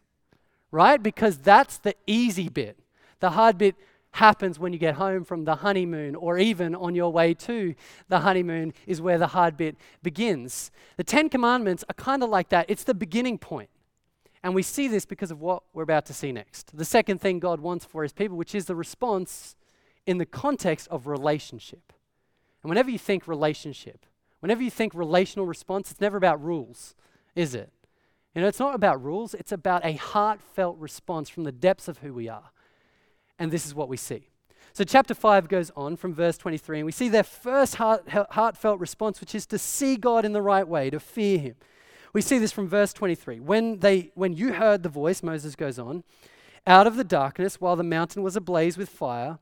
right? 0.71 1.01
Because 1.01 1.37
that's 1.37 1.77
the 1.77 1.95
easy 2.05 2.49
bit. 2.49 2.77
The 3.19 3.31
hard 3.31 3.57
bit 3.57 3.75
happens 4.11 4.59
when 4.59 4.73
you 4.73 4.79
get 4.79 4.95
home 4.95 5.23
from 5.23 5.45
the 5.45 5.55
honeymoon, 5.55 6.15
or 6.15 6.37
even 6.37 6.75
on 6.75 6.93
your 6.93 7.11
way 7.11 7.33
to 7.33 7.73
the 8.09 8.19
honeymoon, 8.19 8.73
is 8.85 9.01
where 9.01 9.17
the 9.17 9.27
hard 9.27 9.57
bit 9.57 9.75
begins. 10.03 10.71
The 10.97 11.03
Ten 11.03 11.29
Commandments 11.29 11.83
are 11.89 11.93
kind 11.93 12.21
of 12.23 12.29
like 12.29 12.49
that, 12.49 12.69
it's 12.69 12.83
the 12.83 12.93
beginning 12.93 13.37
point. 13.37 13.69
And 14.43 14.53
we 14.53 14.61
see 14.61 14.89
this 14.89 15.05
because 15.05 15.31
of 15.31 15.39
what 15.39 15.63
we're 15.73 15.83
about 15.83 16.05
to 16.07 16.13
see 16.13 16.33
next. 16.33 16.75
The 16.77 16.85
second 16.85 17.21
thing 17.21 17.39
God 17.39 17.61
wants 17.61 17.85
for 17.85 18.03
his 18.03 18.11
people, 18.11 18.35
which 18.35 18.53
is 18.53 18.65
the 18.65 18.75
response 18.75 19.55
in 20.05 20.17
the 20.17 20.25
context 20.25 20.89
of 20.89 21.07
relationship. 21.07 21.93
And 22.61 22.69
whenever 22.69 22.91
you 22.91 22.99
think 22.99 23.27
relationship, 23.27 24.05
Whenever 24.43 24.61
you 24.61 24.69
think 24.69 24.93
relational 24.93 25.45
response, 25.45 25.89
it's 25.89 26.01
never 26.01 26.17
about 26.17 26.43
rules, 26.43 26.95
is 27.33 27.55
it? 27.55 27.71
You 28.35 28.41
know, 28.41 28.49
it's 28.49 28.59
not 28.59 28.75
about 28.75 29.01
rules, 29.01 29.33
it's 29.33 29.53
about 29.53 29.85
a 29.85 29.93
heartfelt 29.93 30.77
response 30.79 31.29
from 31.29 31.45
the 31.45 31.51
depths 31.53 31.87
of 31.87 31.99
who 31.99 32.13
we 32.13 32.27
are. 32.27 32.51
And 33.39 33.53
this 33.53 33.65
is 33.65 33.73
what 33.73 33.87
we 33.87 33.95
see. 33.95 34.27
So, 34.73 34.83
chapter 34.83 35.13
5 35.13 35.47
goes 35.47 35.71
on 35.77 35.95
from 35.95 36.13
verse 36.13 36.37
23, 36.37 36.79
and 36.79 36.85
we 36.85 36.91
see 36.91 37.07
their 37.07 37.23
first 37.23 37.75
heart, 37.75 38.03
heartfelt 38.31 38.81
response, 38.81 39.21
which 39.21 39.33
is 39.33 39.45
to 39.45 39.57
see 39.57 39.95
God 39.95 40.25
in 40.25 40.33
the 40.33 40.41
right 40.41 40.67
way, 40.67 40.89
to 40.89 40.99
fear 40.99 41.37
Him. 41.39 41.55
We 42.11 42.19
see 42.19 42.37
this 42.37 42.51
from 42.51 42.67
verse 42.67 42.91
23. 42.91 43.39
When, 43.39 43.79
they, 43.79 44.11
when 44.13 44.33
you 44.33 44.51
heard 44.51 44.83
the 44.83 44.89
voice, 44.89 45.23
Moses 45.23 45.55
goes 45.55 45.79
on, 45.79 46.03
out 46.67 46.85
of 46.85 46.97
the 46.97 47.05
darkness, 47.05 47.61
while 47.61 47.77
the 47.77 47.83
mountain 47.83 48.23
was 48.23 48.35
ablaze 48.35 48.77
with 48.77 48.89
fire, 48.89 49.39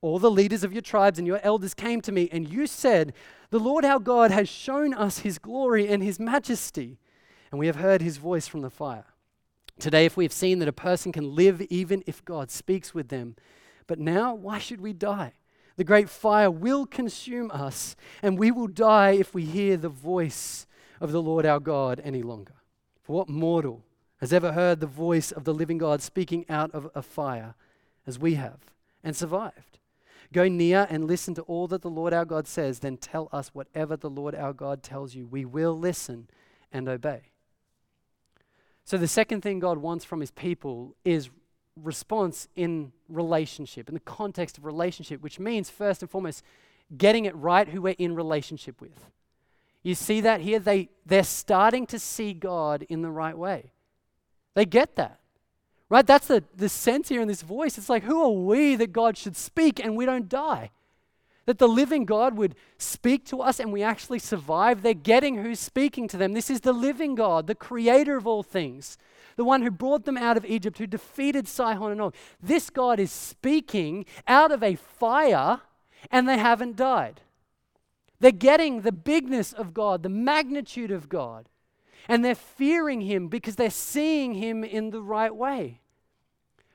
all 0.00 0.18
the 0.18 0.30
leaders 0.30 0.64
of 0.64 0.72
your 0.72 0.82
tribes 0.82 1.18
and 1.18 1.26
your 1.26 1.40
elders 1.42 1.74
came 1.74 2.00
to 2.02 2.12
me, 2.12 2.28
and 2.30 2.48
you 2.48 2.66
said, 2.66 3.12
the 3.50 3.58
Lord 3.58 3.84
our 3.84 3.98
God 3.98 4.30
has 4.30 4.48
shown 4.48 4.94
us 4.94 5.20
his 5.20 5.38
glory 5.38 5.88
and 5.88 6.02
his 6.02 6.20
majesty, 6.20 6.98
and 7.50 7.58
we 7.58 7.66
have 7.66 7.76
heard 7.76 8.02
his 8.02 8.18
voice 8.18 8.46
from 8.46 8.60
the 8.60 8.70
fire. 8.70 9.06
Today, 9.78 10.04
if 10.04 10.16
we 10.16 10.24
have 10.24 10.32
seen 10.32 10.58
that 10.58 10.68
a 10.68 10.72
person 10.72 11.12
can 11.12 11.34
live 11.34 11.62
even 11.62 12.02
if 12.06 12.24
God 12.24 12.50
speaks 12.50 12.94
with 12.94 13.08
them, 13.08 13.36
but 13.86 13.98
now, 13.98 14.34
why 14.34 14.58
should 14.58 14.80
we 14.80 14.92
die? 14.92 15.32
The 15.76 15.84
great 15.84 16.10
fire 16.10 16.50
will 16.50 16.84
consume 16.86 17.50
us, 17.52 17.96
and 18.22 18.38
we 18.38 18.50
will 18.50 18.66
die 18.66 19.12
if 19.12 19.32
we 19.32 19.44
hear 19.44 19.76
the 19.76 19.88
voice 19.88 20.66
of 21.00 21.12
the 21.12 21.22
Lord 21.22 21.46
our 21.46 21.60
God 21.60 22.00
any 22.04 22.22
longer. 22.22 22.54
For 23.02 23.14
what 23.14 23.28
mortal 23.28 23.84
has 24.20 24.32
ever 24.32 24.52
heard 24.52 24.80
the 24.80 24.86
voice 24.86 25.30
of 25.32 25.44
the 25.44 25.54
living 25.54 25.78
God 25.78 26.02
speaking 26.02 26.44
out 26.48 26.72
of 26.72 26.90
a 26.94 27.02
fire 27.02 27.54
as 28.06 28.18
we 28.18 28.34
have 28.34 28.58
and 29.04 29.16
survived? 29.16 29.67
Go 30.32 30.48
near 30.48 30.86
and 30.90 31.06
listen 31.06 31.34
to 31.34 31.42
all 31.42 31.66
that 31.68 31.82
the 31.82 31.90
Lord 31.90 32.12
our 32.12 32.24
God 32.24 32.46
says, 32.46 32.80
then 32.80 32.96
tell 32.98 33.28
us 33.32 33.48
whatever 33.54 33.96
the 33.96 34.10
Lord 34.10 34.34
our 34.34 34.52
God 34.52 34.82
tells 34.82 35.14
you. 35.14 35.26
We 35.26 35.44
will 35.44 35.78
listen 35.78 36.28
and 36.70 36.88
obey. 36.88 37.32
So, 38.84 38.96
the 38.96 39.08
second 39.08 39.42
thing 39.42 39.58
God 39.58 39.78
wants 39.78 40.04
from 40.04 40.20
his 40.20 40.30
people 40.30 40.96
is 41.04 41.30
response 41.76 42.48
in 42.56 42.92
relationship, 43.08 43.88
in 43.88 43.94
the 43.94 44.00
context 44.00 44.58
of 44.58 44.64
relationship, 44.64 45.22
which 45.22 45.38
means, 45.38 45.70
first 45.70 46.02
and 46.02 46.10
foremost, 46.10 46.42
getting 46.96 47.24
it 47.24 47.36
right 47.36 47.68
who 47.68 47.82
we're 47.82 47.94
in 47.98 48.14
relationship 48.14 48.80
with. 48.80 49.10
You 49.82 49.94
see 49.94 50.20
that 50.22 50.40
here? 50.40 50.58
They, 50.58 50.90
they're 51.06 51.22
starting 51.22 51.86
to 51.86 51.98
see 51.98 52.32
God 52.32 52.84
in 52.88 53.02
the 53.02 53.10
right 53.10 53.36
way. 53.36 53.72
They 54.54 54.64
get 54.64 54.96
that. 54.96 55.20
Right? 55.90 56.06
That's 56.06 56.26
the, 56.26 56.44
the 56.54 56.68
sense 56.68 57.08
here 57.08 57.22
in 57.22 57.28
this 57.28 57.42
voice. 57.42 57.78
It's 57.78 57.88
like, 57.88 58.04
who 58.04 58.22
are 58.22 58.30
we 58.30 58.76
that 58.76 58.92
God 58.92 59.16
should 59.16 59.36
speak 59.36 59.82
and 59.82 59.96
we 59.96 60.04
don't 60.04 60.28
die? 60.28 60.70
That 61.46 61.58
the 61.58 61.68
living 61.68 62.04
God 62.04 62.36
would 62.36 62.56
speak 62.76 63.24
to 63.26 63.40
us 63.40 63.58
and 63.58 63.72
we 63.72 63.82
actually 63.82 64.18
survive. 64.18 64.82
They're 64.82 64.92
getting 64.92 65.38
who's 65.38 65.58
speaking 65.60 66.06
to 66.08 66.18
them. 66.18 66.34
This 66.34 66.50
is 66.50 66.60
the 66.60 66.74
living 66.74 67.14
God, 67.14 67.46
the 67.46 67.54
creator 67.54 68.18
of 68.18 68.26
all 68.26 68.42
things, 68.42 68.98
the 69.36 69.44
one 69.44 69.62
who 69.62 69.70
brought 69.70 70.04
them 70.04 70.18
out 70.18 70.36
of 70.36 70.44
Egypt, 70.44 70.76
who 70.76 70.86
defeated 70.86 71.48
Sihon 71.48 71.90
and 71.92 72.02
Og. 72.02 72.14
This 72.42 72.68
God 72.68 73.00
is 73.00 73.10
speaking 73.10 74.04
out 74.26 74.50
of 74.50 74.62
a 74.62 74.74
fire 74.74 75.62
and 76.10 76.28
they 76.28 76.36
haven't 76.36 76.76
died. 76.76 77.22
They're 78.20 78.30
getting 78.30 78.82
the 78.82 78.92
bigness 78.92 79.54
of 79.54 79.72
God, 79.72 80.02
the 80.02 80.08
magnitude 80.10 80.90
of 80.90 81.08
God. 81.08 81.48
And 82.06 82.24
they're 82.24 82.34
fearing 82.34 83.00
him 83.00 83.28
because 83.28 83.56
they're 83.56 83.70
seeing 83.70 84.34
him 84.34 84.62
in 84.62 84.90
the 84.90 85.02
right 85.02 85.34
way. 85.34 85.80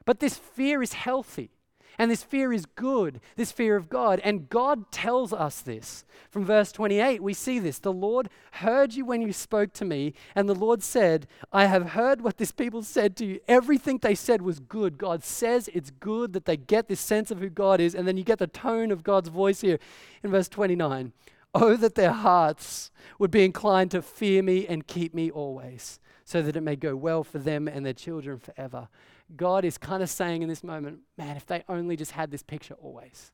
But 0.05 0.19
this 0.19 0.37
fear 0.37 0.81
is 0.81 0.93
healthy. 0.93 1.51
And 1.99 2.09
this 2.09 2.23
fear 2.23 2.51
is 2.51 2.65
good, 2.65 3.19
this 3.35 3.51
fear 3.51 3.75
of 3.75 3.89
God. 3.89 4.19
And 4.23 4.49
God 4.49 4.91
tells 4.91 5.31
us 5.31 5.61
this. 5.61 6.03
From 6.31 6.43
verse 6.43 6.71
28, 6.71 7.21
we 7.21 7.33
see 7.33 7.59
this. 7.59 7.77
The 7.77 7.93
Lord 7.93 8.29
heard 8.53 8.93
you 8.93 9.05
when 9.05 9.21
you 9.21 9.31
spoke 9.31 9.73
to 9.73 9.85
me, 9.85 10.13
and 10.33 10.49
the 10.49 10.55
Lord 10.55 10.81
said, 10.81 11.27
I 11.51 11.65
have 11.67 11.91
heard 11.91 12.21
what 12.21 12.37
this 12.37 12.51
people 12.51 12.81
said 12.81 13.15
to 13.17 13.25
you. 13.25 13.39
Everything 13.47 13.99
they 13.99 14.15
said 14.15 14.41
was 14.41 14.59
good. 14.59 14.97
God 14.97 15.23
says 15.23 15.69
it's 15.73 15.91
good 15.91 16.33
that 16.33 16.45
they 16.45 16.57
get 16.57 16.87
this 16.87 16.99
sense 16.99 17.29
of 17.29 17.39
who 17.39 17.49
God 17.49 17.79
is. 17.79 17.93
And 17.93 18.07
then 18.07 18.17
you 18.17 18.23
get 18.23 18.39
the 18.39 18.47
tone 18.47 18.91
of 18.91 19.03
God's 19.03 19.29
voice 19.29 19.61
here 19.61 19.77
in 20.23 20.31
verse 20.31 20.49
29. 20.49 21.13
Oh, 21.53 21.75
that 21.75 21.95
their 21.95 22.11
hearts 22.11 22.91
would 23.19 23.31
be 23.31 23.45
inclined 23.45 23.91
to 23.91 24.01
fear 24.01 24.41
me 24.41 24.65
and 24.67 24.87
keep 24.87 25.13
me 25.13 25.29
always, 25.29 25.99
so 26.25 26.41
that 26.41 26.55
it 26.55 26.61
may 26.61 26.75
go 26.75 26.95
well 26.95 27.23
for 27.23 27.37
them 27.37 27.67
and 27.67 27.85
their 27.85 27.93
children 27.93 28.39
forever. 28.39 28.87
God 29.35 29.63
is 29.63 29.77
kind 29.77 30.01
of 30.01 30.09
saying 30.09 30.41
in 30.41 30.49
this 30.49 30.63
moment, 30.63 30.99
man, 31.17 31.37
if 31.37 31.45
they 31.45 31.63
only 31.69 31.95
just 31.95 32.11
had 32.11 32.31
this 32.31 32.43
picture 32.43 32.75
always. 32.75 33.31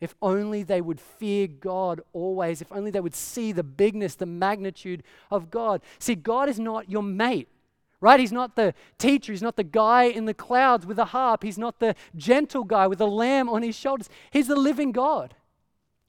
If 0.00 0.14
only 0.20 0.62
they 0.62 0.80
would 0.80 1.00
fear 1.00 1.46
God 1.46 2.02
always. 2.12 2.60
If 2.60 2.70
only 2.70 2.90
they 2.90 3.00
would 3.00 3.14
see 3.14 3.52
the 3.52 3.62
bigness, 3.62 4.14
the 4.14 4.26
magnitude 4.26 5.02
of 5.30 5.50
God. 5.50 5.80
See, 5.98 6.14
God 6.14 6.48
is 6.48 6.60
not 6.60 6.90
your 6.90 7.02
mate, 7.02 7.48
right? 8.00 8.20
He's 8.20 8.32
not 8.32 8.56
the 8.56 8.74
teacher. 8.98 9.32
He's 9.32 9.42
not 9.42 9.56
the 9.56 9.64
guy 9.64 10.04
in 10.04 10.26
the 10.26 10.34
clouds 10.34 10.84
with 10.84 10.98
a 10.98 11.06
harp. 11.06 11.42
He's 11.42 11.56
not 11.56 11.80
the 11.80 11.94
gentle 12.14 12.64
guy 12.64 12.86
with 12.86 13.00
a 13.00 13.06
lamb 13.06 13.48
on 13.48 13.62
his 13.62 13.74
shoulders. 13.74 14.10
He's 14.30 14.48
the 14.48 14.56
living 14.56 14.92
God. 14.92 15.34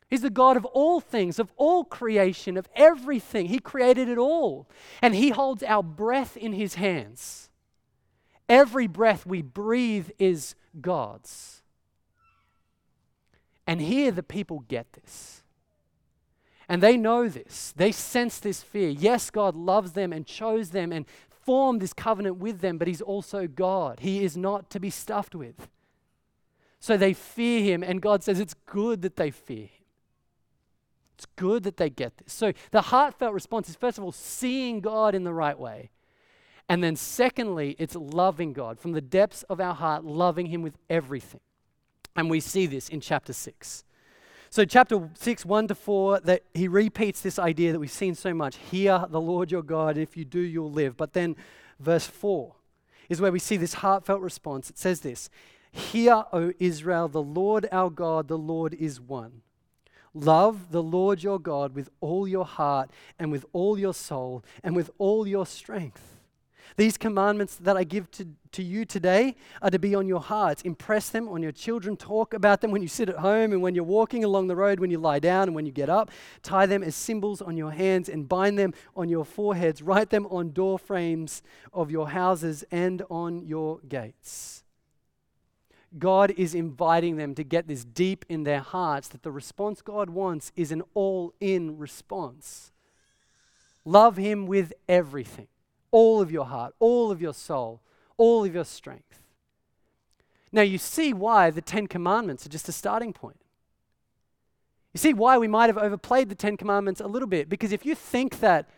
He's 0.09 0.21
the 0.21 0.29
God 0.29 0.55
of 0.55 0.65
all 0.65 0.99
things, 0.99 1.37
of 1.37 1.51
all 1.57 1.83
creation, 1.83 2.55
of 2.55 2.69
everything. 2.75 3.47
He 3.47 3.59
created 3.59 4.07
it 4.07 4.17
all. 4.17 4.69
And 5.01 5.13
He 5.13 5.29
holds 5.29 5.63
our 5.63 5.83
breath 5.83 6.37
in 6.37 6.53
His 6.53 6.75
hands. 6.75 7.49
Every 8.47 8.87
breath 8.87 9.25
we 9.25 9.41
breathe 9.41 10.09
is 10.17 10.55
God's. 10.79 11.61
And 13.65 13.81
here 13.81 14.11
the 14.11 14.23
people 14.23 14.63
get 14.69 14.93
this. 14.93 15.43
And 16.69 16.81
they 16.81 16.95
know 16.95 17.27
this. 17.27 17.73
They 17.75 17.91
sense 17.91 18.39
this 18.39 18.63
fear. 18.63 18.89
Yes, 18.89 19.29
God 19.29 19.55
loves 19.55 19.91
them 19.91 20.13
and 20.13 20.25
chose 20.25 20.69
them 20.69 20.93
and 20.93 21.05
formed 21.29 21.81
this 21.81 21.93
covenant 21.93 22.37
with 22.37 22.61
them, 22.61 22.77
but 22.77 22.87
He's 22.87 23.01
also 23.01 23.47
God. 23.47 23.99
He 24.01 24.23
is 24.23 24.37
not 24.37 24.69
to 24.69 24.79
be 24.79 24.89
stuffed 24.89 25.35
with. 25.35 25.69
So 26.79 26.95
they 26.95 27.13
fear 27.13 27.61
Him, 27.61 27.83
and 27.83 28.01
God 28.01 28.23
says 28.23 28.39
it's 28.39 28.53
good 28.53 29.01
that 29.01 29.15
they 29.17 29.31
fear 29.31 29.67
Him. 29.67 29.76
It's 31.17 31.25
good 31.35 31.63
that 31.63 31.77
they 31.77 31.89
get 31.89 32.17
this. 32.17 32.31
So 32.31 32.53
the 32.69 32.81
heartfelt 32.81 33.33
response 33.33 33.69
is 33.69 33.75
first 33.75 33.97
of 33.97 34.03
all, 34.03 34.11
seeing 34.11 34.81
God 34.81 35.15
in 35.15 35.23
the 35.23 35.33
right 35.33 35.57
way. 35.57 35.89
And 36.69 36.83
then, 36.83 36.95
secondly, 36.95 37.75
it's 37.79 37.95
loving 37.95 38.53
God 38.53 38.77
from 38.77 38.91
the 38.91 39.01
depths 39.01 39.43
of 39.43 39.61
our 39.61 39.73
heart, 39.73 40.03
loving 40.03 40.47
Him 40.47 40.61
with 40.61 40.77
everything. 40.89 41.39
And 42.15 42.29
we 42.29 42.39
see 42.39 42.65
this 42.65 42.89
in 42.89 42.99
chapter 42.99 43.31
6. 43.31 43.85
So, 44.49 44.65
chapter 44.65 45.09
6, 45.13 45.45
1 45.45 45.67
to 45.69 45.75
4, 45.75 46.19
that 46.21 46.43
he 46.53 46.67
repeats 46.67 47.21
this 47.21 47.39
idea 47.39 47.71
that 47.71 47.79
we've 47.79 47.89
seen 47.89 48.15
so 48.15 48.33
much 48.33 48.57
Hear 48.57 49.05
the 49.09 49.21
Lord 49.21 49.51
your 49.51 49.63
God, 49.63 49.97
if 49.97 50.17
you 50.17 50.25
do, 50.25 50.39
you'll 50.39 50.71
live. 50.71 50.97
But 50.97 51.13
then, 51.13 51.35
verse 51.79 52.05
4 52.05 52.53
is 53.09 53.21
where 53.21 53.31
we 53.31 53.39
see 53.39 53.57
this 53.57 53.75
heartfelt 53.75 54.21
response. 54.21 54.69
It 54.69 54.77
says 54.77 54.99
this 55.01 55.29
Hear, 55.71 56.25
O 56.33 56.51
Israel, 56.59 57.07
the 57.07 57.23
Lord 57.23 57.67
our 57.71 57.89
God, 57.89 58.27
the 58.27 58.37
Lord 58.37 58.73
is 58.73 58.99
one. 58.99 59.41
Love 60.13 60.71
the 60.71 60.83
Lord 60.83 61.23
your 61.23 61.39
God 61.39 61.75
with 61.75 61.89
all 62.01 62.27
your 62.27 62.45
heart 62.45 62.89
and 63.19 63.31
with 63.31 63.45
all 63.53 63.77
your 63.77 63.93
soul 63.93 64.43
and 64.63 64.75
with 64.75 64.89
all 64.97 65.27
your 65.27 65.45
strength. 65.45 66.17
These 66.75 66.97
commandments 66.97 67.55
that 67.55 67.77
I 67.77 67.83
give 67.83 68.11
to, 68.11 68.27
to 68.51 68.61
you 68.61 68.85
today 68.85 69.35
are 69.61 69.71
to 69.71 69.79
be 69.79 69.95
on 69.95 70.07
your 70.07 70.19
hearts. 70.19 70.61
Impress 70.61 71.09
them 71.09 71.27
on 71.27 71.41
your 71.41 71.51
children. 71.51 71.95
Talk 71.95 72.33
about 72.33 72.61
them 72.61 72.71
when 72.71 72.81
you 72.81 72.87
sit 72.87 73.09
at 73.09 73.17
home 73.17 73.51
and 73.51 73.61
when 73.61 73.73
you're 73.73 73.83
walking 73.83 74.23
along 74.23 74.47
the 74.47 74.55
road, 74.55 74.79
when 74.79 74.91
you 74.91 74.99
lie 74.99 75.19
down 75.19 75.43
and 75.43 75.55
when 75.55 75.65
you 75.65 75.71
get 75.71 75.89
up. 75.89 76.11
Tie 76.43 76.65
them 76.65 76.83
as 76.83 76.95
symbols 76.95 77.41
on 77.41 77.57
your 77.57 77.71
hands 77.71 78.09
and 78.09 78.27
bind 78.27 78.59
them 78.59 78.73
on 78.95 79.09
your 79.09 79.25
foreheads. 79.25 79.81
Write 79.81 80.09
them 80.09 80.27
on 80.27 80.51
door 80.51 80.77
frames 80.77 81.41
of 81.73 81.89
your 81.89 82.09
houses 82.09 82.63
and 82.69 83.01
on 83.09 83.45
your 83.45 83.79
gates. 83.87 84.63
God 85.97 86.31
is 86.37 86.53
inviting 86.53 87.17
them 87.17 87.33
to 87.35 87.43
get 87.43 87.67
this 87.67 87.83
deep 87.83 88.25
in 88.27 88.43
their 88.43 88.59
hearts 88.59 89.07
that 89.09 89.23
the 89.23 89.31
response 89.31 89.81
God 89.81 90.09
wants 90.09 90.51
is 90.55 90.71
an 90.71 90.83
all 90.93 91.33
in 91.39 91.77
response. 91.77 92.71
Love 93.85 94.17
Him 94.17 94.47
with 94.47 94.73
everything 94.87 95.47
all 95.91 96.21
of 96.21 96.31
your 96.31 96.45
heart, 96.45 96.75
all 96.79 97.11
of 97.11 97.21
your 97.21 97.33
soul, 97.33 97.81
all 98.17 98.43
of 98.43 98.53
your 98.53 98.65
strength. 98.65 99.21
Now, 100.51 100.61
you 100.61 100.77
see 100.77 101.13
why 101.13 101.49
the 101.49 101.61
Ten 101.61 101.87
Commandments 101.87 102.45
are 102.45 102.49
just 102.49 102.69
a 102.69 102.73
starting 102.73 103.13
point. 103.13 103.39
You 104.93 104.99
see 104.99 105.13
why 105.13 105.37
we 105.37 105.47
might 105.47 105.67
have 105.67 105.77
overplayed 105.77 106.29
the 106.29 106.35
Ten 106.35 106.57
Commandments 106.57 107.01
a 107.01 107.07
little 107.07 107.27
bit. 107.27 107.49
Because 107.49 107.71
if 107.71 107.85
you 107.85 107.95
think 107.95 108.39
that 108.39 108.69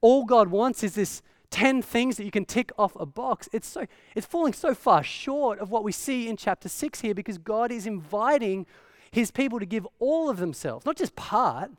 all 0.00 0.24
God 0.24 0.48
wants 0.48 0.82
is 0.82 0.94
this 0.94 1.22
10 1.50 1.82
things 1.82 2.16
that 2.16 2.24
you 2.24 2.30
can 2.30 2.44
tick 2.44 2.72
off 2.78 2.96
a 2.96 3.06
box, 3.06 3.48
it's, 3.52 3.66
so, 3.68 3.86
it's 4.14 4.26
falling 4.26 4.52
so 4.52 4.74
far 4.74 5.02
short 5.02 5.58
of 5.58 5.70
what 5.70 5.84
we 5.84 5.92
see 5.92 6.28
in 6.28 6.36
chapter 6.36 6.68
6 6.68 7.00
here 7.00 7.14
because 7.14 7.38
God 7.38 7.70
is 7.70 7.86
inviting 7.86 8.66
his 9.10 9.30
people 9.30 9.58
to 9.58 9.66
give 9.66 9.86
all 9.98 10.28
of 10.28 10.38
themselves, 10.38 10.84
not 10.84 10.96
just 10.96 11.16
part. 11.16 11.70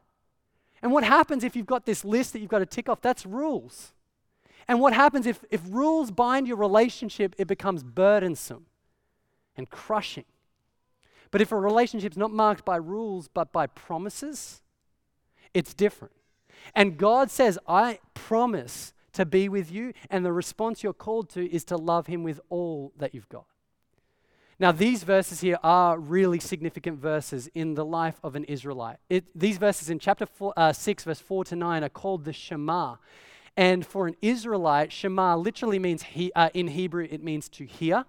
And 0.82 0.92
what 0.92 1.04
happens 1.04 1.44
if 1.44 1.56
you've 1.56 1.66
got 1.66 1.86
this 1.86 2.06
list 2.06 2.34
that 2.34 2.40
you've 2.40 2.50
got 2.50 2.60
to 2.60 2.66
tick 2.66 2.88
off? 2.90 3.02
That's 3.02 3.26
rules. 3.26 3.94
And 4.68 4.80
what 4.80 4.94
happens 4.94 5.26
if, 5.26 5.44
if 5.50 5.62
rules 5.70 6.12
bind 6.12 6.48
your 6.48 6.58
relationship, 6.58 7.36
it 7.38 7.48
becomes 7.48 7.84
burdensome 7.84 8.66
and 9.56 9.70
crushing. 9.70 10.26
But 11.32 11.42
if 11.42 11.52
a 11.52 11.58
relationship's 11.58 12.18
not 12.18 12.32
marked 12.32 12.64
by 12.66 12.78
rules 12.78 13.28
but 13.28 13.52
by 13.52 13.68
promises, 13.68 14.62
it's 15.54 15.74
different. 15.74 16.14
And 16.76 16.98
God 16.98 17.32
says, 17.32 17.58
I 17.68 18.00
promise 18.14 18.94
to 19.18 19.26
be 19.26 19.50
with 19.50 19.72
you, 19.72 19.94
and 20.10 20.24
the 20.24 20.32
response 20.32 20.84
you're 20.84 20.94
called 20.94 21.30
to 21.32 21.52
is 21.52 21.64
to 21.66 21.76
love 21.76 22.06
Him 22.06 22.24
with 22.24 22.40
all 22.50 22.94
that 22.98 23.16
you've 23.16 23.30
got. 23.30 23.46
Now, 24.60 24.72
these 24.72 25.04
verses 25.04 25.42
here 25.42 25.58
are 25.64 26.00
really 26.00 26.40
significant 26.40 27.00
verses 27.00 27.50
in 27.56 27.74
the 27.74 27.86
life 27.86 28.20
of 28.24 28.36
an 28.36 28.44
Israelite. 28.46 28.98
It, 29.10 29.26
these 29.36 29.58
verses 29.58 29.90
in 29.90 29.98
chapter 29.98 30.26
four, 30.26 30.54
uh, 30.56 30.72
6, 30.72 31.04
verse 31.04 31.20
4 31.20 31.46
to 31.46 31.56
9, 31.56 31.84
are 31.84 31.90
called 31.90 32.26
the 32.26 32.34
Shema. 32.34 32.96
And 33.56 33.86
for 33.86 34.06
an 34.06 34.16
Israelite, 34.22 34.92
Shema 34.92 35.36
literally 35.36 35.80
means, 35.80 36.04
he, 36.04 36.32
uh, 36.34 36.50
in 36.54 36.68
Hebrew, 36.68 37.08
it 37.10 37.24
means 37.24 37.50
to 37.50 37.66
hear. 37.66 38.06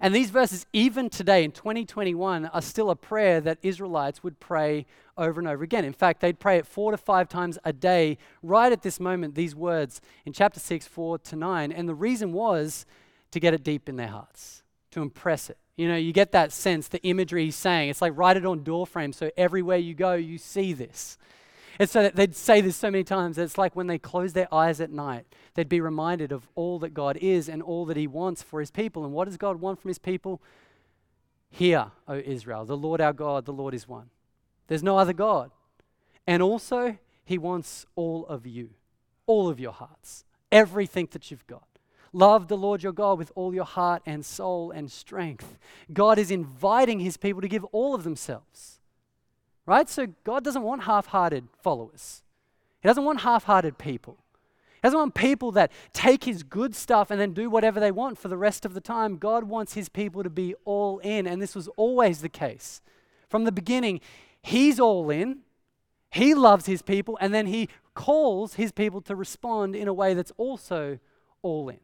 And 0.00 0.14
these 0.14 0.30
verses, 0.30 0.66
even 0.72 1.08
today 1.10 1.44
in 1.44 1.52
2021, 1.52 2.46
are 2.46 2.62
still 2.62 2.90
a 2.90 2.96
prayer 2.96 3.40
that 3.40 3.58
Israelites 3.62 4.22
would 4.22 4.40
pray 4.40 4.86
over 5.16 5.40
and 5.40 5.48
over 5.48 5.62
again. 5.62 5.84
In 5.84 5.92
fact, 5.92 6.20
they'd 6.20 6.38
pray 6.38 6.58
it 6.58 6.66
four 6.66 6.90
to 6.90 6.96
five 6.96 7.28
times 7.28 7.58
a 7.64 7.72
day, 7.72 8.18
right 8.42 8.72
at 8.72 8.82
this 8.82 8.98
moment, 8.98 9.34
these 9.34 9.54
words 9.54 10.00
in 10.24 10.32
chapter 10.32 10.60
6, 10.60 10.86
4 10.86 11.18
to 11.18 11.36
9. 11.36 11.72
And 11.72 11.88
the 11.88 11.94
reason 11.94 12.32
was 12.32 12.86
to 13.30 13.40
get 13.40 13.54
it 13.54 13.62
deep 13.62 13.88
in 13.88 13.96
their 13.96 14.08
hearts, 14.08 14.62
to 14.92 15.02
impress 15.02 15.50
it. 15.50 15.58
You 15.76 15.88
know, 15.88 15.96
you 15.96 16.12
get 16.12 16.32
that 16.32 16.52
sense, 16.52 16.88
the 16.88 17.02
imagery 17.02 17.46
he's 17.46 17.56
saying. 17.56 17.90
It's 17.90 18.00
like 18.02 18.12
write 18.16 18.36
it 18.36 18.46
on 18.46 18.62
door 18.62 18.86
frames 18.86 19.16
so 19.16 19.30
everywhere 19.36 19.78
you 19.78 19.94
go, 19.94 20.14
you 20.14 20.38
see 20.38 20.72
this. 20.72 21.18
And 21.78 21.90
so 21.90 22.08
they'd 22.08 22.36
say 22.36 22.60
this 22.60 22.76
so 22.76 22.90
many 22.90 23.04
times. 23.04 23.38
It's 23.38 23.58
like 23.58 23.74
when 23.74 23.86
they 23.86 23.98
close 23.98 24.32
their 24.32 24.52
eyes 24.52 24.80
at 24.80 24.90
night, 24.90 25.26
they'd 25.54 25.68
be 25.68 25.80
reminded 25.80 26.32
of 26.32 26.48
all 26.54 26.78
that 26.80 26.94
God 26.94 27.16
is 27.16 27.48
and 27.48 27.62
all 27.62 27.84
that 27.86 27.96
He 27.96 28.06
wants 28.06 28.42
for 28.42 28.60
His 28.60 28.70
people. 28.70 29.04
And 29.04 29.12
what 29.12 29.26
does 29.26 29.36
God 29.36 29.60
want 29.60 29.80
from 29.80 29.88
His 29.88 29.98
people? 29.98 30.40
Hear, 31.50 31.92
O 32.08 32.16
Israel, 32.16 32.64
the 32.64 32.76
Lord 32.76 33.00
our 33.00 33.12
God, 33.12 33.44
the 33.44 33.52
Lord 33.52 33.74
is 33.74 33.88
one. 33.88 34.10
There's 34.68 34.82
no 34.82 34.98
other 34.98 35.12
God. 35.12 35.50
And 36.26 36.42
also, 36.42 36.98
He 37.24 37.38
wants 37.38 37.86
all 37.96 38.26
of 38.26 38.46
you, 38.46 38.70
all 39.26 39.48
of 39.48 39.60
your 39.60 39.72
hearts, 39.72 40.24
everything 40.50 41.08
that 41.12 41.30
you've 41.30 41.46
got. 41.46 41.66
Love 42.12 42.46
the 42.46 42.56
Lord 42.56 42.82
your 42.82 42.92
God 42.92 43.18
with 43.18 43.32
all 43.34 43.52
your 43.52 43.64
heart 43.64 44.00
and 44.06 44.24
soul 44.24 44.70
and 44.70 44.90
strength. 44.90 45.58
God 45.92 46.16
is 46.16 46.30
inviting 46.30 47.00
His 47.00 47.16
people 47.16 47.42
to 47.42 47.48
give 47.48 47.64
all 47.66 47.94
of 47.94 48.04
themselves. 48.04 48.73
Right? 49.66 49.88
So 49.88 50.08
God 50.24 50.44
doesn't 50.44 50.62
want 50.62 50.84
half 50.84 51.06
hearted 51.06 51.48
followers. 51.62 52.22
He 52.82 52.88
doesn't 52.88 53.04
want 53.04 53.20
half 53.20 53.44
hearted 53.44 53.78
people. 53.78 54.18
He 54.74 54.80
doesn't 54.82 54.98
want 54.98 55.14
people 55.14 55.52
that 55.52 55.72
take 55.94 56.24
his 56.24 56.42
good 56.42 56.74
stuff 56.74 57.10
and 57.10 57.18
then 57.18 57.32
do 57.32 57.48
whatever 57.48 57.80
they 57.80 57.90
want 57.90 58.18
for 58.18 58.28
the 58.28 58.36
rest 58.36 58.66
of 58.66 58.74
the 58.74 58.80
time. 58.80 59.16
God 59.16 59.44
wants 59.44 59.72
his 59.72 59.88
people 59.88 60.22
to 60.22 60.28
be 60.28 60.54
all 60.66 60.98
in, 60.98 61.26
and 61.26 61.40
this 61.40 61.54
was 61.54 61.68
always 61.76 62.20
the 62.20 62.28
case. 62.28 62.82
From 63.30 63.44
the 63.44 63.52
beginning, 63.52 64.00
he's 64.42 64.78
all 64.78 65.08
in, 65.08 65.38
he 66.10 66.34
loves 66.34 66.66
his 66.66 66.82
people, 66.82 67.16
and 67.20 67.32
then 67.32 67.46
he 67.46 67.70
calls 67.94 68.54
his 68.54 68.70
people 68.70 69.00
to 69.00 69.16
respond 69.16 69.74
in 69.74 69.88
a 69.88 69.94
way 69.94 70.12
that's 70.12 70.32
also 70.36 70.98
all 71.40 71.70
in. 71.70 71.80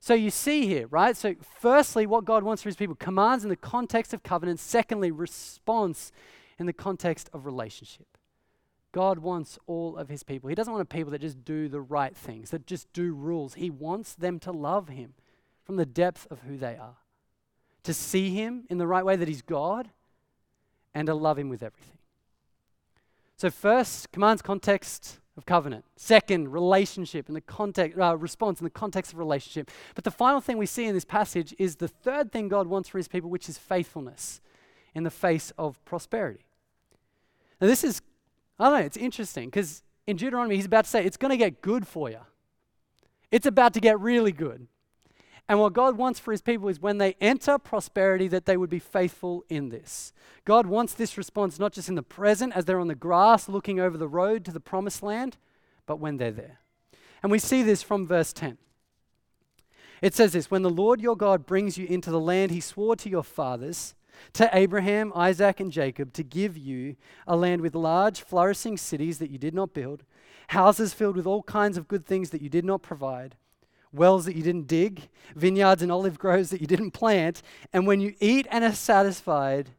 So 0.00 0.14
you 0.14 0.30
see 0.30 0.66
here, 0.66 0.86
right? 0.86 1.16
So, 1.16 1.34
firstly, 1.60 2.06
what 2.06 2.24
God 2.24 2.44
wants 2.44 2.62
for 2.62 2.68
his 2.68 2.76
people 2.76 2.94
commands 2.94 3.44
in 3.44 3.50
the 3.50 3.56
context 3.56 4.14
of 4.14 4.22
covenant. 4.22 4.60
Secondly, 4.60 5.10
response 5.10 6.12
in 6.58 6.66
the 6.66 6.72
context 6.72 7.28
of 7.32 7.46
relationship. 7.46 8.06
God 8.92 9.18
wants 9.18 9.58
all 9.66 9.96
of 9.96 10.08
his 10.08 10.22
people. 10.22 10.48
He 10.48 10.54
doesn't 10.54 10.72
want 10.72 10.88
people 10.88 11.10
that 11.12 11.20
just 11.20 11.44
do 11.44 11.68
the 11.68 11.80
right 11.80 12.16
things, 12.16 12.50
that 12.50 12.66
just 12.66 12.92
do 12.92 13.12
rules. 13.12 13.54
He 13.54 13.70
wants 13.70 14.14
them 14.14 14.38
to 14.40 14.52
love 14.52 14.88
him 14.88 15.14
from 15.64 15.76
the 15.76 15.86
depth 15.86 16.26
of 16.30 16.40
who 16.40 16.56
they 16.56 16.76
are, 16.76 16.96
to 17.82 17.92
see 17.92 18.30
him 18.30 18.64
in 18.70 18.78
the 18.78 18.86
right 18.86 19.04
way 19.04 19.16
that 19.16 19.28
he's 19.28 19.42
God, 19.42 19.90
and 20.94 21.06
to 21.06 21.14
love 21.14 21.38
him 21.38 21.48
with 21.48 21.62
everything. 21.62 21.98
So, 23.36 23.50
first, 23.50 24.10
commands 24.10 24.42
context 24.42 25.20
of 25.38 25.46
covenant. 25.46 25.84
Second, 25.96 26.52
relationship 26.52 27.28
in 27.28 27.34
the 27.34 27.40
context, 27.40 27.98
uh, 27.98 28.16
response 28.16 28.60
in 28.60 28.64
the 28.64 28.70
context 28.70 29.12
of 29.12 29.18
relationship. 29.18 29.70
But 29.94 30.02
the 30.02 30.10
final 30.10 30.40
thing 30.40 30.58
we 30.58 30.66
see 30.66 30.84
in 30.84 30.94
this 30.94 31.04
passage 31.04 31.54
is 31.58 31.76
the 31.76 31.88
third 31.88 32.32
thing 32.32 32.48
God 32.48 32.66
wants 32.66 32.88
for 32.88 32.98
his 32.98 33.08
people, 33.08 33.30
which 33.30 33.48
is 33.48 33.56
faithfulness 33.56 34.40
in 34.94 35.04
the 35.04 35.10
face 35.10 35.52
of 35.56 35.82
prosperity. 35.84 36.44
Now, 37.60 37.68
this 37.68 37.84
is, 37.84 38.02
I 38.58 38.64
don't 38.64 38.80
know, 38.80 38.84
it's 38.84 38.96
interesting 38.96 39.46
because 39.46 39.82
in 40.08 40.16
Deuteronomy, 40.16 40.56
he's 40.56 40.66
about 40.66 40.84
to 40.84 40.90
say 40.90 41.04
it's 41.04 41.16
going 41.16 41.30
to 41.30 41.36
get 41.36 41.62
good 41.62 41.86
for 41.86 42.10
you. 42.10 42.20
It's 43.30 43.46
about 43.46 43.74
to 43.74 43.80
get 43.80 44.00
really 44.00 44.32
good. 44.32 44.66
And 45.48 45.58
what 45.58 45.72
God 45.72 45.96
wants 45.96 46.20
for 46.20 46.30
his 46.30 46.42
people 46.42 46.68
is 46.68 46.80
when 46.80 46.98
they 46.98 47.16
enter 47.22 47.56
prosperity, 47.56 48.28
that 48.28 48.44
they 48.44 48.58
would 48.58 48.68
be 48.68 48.78
faithful 48.78 49.44
in 49.48 49.70
this. 49.70 50.12
God 50.44 50.66
wants 50.66 50.92
this 50.92 51.16
response 51.16 51.58
not 51.58 51.72
just 51.72 51.88
in 51.88 51.94
the 51.94 52.02
present 52.02 52.54
as 52.54 52.66
they're 52.66 52.78
on 52.78 52.88
the 52.88 52.94
grass 52.94 53.48
looking 53.48 53.80
over 53.80 53.96
the 53.96 54.08
road 54.08 54.44
to 54.44 54.52
the 54.52 54.60
promised 54.60 55.02
land, 55.02 55.38
but 55.86 55.98
when 55.98 56.18
they're 56.18 56.30
there. 56.30 56.58
And 57.22 57.32
we 57.32 57.38
see 57.38 57.62
this 57.62 57.82
from 57.82 58.06
verse 58.06 58.34
10. 58.34 58.58
It 60.02 60.14
says 60.14 60.32
this 60.32 60.50
When 60.50 60.62
the 60.62 60.70
Lord 60.70 61.00
your 61.00 61.16
God 61.16 61.46
brings 61.46 61.78
you 61.78 61.86
into 61.86 62.10
the 62.10 62.20
land 62.20 62.50
he 62.50 62.60
swore 62.60 62.94
to 62.96 63.08
your 63.08 63.24
fathers, 63.24 63.94
to 64.34 64.50
Abraham, 64.52 65.12
Isaac, 65.14 65.60
and 65.60 65.72
Jacob, 65.72 66.12
to 66.12 66.22
give 66.22 66.58
you 66.58 66.96
a 67.26 67.36
land 67.36 67.62
with 67.62 67.74
large, 67.74 68.20
flourishing 68.20 68.76
cities 68.76 69.18
that 69.18 69.30
you 69.30 69.38
did 69.38 69.54
not 69.54 69.72
build, 69.72 70.02
houses 70.48 70.92
filled 70.92 71.16
with 71.16 71.26
all 71.26 71.42
kinds 71.42 71.78
of 71.78 71.88
good 71.88 72.04
things 72.04 72.30
that 72.30 72.42
you 72.42 72.50
did 72.50 72.64
not 72.66 72.82
provide 72.82 73.36
wells 73.92 74.24
that 74.24 74.36
you 74.36 74.42
didn't 74.42 74.66
dig, 74.66 75.08
vineyards 75.34 75.82
and 75.82 75.92
olive 75.92 76.18
groves 76.18 76.50
that 76.50 76.60
you 76.60 76.66
didn't 76.66 76.92
plant. 76.92 77.42
And 77.72 77.86
when 77.86 78.00
you 78.00 78.14
eat 78.20 78.46
and 78.50 78.64
are 78.64 78.72
satisfied, 78.72 79.70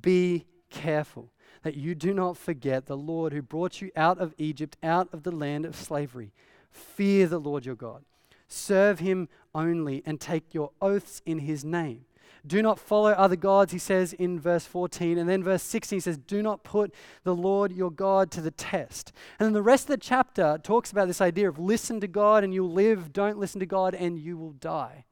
be 0.00 0.46
careful 0.70 1.30
that 1.62 1.76
you 1.76 1.94
do 1.94 2.14
not 2.14 2.36
forget 2.36 2.86
the 2.86 2.96
Lord 2.96 3.32
who 3.32 3.42
brought 3.42 3.80
you 3.80 3.90
out 3.96 4.18
of 4.18 4.34
Egypt, 4.38 4.76
out 4.82 5.08
of 5.12 5.22
the 5.22 5.32
land 5.32 5.64
of 5.64 5.74
slavery. 5.74 6.32
Fear 6.70 7.28
the 7.28 7.40
Lord 7.40 7.66
your 7.66 7.74
God. 7.74 8.04
Serve 8.46 9.00
him 9.00 9.28
only 9.54 10.02
and 10.06 10.20
take 10.20 10.54
your 10.54 10.70
oaths 10.80 11.20
in 11.26 11.40
his 11.40 11.64
name. 11.64 12.04
Do 12.48 12.62
not 12.62 12.80
follow 12.80 13.10
other 13.10 13.36
gods, 13.36 13.72
he 13.72 13.78
says 13.78 14.14
in 14.14 14.40
verse 14.40 14.64
14. 14.64 15.18
And 15.18 15.28
then 15.28 15.44
verse 15.44 15.62
16 15.62 15.98
he 15.98 16.00
says, 16.00 16.16
Do 16.16 16.42
not 16.42 16.64
put 16.64 16.94
the 17.22 17.34
Lord 17.34 17.72
your 17.72 17.90
God 17.90 18.30
to 18.32 18.40
the 18.40 18.50
test. 18.50 19.12
And 19.38 19.46
then 19.46 19.52
the 19.52 19.62
rest 19.62 19.84
of 19.84 19.88
the 19.90 19.98
chapter 19.98 20.58
talks 20.62 20.90
about 20.90 21.08
this 21.08 21.20
idea 21.20 21.48
of 21.48 21.58
listen 21.58 22.00
to 22.00 22.08
God 22.08 22.44
and 22.44 22.54
you'll 22.54 22.72
live, 22.72 23.12
don't 23.12 23.38
listen 23.38 23.60
to 23.60 23.66
God 23.66 23.94
and 23.94 24.18
you 24.18 24.36
will 24.38 24.52
die. 24.52 25.04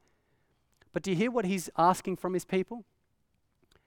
But 0.93 1.03
do 1.03 1.11
you 1.11 1.17
hear 1.17 1.29
what 1.29 1.45
he's 1.45 1.69
asking 1.77 2.15
from 2.15 2.33
his 2.33 2.43
people? 2.43 2.83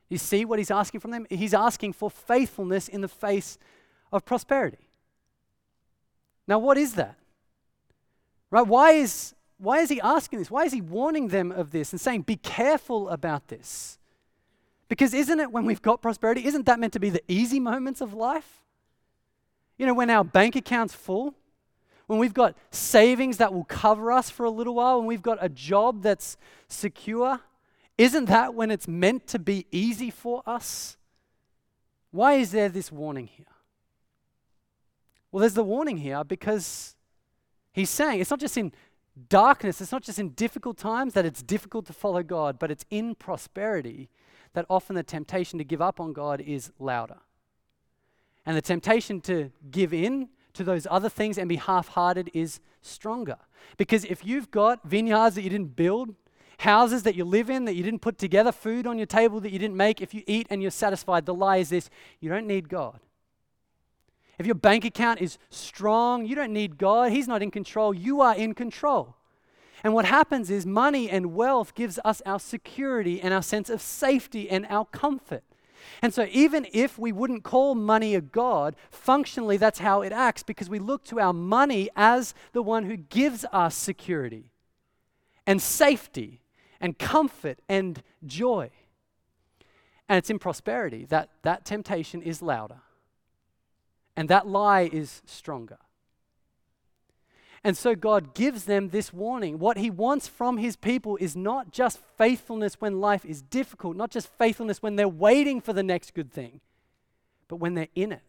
You 0.08 0.18
see 0.18 0.44
what 0.44 0.58
he's 0.58 0.70
asking 0.70 1.00
from 1.00 1.10
them? 1.10 1.26
He's 1.28 1.54
asking 1.54 1.94
for 1.94 2.10
faithfulness 2.10 2.86
in 2.88 3.00
the 3.00 3.08
face 3.08 3.58
of 4.12 4.24
prosperity. 4.24 4.90
Now, 6.46 6.58
what 6.58 6.78
is 6.78 6.94
that? 6.94 7.16
Right? 8.50 8.66
Why 8.66 8.92
is 8.92 9.34
why 9.60 9.80
is 9.80 9.90
he 9.90 10.00
asking 10.00 10.38
this? 10.38 10.50
Why 10.50 10.64
is 10.64 10.72
he 10.72 10.80
warning 10.80 11.28
them 11.28 11.52
of 11.52 11.70
this 11.70 11.92
and 11.92 12.00
saying, 12.00 12.22
be 12.22 12.36
careful 12.36 13.10
about 13.10 13.48
this? 13.48 13.98
Because 14.88 15.12
isn't 15.12 15.38
it 15.38 15.52
when 15.52 15.66
we've 15.66 15.82
got 15.82 16.00
prosperity, 16.00 16.46
isn't 16.46 16.66
that 16.66 16.80
meant 16.80 16.94
to 16.94 17.00
be 17.00 17.10
the 17.10 17.22
easy 17.28 17.60
moments 17.60 18.00
of 18.00 18.14
life? 18.14 18.64
You 19.76 19.86
know, 19.86 19.94
when 19.94 20.10
our 20.10 20.24
bank 20.24 20.56
account's 20.56 20.94
full, 20.94 21.34
when 22.06 22.18
we've 22.18 22.34
got 22.34 22.56
savings 22.70 23.36
that 23.36 23.52
will 23.52 23.64
cover 23.64 24.10
us 24.10 24.30
for 24.30 24.44
a 24.44 24.50
little 24.50 24.74
while, 24.74 24.98
when 24.98 25.06
we've 25.06 25.22
got 25.22 25.38
a 25.40 25.48
job 25.48 26.02
that's 26.02 26.36
secure, 26.66 27.40
isn't 27.98 28.24
that 28.24 28.54
when 28.54 28.70
it's 28.70 28.88
meant 28.88 29.26
to 29.28 29.38
be 29.38 29.66
easy 29.70 30.10
for 30.10 30.42
us? 30.46 30.96
Why 32.10 32.34
is 32.34 32.50
there 32.50 32.70
this 32.70 32.90
warning 32.90 33.26
here? 33.26 33.46
Well, 35.30 35.40
there's 35.40 35.54
the 35.54 35.62
warning 35.62 35.98
here 35.98 36.24
because 36.24 36.96
he's 37.72 37.90
saying 37.90 38.20
it's 38.20 38.30
not 38.30 38.40
just 38.40 38.56
in 38.56 38.72
darkness, 39.28 39.80
it's 39.80 39.92
not 39.92 40.02
just 40.02 40.18
in 40.18 40.30
difficult 40.30 40.76
times 40.76 41.14
that 41.14 41.26
it's 41.26 41.42
difficult 41.42 41.86
to 41.86 41.92
follow 41.92 42.22
God, 42.22 42.58
but 42.58 42.70
it's 42.70 42.84
in 42.90 43.14
prosperity 43.14 44.08
that 44.52 44.66
often 44.68 44.96
the 44.96 45.02
temptation 45.02 45.58
to 45.58 45.64
give 45.64 45.80
up 45.80 46.00
on 46.00 46.12
God 46.12 46.40
is 46.40 46.72
louder. 46.78 47.18
And 48.46 48.56
the 48.56 48.62
temptation 48.62 49.20
to 49.22 49.52
give 49.70 49.92
in 49.92 50.28
to 50.54 50.64
those 50.64 50.86
other 50.90 51.08
things 51.08 51.38
and 51.38 51.48
be 51.48 51.56
half 51.56 51.88
hearted 51.88 52.30
is 52.34 52.60
stronger. 52.82 53.36
Because 53.76 54.04
if 54.04 54.24
you've 54.24 54.50
got 54.50 54.82
vineyards 54.84 55.34
that 55.36 55.42
you 55.42 55.50
didn't 55.50 55.76
build, 55.76 56.14
houses 56.58 57.02
that 57.04 57.14
you 57.14 57.24
live 57.24 57.50
in 57.50 57.64
that 57.66 57.74
you 57.74 57.82
didn't 57.82 58.00
put 58.00 58.18
together, 58.18 58.52
food 58.52 58.86
on 58.86 58.98
your 58.98 59.06
table 59.06 59.40
that 59.40 59.52
you 59.52 59.58
didn't 59.58 59.76
make, 59.76 60.00
if 60.00 60.14
you 60.14 60.22
eat 60.26 60.46
and 60.50 60.62
you're 60.62 60.70
satisfied, 60.70 61.26
the 61.26 61.34
lie 61.34 61.58
is 61.58 61.70
this 61.70 61.90
you 62.20 62.28
don't 62.28 62.46
need 62.46 62.68
God. 62.68 63.00
If 64.40 64.46
your 64.46 64.54
bank 64.54 64.86
account 64.86 65.20
is 65.20 65.36
strong, 65.50 66.24
you 66.24 66.34
don't 66.34 66.54
need 66.54 66.78
God. 66.78 67.12
He's 67.12 67.28
not 67.28 67.42
in 67.42 67.50
control. 67.50 67.92
You 67.92 68.22
are 68.22 68.34
in 68.34 68.54
control. 68.54 69.14
And 69.84 69.92
what 69.92 70.06
happens 70.06 70.50
is 70.50 70.64
money 70.64 71.10
and 71.10 71.34
wealth 71.34 71.74
gives 71.74 71.98
us 72.06 72.22
our 72.24 72.40
security 72.40 73.20
and 73.20 73.34
our 73.34 73.42
sense 73.42 73.68
of 73.68 73.82
safety 73.82 74.48
and 74.48 74.64
our 74.70 74.86
comfort. 74.86 75.42
And 76.00 76.14
so, 76.14 76.26
even 76.30 76.66
if 76.72 76.98
we 76.98 77.12
wouldn't 77.12 77.44
call 77.44 77.74
money 77.74 78.14
a 78.14 78.22
God, 78.22 78.76
functionally 78.90 79.58
that's 79.58 79.80
how 79.80 80.00
it 80.00 80.10
acts 80.10 80.42
because 80.42 80.70
we 80.70 80.78
look 80.78 81.04
to 81.04 81.20
our 81.20 81.34
money 81.34 81.90
as 81.94 82.32
the 82.52 82.62
one 82.62 82.84
who 82.84 82.96
gives 82.96 83.44
us 83.52 83.74
security 83.74 84.52
and 85.46 85.60
safety 85.60 86.40
and 86.80 86.98
comfort 86.98 87.58
and 87.68 88.02
joy. 88.24 88.70
And 90.08 90.16
it's 90.16 90.30
in 90.30 90.38
prosperity 90.38 91.04
that 91.10 91.28
that 91.42 91.66
temptation 91.66 92.22
is 92.22 92.40
louder. 92.40 92.80
And 94.16 94.28
that 94.28 94.46
lie 94.46 94.88
is 94.92 95.22
stronger. 95.24 95.78
And 97.62 97.76
so 97.76 97.94
God 97.94 98.34
gives 98.34 98.64
them 98.64 98.88
this 98.88 99.12
warning. 99.12 99.58
What 99.58 99.76
He 99.76 99.90
wants 99.90 100.26
from 100.26 100.56
His 100.56 100.76
people 100.76 101.16
is 101.18 101.36
not 101.36 101.72
just 101.72 101.98
faithfulness 102.16 102.80
when 102.80 103.00
life 103.00 103.24
is 103.24 103.42
difficult, 103.42 103.96
not 103.96 104.10
just 104.10 104.28
faithfulness 104.38 104.82
when 104.82 104.96
they're 104.96 105.08
waiting 105.08 105.60
for 105.60 105.72
the 105.72 105.82
next 105.82 106.14
good 106.14 106.32
thing, 106.32 106.60
but 107.48 107.56
when 107.56 107.74
they're 107.74 107.88
in 107.94 108.12
it. 108.12 108.22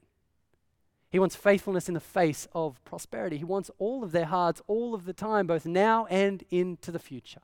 He 1.12 1.20
wants 1.20 1.36
faithfulness 1.36 1.88
in 1.90 1.94
the 1.94 2.00
face 2.00 2.48
of 2.54 2.84
prosperity. 2.86 3.38
He 3.38 3.44
wants 3.44 3.70
all 3.80 4.04
of 4.04 4.12
their 4.12 4.26
hearts 4.26 4.62
all 4.68 4.94
of 4.94 5.06
the 5.06 5.14
time, 5.14 5.48
both 5.48 5.66
now 5.66 6.06
and 6.06 6.44
into 6.50 6.92
the 6.92 7.00
future. 7.00 7.42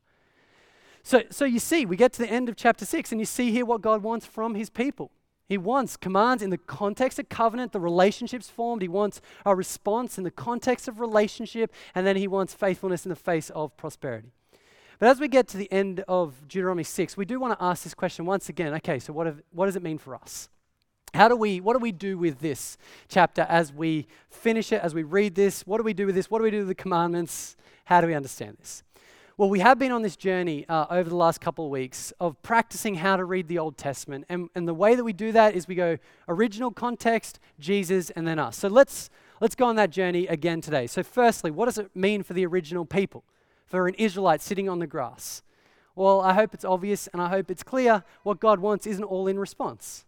So, 1.03 1.23
so 1.29 1.45
you 1.45 1.59
see, 1.59 1.85
we 1.85 1.95
get 1.95 2.11
to 2.13 2.21
the 2.21 2.29
end 2.29 2.49
of 2.49 2.55
chapter 2.57 2.85
6, 2.85 3.11
and 3.11 3.21
you 3.21 3.25
see 3.25 3.51
here 3.51 3.65
what 3.65 3.81
God 3.81 4.03
wants 4.03 4.25
from 4.25 4.55
His 4.55 4.69
people. 4.69 5.11
He 5.47 5.57
wants 5.57 5.95
commands 5.95 6.43
in 6.43 6.49
the 6.49 6.57
context 6.57 7.19
of 7.19 7.29
covenant, 7.29 7.71
the 7.71 7.79
relationships 7.79 8.49
formed. 8.49 8.81
He 8.81 8.87
wants 8.87 9.21
a 9.45 9.55
response 9.55 10.17
in 10.17 10.25
the 10.25 10.31
context 10.31 10.87
of 10.87 10.99
relationship, 10.99 11.73
and 11.95 12.05
then 12.05 12.17
he 12.17 12.27
wants 12.27 12.53
faithfulness 12.53 13.05
in 13.05 13.09
the 13.09 13.15
face 13.15 13.49
of 13.51 13.75
prosperity. 13.77 14.31
But 14.99 15.09
as 15.09 15.19
we 15.19 15.27
get 15.27 15.47
to 15.49 15.57
the 15.57 15.71
end 15.71 16.03
of 16.07 16.47
Deuteronomy 16.47 16.83
6, 16.83 17.15
we 17.15 17.25
do 17.25 17.39
want 17.39 17.57
to 17.57 17.63
ask 17.63 17.83
this 17.83 17.93
question 17.93 18.25
once 18.25 18.49
again 18.49 18.73
okay, 18.75 18.99
so 18.99 19.13
what, 19.13 19.27
have, 19.27 19.41
what 19.51 19.67
does 19.67 19.75
it 19.75 19.83
mean 19.83 19.97
for 19.97 20.15
us? 20.15 20.49
How 21.13 21.29
do 21.29 21.35
we, 21.35 21.61
what 21.61 21.73
do 21.73 21.79
we 21.79 21.91
do 21.91 22.17
with 22.17 22.39
this 22.39 22.77
chapter 23.07 23.43
as 23.43 23.71
we 23.71 24.07
finish 24.29 24.71
it, 24.71 24.81
as 24.81 24.93
we 24.93 25.03
read 25.03 25.35
this? 25.35 25.65
What 25.65 25.77
do 25.77 25.83
we 25.83 25.93
do 25.93 26.05
with 26.05 26.15
this? 26.15 26.29
What 26.29 26.39
do 26.39 26.43
we 26.43 26.51
do 26.51 26.59
with 26.59 26.67
the 26.67 26.75
commandments? 26.75 27.55
How 27.85 28.01
do 28.01 28.07
we 28.07 28.13
understand 28.13 28.57
this? 28.59 28.83
Well, 29.39 29.51
we 29.51 29.59
have 29.59 29.77
been 29.77 29.91
on 29.91 30.01
this 30.01 30.15
journey 30.15 30.65
uh, 30.67 30.87
over 30.89 31.07
the 31.07 31.15
last 31.15 31.41
couple 31.41 31.65
of 31.65 31.69
weeks 31.69 32.11
of 32.19 32.41
practicing 32.41 32.95
how 32.95 33.17
to 33.17 33.23
read 33.23 33.47
the 33.47 33.59
Old 33.59 33.77
Testament. 33.77 34.25
And, 34.29 34.49
and 34.55 34.67
the 34.67 34.73
way 34.73 34.95
that 34.95 35.03
we 35.03 35.13
do 35.13 35.31
that 35.31 35.53
is 35.53 35.67
we 35.67 35.75
go 35.75 35.99
original 36.27 36.71
context, 36.71 37.39
Jesus, 37.59 38.09
and 38.09 38.27
then 38.27 38.39
us. 38.39 38.57
So 38.57 38.67
let's, 38.67 39.11
let's 39.39 39.53
go 39.53 39.65
on 39.65 39.75
that 39.75 39.91
journey 39.91 40.25
again 40.25 40.59
today. 40.59 40.87
So, 40.87 41.03
firstly, 41.03 41.51
what 41.51 41.65
does 41.65 41.77
it 41.77 41.95
mean 41.95 42.23
for 42.23 42.33
the 42.33 42.47
original 42.47 42.83
people, 42.83 43.23
for 43.67 43.87
an 43.87 43.93
Israelite 43.99 44.41
sitting 44.41 44.67
on 44.67 44.79
the 44.79 44.87
grass? 44.87 45.43
Well, 45.93 46.19
I 46.19 46.33
hope 46.33 46.55
it's 46.55 46.65
obvious 46.65 47.05
and 47.05 47.21
I 47.21 47.29
hope 47.29 47.51
it's 47.51 47.61
clear 47.61 48.03
what 48.23 48.39
God 48.39 48.59
wants 48.59 48.87
isn't 48.87 49.03
all 49.03 49.27
in 49.27 49.37
response. 49.37 50.05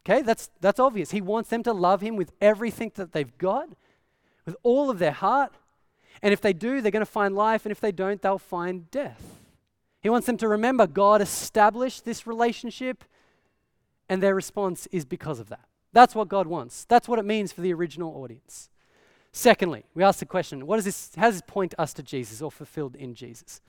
Okay, 0.00 0.20
that's, 0.20 0.50
that's 0.60 0.78
obvious. 0.78 1.12
He 1.12 1.22
wants 1.22 1.48
them 1.48 1.62
to 1.62 1.72
love 1.72 2.02
him 2.02 2.14
with 2.14 2.30
everything 2.42 2.92
that 2.96 3.12
they've 3.12 3.38
got, 3.38 3.70
with 4.44 4.54
all 4.62 4.90
of 4.90 4.98
their 4.98 5.12
heart. 5.12 5.54
And 6.22 6.32
if 6.32 6.40
they 6.40 6.52
do, 6.52 6.80
they're 6.80 6.90
going 6.90 7.00
to 7.00 7.06
find 7.06 7.34
life. 7.34 7.64
And 7.64 7.72
if 7.72 7.80
they 7.80 7.92
don't, 7.92 8.20
they'll 8.20 8.38
find 8.38 8.90
death. 8.90 9.40
He 10.00 10.10
wants 10.10 10.26
them 10.26 10.36
to 10.38 10.48
remember 10.48 10.86
God 10.86 11.22
established 11.22 12.04
this 12.04 12.26
relationship, 12.26 13.04
and 14.08 14.22
their 14.22 14.34
response 14.34 14.86
is 14.92 15.06
because 15.06 15.40
of 15.40 15.48
that. 15.48 15.66
That's 15.94 16.14
what 16.14 16.28
God 16.28 16.46
wants. 16.46 16.84
That's 16.84 17.08
what 17.08 17.18
it 17.18 17.24
means 17.24 17.52
for 17.52 17.62
the 17.62 17.72
original 17.72 18.14
audience. 18.22 18.68
Secondly, 19.32 19.84
we 19.94 20.04
ask 20.04 20.18
the 20.18 20.26
question 20.26 20.66
what 20.66 20.76
does 20.76 20.84
this, 20.84 21.10
how 21.16 21.22
does 21.22 21.36
this 21.36 21.42
point 21.46 21.74
us 21.78 21.94
to 21.94 22.02
Jesus 22.02 22.42
or 22.42 22.50
fulfilled 22.50 22.96
in 22.96 23.14
Jesus? 23.14 23.60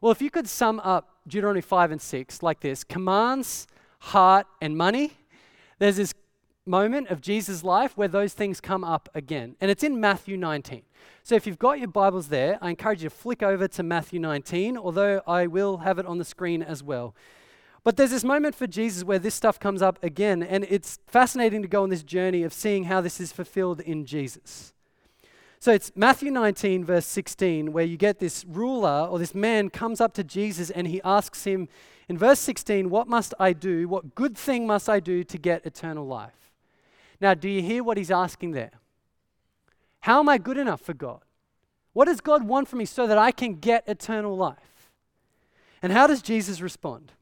Well, 0.00 0.12
if 0.12 0.22
you 0.22 0.30
could 0.30 0.48
sum 0.48 0.80
up 0.80 1.16
Deuteronomy 1.26 1.60
5 1.60 1.92
and 1.92 2.00
6 2.00 2.42
like 2.42 2.60
this 2.60 2.84
commands, 2.84 3.66
heart, 3.98 4.46
and 4.60 4.76
money, 4.76 5.12
there's 5.78 5.96
this 5.96 6.14
moment 6.66 7.08
of 7.08 7.20
Jesus' 7.20 7.64
life 7.64 7.96
where 7.96 8.08
those 8.08 8.34
things 8.34 8.60
come 8.60 8.84
up 8.84 9.08
again. 9.14 9.56
And 9.60 9.70
it's 9.70 9.82
in 9.82 10.00
Matthew 10.00 10.36
19. 10.36 10.82
So 11.24 11.34
if 11.34 11.46
you've 11.46 11.58
got 11.58 11.78
your 11.78 11.88
Bibles 11.88 12.28
there, 12.28 12.58
I 12.60 12.70
encourage 12.70 13.02
you 13.02 13.08
to 13.08 13.14
flick 13.14 13.42
over 13.42 13.66
to 13.68 13.82
Matthew 13.82 14.20
19, 14.20 14.76
although 14.76 15.20
I 15.26 15.46
will 15.46 15.78
have 15.78 15.98
it 15.98 16.06
on 16.06 16.18
the 16.18 16.24
screen 16.24 16.62
as 16.62 16.82
well. 16.82 17.14
But 17.84 17.96
there's 17.96 18.10
this 18.10 18.22
moment 18.22 18.54
for 18.54 18.68
Jesus 18.68 19.02
where 19.02 19.18
this 19.18 19.34
stuff 19.34 19.58
comes 19.58 19.82
up 19.82 19.98
again, 20.04 20.42
and 20.42 20.64
it's 20.68 21.00
fascinating 21.08 21.62
to 21.62 21.68
go 21.68 21.82
on 21.82 21.90
this 21.90 22.04
journey 22.04 22.44
of 22.44 22.52
seeing 22.52 22.84
how 22.84 23.00
this 23.00 23.20
is 23.20 23.32
fulfilled 23.32 23.80
in 23.80 24.06
Jesus. 24.06 24.72
So 25.58 25.72
it's 25.72 25.90
Matthew 25.96 26.30
19, 26.30 26.84
verse 26.84 27.06
16, 27.06 27.72
where 27.72 27.84
you 27.84 27.96
get 27.96 28.20
this 28.20 28.44
ruler 28.44 29.08
or 29.10 29.18
this 29.18 29.34
man 29.34 29.68
comes 29.68 30.00
up 30.00 30.12
to 30.14 30.24
Jesus 30.24 30.70
and 30.70 30.86
he 30.86 31.00
asks 31.02 31.44
him 31.44 31.68
in 32.08 32.18
verse 32.18 32.40
16, 32.40 32.88
What 32.90 33.08
must 33.08 33.34
I 33.40 33.52
do? 33.52 33.88
What 33.88 34.14
good 34.14 34.36
thing 34.36 34.66
must 34.66 34.88
I 34.88 35.00
do 35.00 35.24
to 35.24 35.38
get 35.38 35.66
eternal 35.66 36.06
life? 36.06 36.41
Now, 37.22 37.34
do 37.34 37.48
you 37.48 37.62
hear 37.62 37.84
what 37.84 37.96
he's 37.96 38.10
asking 38.10 38.50
there? 38.50 38.72
How 40.00 40.18
am 40.18 40.28
I 40.28 40.38
good 40.38 40.58
enough 40.58 40.80
for 40.80 40.92
God? 40.92 41.20
What 41.92 42.06
does 42.06 42.20
God 42.20 42.42
want 42.42 42.66
from 42.66 42.80
me 42.80 42.84
so 42.84 43.06
that 43.06 43.16
I 43.16 43.30
can 43.30 43.54
get 43.54 43.84
eternal 43.86 44.36
life? 44.36 44.90
And 45.80 45.92
how 45.92 46.08
does 46.08 46.20
Jesus 46.20 46.60
respond? 46.60 47.12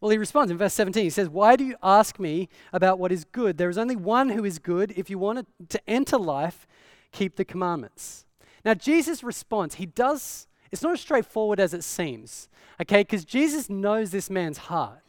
Well, 0.00 0.10
he 0.10 0.16
responds 0.16 0.50
in 0.50 0.56
verse 0.56 0.72
17. 0.72 1.04
He 1.04 1.10
says, 1.10 1.28
Why 1.28 1.56
do 1.56 1.64
you 1.64 1.76
ask 1.82 2.18
me 2.18 2.48
about 2.72 2.98
what 2.98 3.12
is 3.12 3.24
good? 3.24 3.58
There 3.58 3.68
is 3.68 3.76
only 3.76 3.96
one 3.96 4.30
who 4.30 4.46
is 4.46 4.58
good. 4.58 4.94
If 4.96 5.10
you 5.10 5.18
want 5.18 5.46
to 5.68 5.90
enter 5.90 6.16
life, 6.16 6.66
keep 7.12 7.36
the 7.36 7.44
commandments. 7.44 8.24
Now, 8.64 8.72
Jesus' 8.72 9.22
response, 9.22 9.74
he 9.74 9.84
does, 9.84 10.48
it's 10.72 10.82
not 10.82 10.94
as 10.94 11.00
straightforward 11.00 11.60
as 11.60 11.74
it 11.74 11.84
seems, 11.84 12.48
okay? 12.80 13.02
Because 13.02 13.26
Jesus 13.26 13.68
knows 13.68 14.10
this 14.10 14.30
man's 14.30 14.58
heart. 14.58 15.05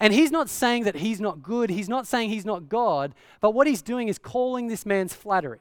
And 0.00 0.14
he's 0.14 0.30
not 0.30 0.48
saying 0.48 0.84
that 0.84 0.96
he's 0.96 1.20
not 1.20 1.42
good, 1.42 1.68
he's 1.68 1.88
not 1.88 2.06
saying 2.06 2.30
he's 2.30 2.46
not 2.46 2.68
God, 2.68 3.14
but 3.40 3.52
what 3.52 3.66
he's 3.66 3.82
doing 3.82 4.08
is 4.08 4.18
calling 4.18 4.66
this 4.66 4.86
man's 4.86 5.12
flattery. 5.12 5.60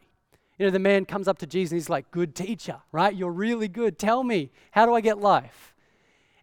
You 0.58 0.65
know, 0.65 0.71
the 0.71 0.80
man 0.80 1.06
comes 1.06 1.28
up 1.28 1.38
to 1.39 1.45
Jesus 1.45 1.71
and 1.71 1.82
he's 1.82 1.89
like, 1.89 2.10
Good 2.12 2.36
teacher, 2.36 2.78
right? 2.91 3.15
You're 3.15 3.32
really 3.32 3.67
good. 3.67 3.99
Tell 3.99 4.23
me, 4.23 4.52
how 4.71 4.86
do 4.86 4.93
I 4.93 5.02
get 5.02 5.19
life? 5.19 5.73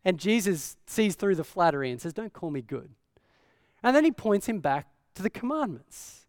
And 0.04 0.18
Jesus 0.18 0.76
sees 0.86 1.16
through 1.16 1.34
the 1.34 1.44
flattery 1.44 1.90
and 1.90 2.00
says, 2.00 2.12
Don't 2.12 2.32
call 2.32 2.50
me 2.50 2.62
good. 2.62 2.90
And 3.82 3.96
then 3.96 4.04
he 4.04 4.10
points 4.10 4.46
him 4.46 4.60
back 4.60 4.88
to 5.14 5.22
the 5.22 5.30
commandments. 5.30 6.26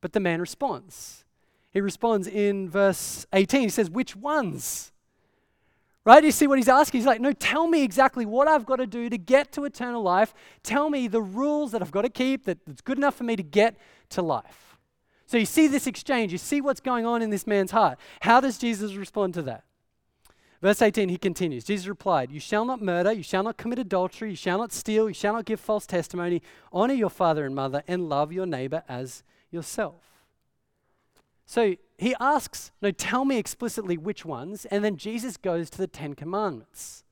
But 0.00 0.12
the 0.12 0.20
man 0.20 0.40
responds. 0.40 1.24
He 1.72 1.80
responds 1.80 2.26
in 2.26 2.70
verse 2.70 3.26
18. 3.32 3.62
He 3.62 3.68
says, 3.68 3.90
Which 3.90 4.16
ones? 4.16 4.92
Right? 6.06 6.22
You 6.22 6.30
see 6.30 6.46
what 6.46 6.56
he's 6.56 6.68
asking? 6.68 7.00
He's 7.00 7.06
like, 7.06 7.20
no, 7.20 7.32
tell 7.32 7.66
me 7.66 7.82
exactly 7.82 8.24
what 8.24 8.46
I've 8.46 8.64
got 8.64 8.76
to 8.76 8.86
do 8.86 9.10
to 9.10 9.18
get 9.18 9.50
to 9.52 9.64
eternal 9.64 10.02
life. 10.02 10.32
Tell 10.62 10.88
me 10.88 11.08
the 11.08 11.20
rules 11.20 11.72
that 11.72 11.82
I've 11.82 11.90
got 11.90 12.02
to 12.02 12.08
keep 12.08 12.44
that 12.44 12.58
it's 12.64 12.80
good 12.80 12.96
enough 12.96 13.16
for 13.16 13.24
me 13.24 13.34
to 13.34 13.42
get 13.42 13.76
to 14.10 14.22
life. 14.22 14.78
So 15.26 15.36
you 15.36 15.44
see 15.44 15.66
this 15.66 15.88
exchange, 15.88 16.30
you 16.30 16.38
see 16.38 16.60
what's 16.60 16.78
going 16.78 17.04
on 17.04 17.22
in 17.22 17.30
this 17.30 17.44
man's 17.44 17.72
heart. 17.72 17.98
How 18.20 18.40
does 18.40 18.56
Jesus 18.56 18.94
respond 18.94 19.34
to 19.34 19.42
that? 19.42 19.64
Verse 20.62 20.80
18, 20.80 21.08
he 21.08 21.18
continues 21.18 21.64
Jesus 21.64 21.88
replied, 21.88 22.30
You 22.30 22.38
shall 22.38 22.64
not 22.64 22.80
murder, 22.80 23.10
you 23.10 23.24
shall 23.24 23.42
not 23.42 23.56
commit 23.56 23.80
adultery, 23.80 24.30
you 24.30 24.36
shall 24.36 24.58
not 24.58 24.72
steal, 24.72 25.08
you 25.08 25.14
shall 25.14 25.32
not 25.32 25.44
give 25.44 25.58
false 25.58 25.86
testimony. 25.86 26.40
Honor 26.72 26.94
your 26.94 27.10
father 27.10 27.44
and 27.44 27.54
mother, 27.54 27.82
and 27.88 28.08
love 28.08 28.32
your 28.32 28.46
neighbor 28.46 28.84
as 28.88 29.24
yourself. 29.50 30.04
So 31.46 31.74
he 31.98 32.14
asks, 32.20 32.70
No, 32.82 32.90
tell 32.90 33.24
me 33.24 33.38
explicitly 33.38 33.96
which 33.96 34.24
ones. 34.24 34.66
And 34.66 34.84
then 34.84 34.96
Jesus 34.96 35.36
goes 35.36 35.70
to 35.70 35.78
the 35.78 35.86
Ten 35.86 36.14
Commandments. 36.14 37.04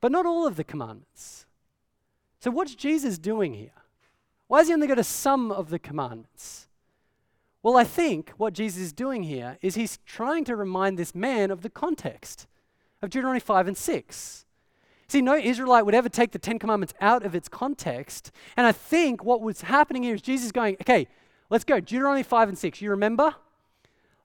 But 0.00 0.12
not 0.12 0.26
all 0.26 0.46
of 0.46 0.56
the 0.56 0.64
commandments. 0.64 1.46
So 2.40 2.50
what's 2.50 2.74
Jesus 2.74 3.18
doing 3.18 3.54
here? 3.54 3.72
Why 4.46 4.60
does 4.60 4.68
he 4.68 4.74
only 4.74 4.86
go 4.86 4.94
to 4.94 5.04
some 5.04 5.50
of 5.50 5.70
the 5.70 5.78
commandments? 5.78 6.68
Well, 7.62 7.76
I 7.76 7.84
think 7.84 8.30
what 8.36 8.52
Jesus 8.52 8.80
is 8.80 8.92
doing 8.92 9.24
here 9.24 9.58
is 9.60 9.74
he's 9.74 9.98
trying 10.06 10.44
to 10.44 10.56
remind 10.56 10.96
this 10.96 11.14
man 11.14 11.50
of 11.50 11.62
the 11.62 11.68
context 11.68 12.46
of 13.02 13.10
Deuteronomy 13.10 13.40
5 13.40 13.68
and 13.68 13.76
6. 13.76 14.46
See, 15.08 15.20
no 15.20 15.36
Israelite 15.36 15.84
would 15.84 15.94
ever 15.94 16.08
take 16.08 16.32
the 16.32 16.38
Ten 16.38 16.58
Commandments 16.58 16.94
out 17.00 17.24
of 17.24 17.34
its 17.34 17.48
context. 17.48 18.30
And 18.56 18.66
I 18.66 18.72
think 18.72 19.24
what 19.24 19.40
was 19.40 19.62
happening 19.62 20.02
here 20.02 20.14
is 20.14 20.22
Jesus 20.22 20.52
going, 20.52 20.76
okay, 20.80 21.08
let's 21.50 21.64
go. 21.64 21.80
Deuteronomy 21.80 22.22
5 22.22 22.50
and 22.50 22.58
6. 22.58 22.80
You 22.80 22.90
remember? 22.90 23.34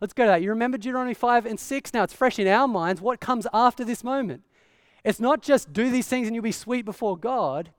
Let's 0.04 0.12
go 0.12 0.26
to 0.26 0.32
that. 0.32 0.42
You 0.42 0.50
remember 0.50 0.78
Deuteronomy 0.78 1.14
5 1.14 1.46
and 1.46 1.58
6? 1.58 1.94
Now 1.94 2.04
it's 2.04 2.12
fresh 2.12 2.38
in 2.38 2.46
our 2.46 2.68
minds. 2.68 3.00
What 3.00 3.22
comes 3.22 3.48
after 3.54 3.86
this 3.86 4.04
moment? 4.04 4.44
It's 5.06 5.22
not 5.22 5.42
just 5.42 5.72
do 5.72 5.90
these 5.90 6.10
things 6.10 6.28
and 6.28 6.36
you'll 6.36 6.44
be 6.44 6.52
sweet 6.52 6.84
before 6.84 7.16
God. 7.16 7.70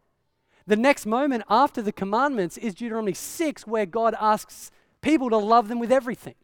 The 0.67 0.75
next 0.75 1.05
moment 1.05 1.45
after 1.51 1.83
the 1.83 1.93
commandments 1.93 2.57
is 2.57 2.75
Deuteronomy 2.77 3.13
6, 3.13 3.67
where 3.67 3.85
God 3.85 4.15
asks 4.19 4.71
people 5.03 5.29
to 5.29 5.37
love 5.37 5.69
them 5.69 5.79
with 5.79 5.93
everything. 5.93 6.37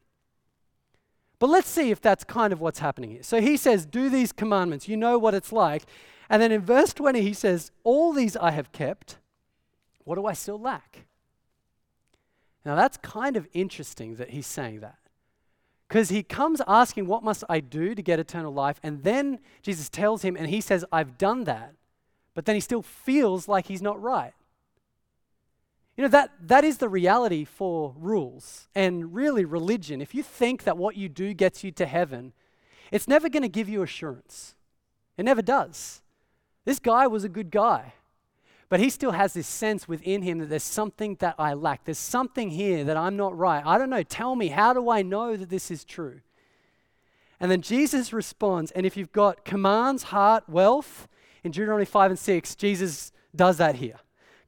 But 1.38 1.48
let's 1.48 1.70
see 1.70 1.90
if 1.90 2.02
that's 2.02 2.24
kind 2.24 2.52
of 2.52 2.60
what's 2.60 2.80
happening 2.80 3.12
here. 3.12 3.22
So 3.22 3.40
he 3.40 3.56
says, 3.56 3.86
Do 3.86 4.10
these 4.10 4.32
commandments. 4.32 4.86
You 4.86 4.98
know 4.98 5.16
what 5.18 5.32
it's 5.32 5.50
like. 5.50 5.84
And 6.28 6.42
then 6.42 6.52
in 6.52 6.60
verse 6.60 6.92
20, 6.92 7.22
he 7.22 7.32
says, 7.32 7.70
All 7.84 8.12
these 8.12 8.36
I 8.36 8.50
have 8.50 8.70
kept. 8.72 9.16
What 10.04 10.16
do 10.16 10.26
I 10.26 10.34
still 10.34 10.60
lack? 10.60 11.06
Now 12.66 12.74
that's 12.74 12.98
kind 12.98 13.38
of 13.38 13.48
interesting 13.54 14.16
that 14.16 14.28
he's 14.28 14.46
saying 14.46 14.80
that. 14.80 14.99
Because 15.90 16.08
he 16.08 16.22
comes 16.22 16.62
asking, 16.68 17.06
What 17.06 17.24
must 17.24 17.42
I 17.48 17.58
do 17.58 17.96
to 17.96 18.00
get 18.00 18.20
eternal 18.20 18.54
life? 18.54 18.78
And 18.80 19.02
then 19.02 19.40
Jesus 19.60 19.88
tells 19.88 20.22
him, 20.22 20.36
and 20.36 20.48
he 20.48 20.60
says, 20.60 20.84
I've 20.92 21.18
done 21.18 21.42
that. 21.44 21.74
But 22.32 22.44
then 22.44 22.54
he 22.54 22.60
still 22.60 22.80
feels 22.80 23.48
like 23.48 23.66
he's 23.66 23.82
not 23.82 24.00
right. 24.00 24.32
You 25.96 26.02
know, 26.02 26.08
that, 26.10 26.30
that 26.42 26.62
is 26.62 26.78
the 26.78 26.88
reality 26.88 27.44
for 27.44 27.92
rules 27.98 28.68
and 28.72 29.12
really 29.12 29.44
religion. 29.44 30.00
If 30.00 30.14
you 30.14 30.22
think 30.22 30.62
that 30.62 30.78
what 30.78 30.96
you 30.96 31.08
do 31.08 31.34
gets 31.34 31.64
you 31.64 31.72
to 31.72 31.86
heaven, 31.86 32.34
it's 32.92 33.08
never 33.08 33.28
going 33.28 33.42
to 33.42 33.48
give 33.48 33.68
you 33.68 33.82
assurance. 33.82 34.54
It 35.18 35.24
never 35.24 35.42
does. 35.42 36.02
This 36.64 36.78
guy 36.78 37.08
was 37.08 37.24
a 37.24 37.28
good 37.28 37.50
guy. 37.50 37.94
But 38.70 38.80
he 38.80 38.88
still 38.88 39.10
has 39.10 39.34
this 39.34 39.48
sense 39.48 39.86
within 39.86 40.22
him 40.22 40.38
that 40.38 40.48
there's 40.48 40.62
something 40.62 41.16
that 41.16 41.34
I 41.38 41.52
lack. 41.54 41.84
There's 41.84 41.98
something 41.98 42.50
here 42.50 42.84
that 42.84 42.96
I'm 42.96 43.16
not 43.16 43.36
right. 43.36 43.62
I 43.66 43.76
don't 43.76 43.90
know. 43.90 44.04
Tell 44.04 44.36
me, 44.36 44.48
how 44.48 44.72
do 44.72 44.88
I 44.88 45.02
know 45.02 45.36
that 45.36 45.50
this 45.50 45.70
is 45.70 45.84
true? 45.84 46.20
And 47.40 47.50
then 47.50 47.62
Jesus 47.62 48.12
responds, 48.12 48.70
and 48.70 48.86
if 48.86 48.96
you've 48.96 49.12
got 49.12 49.44
commands, 49.44 50.04
heart, 50.04 50.44
wealth, 50.48 51.08
in 51.42 51.50
Deuteronomy 51.50 51.84
5 51.84 52.12
and 52.12 52.18
6, 52.18 52.54
Jesus 52.54 53.12
does 53.34 53.56
that 53.56 53.76
here. 53.76 53.98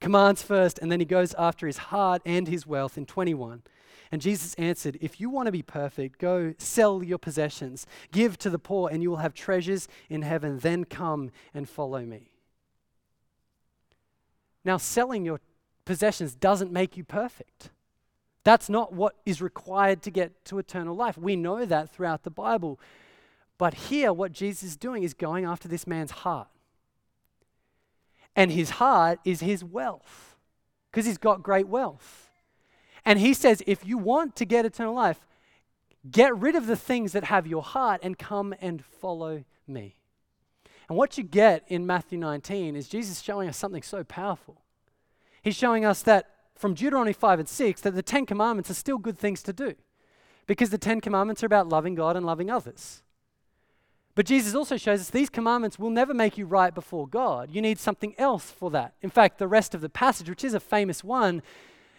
Commands 0.01 0.43
first, 0.43 0.79
and 0.79 0.91
then 0.91 1.01
he 1.01 1.07
goes 1.07 1.35
after 1.35 1.67
his 1.67 1.79
heart 1.79 2.23
and 2.25 2.49
his 2.49 2.67
wealth 2.67 2.99
in 2.99 3.07
21. 3.07 3.63
And 4.11 4.21
Jesus 4.21 4.55
answered, 4.55 4.99
If 5.01 5.21
you 5.21 5.31
want 5.31 5.47
to 5.47 5.53
be 5.53 5.63
perfect, 5.63 6.19
go 6.19 6.55
sell 6.59 7.03
your 7.03 7.19
possessions, 7.19 7.87
give 8.11 8.39
to 8.39 8.51
the 8.51 8.59
poor, 8.59 8.91
and 8.91 9.03
you 9.03 9.11
will 9.11 9.19
have 9.19 9.33
treasures 9.33 9.89
in 10.11 10.23
heaven. 10.23 10.59
Then 10.59 10.85
come 10.85 11.31
and 11.55 11.69
follow 11.69 12.03
me. 12.03 12.32
Now, 14.65 14.77
selling 14.77 15.25
your 15.25 15.41
possessions 15.85 16.35
doesn't 16.35 16.73
make 16.73 16.97
you 16.97 17.05
perfect. 17.05 17.71
That's 18.45 18.69
not 18.69 18.93
what 18.93 19.17
is 19.25 19.41
required 19.41 20.03
to 20.03 20.11
get 20.11 20.45
to 20.47 20.59
eternal 20.59 20.97
life. 20.97 21.17
We 21.17 21.37
know 21.37 21.65
that 21.65 21.91
throughout 21.91 22.23
the 22.23 22.31
Bible. 22.31 22.81
But 23.59 23.75
here, 23.75 24.13
what 24.13 24.33
Jesus 24.33 24.71
is 24.71 24.77
doing 24.77 25.03
is 25.03 25.15
going 25.15 25.45
after 25.45 25.69
this 25.69 25.87
man's 25.87 26.11
heart. 26.11 26.49
And 28.35 28.51
his 28.51 28.71
heart 28.71 29.21
is 29.25 29.41
his 29.41 29.63
wealth, 29.63 30.37
because 30.91 31.07
he's 31.07 31.19
got 31.19 31.43
great 31.43 31.69
wealth. 31.69 32.31
And 33.05 33.19
he 33.19 33.35
says, 33.35 33.63
if 33.67 33.85
you 33.85 33.99
want 33.99 34.37
to 34.37 34.45
get 34.45 34.65
eternal 34.65 34.95
life, 34.95 35.21
get 36.11 36.37
rid 36.37 36.57
of 36.57 36.67
the 36.67 36.77
things 36.77 37.13
that 37.13 37.25
have 37.25 37.47
your 37.47 37.63
heart 37.63 38.01
and 38.03 38.19
come 38.19 38.55
and 38.61 38.85
follow 38.85 39.45
me. 39.67 39.97
And 40.93 40.99
what 40.99 41.17
you 41.17 41.25
get 41.25 41.65
in 41.69 41.87
Matthew 41.87 42.19
19 42.19 42.77
is 42.77 42.87
Jesus 42.87 43.23
showing 43.23 43.49
us 43.49 43.57
something 43.57 43.83
so 43.83 44.05
powerful. 44.05 44.61
He's 45.41 45.57
showing 45.57 45.87
us 45.87 46.03
that 46.03 46.29
from 46.55 46.75
Deuteronomy 46.75 47.15
5 47.15 47.39
and 47.39 47.49
6 47.49 47.81
that 47.81 47.95
the 47.95 48.03
10 48.03 48.27
commandments 48.27 48.69
are 48.69 48.75
still 48.75 48.99
good 48.99 49.17
things 49.17 49.43
to 49.45 49.55
do 49.55 49.73
because 50.47 50.69
the 50.69 50.77
10 50.77 51.01
commandments 51.01 51.43
are 51.43 51.47
about 51.47 51.67
loving 51.67 51.95
God 51.95 52.15
and 52.15 52.27
loving 52.27 52.51
others. 52.51 53.03
But 54.15 54.27
Jesus 54.27 54.55
also 54.55 54.77
shows 54.77 55.01
us 55.01 55.09
these 55.09 55.31
commandments 55.31 55.79
will 55.79 55.89
never 55.89 56.13
make 56.13 56.37
you 56.37 56.45
right 56.45 56.75
before 56.75 57.09
God. 57.09 57.49
You 57.51 57.63
need 57.63 57.79
something 57.79 58.15
else 58.19 58.51
for 58.51 58.71
that. 58.73 58.93
In 59.01 59.09
fact, 59.09 59.39
the 59.39 59.49
rest 59.49 59.75
of 59.75 59.81
the 59.81 59.89
passage, 59.89 60.29
which 60.29 60.45
is 60.45 60.53
a 60.53 60.61
famous 60.61 61.03
one, 61.03 61.41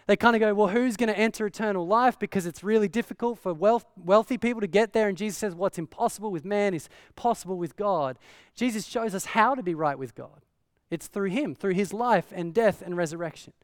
They 0.06 0.16
kind 0.16 0.36
of 0.36 0.40
go, 0.40 0.52
well, 0.52 0.68
who's 0.68 0.96
going 0.96 1.08
to 1.08 1.18
enter 1.18 1.46
eternal 1.46 1.86
life? 1.86 2.18
Because 2.18 2.44
it's 2.44 2.62
really 2.62 2.88
difficult 2.88 3.38
for 3.38 3.54
wealth, 3.54 3.86
wealthy 3.96 4.36
people 4.36 4.60
to 4.60 4.66
get 4.66 4.92
there. 4.92 5.08
And 5.08 5.16
Jesus 5.16 5.38
says, 5.38 5.54
what's 5.54 5.78
impossible 5.78 6.30
with 6.30 6.44
man 6.44 6.74
is 6.74 6.88
possible 7.16 7.56
with 7.56 7.76
God. 7.76 8.18
Jesus 8.54 8.84
shows 8.86 9.14
us 9.14 9.24
how 9.24 9.54
to 9.54 9.62
be 9.62 9.74
right 9.74 9.98
with 9.98 10.14
God. 10.14 10.44
It's 10.90 11.06
through 11.06 11.30
Him, 11.30 11.54
through 11.54 11.74
His 11.74 11.92
life 11.92 12.26
and 12.32 12.52
death 12.52 12.82
and 12.82 12.96
resurrection. 12.96 13.54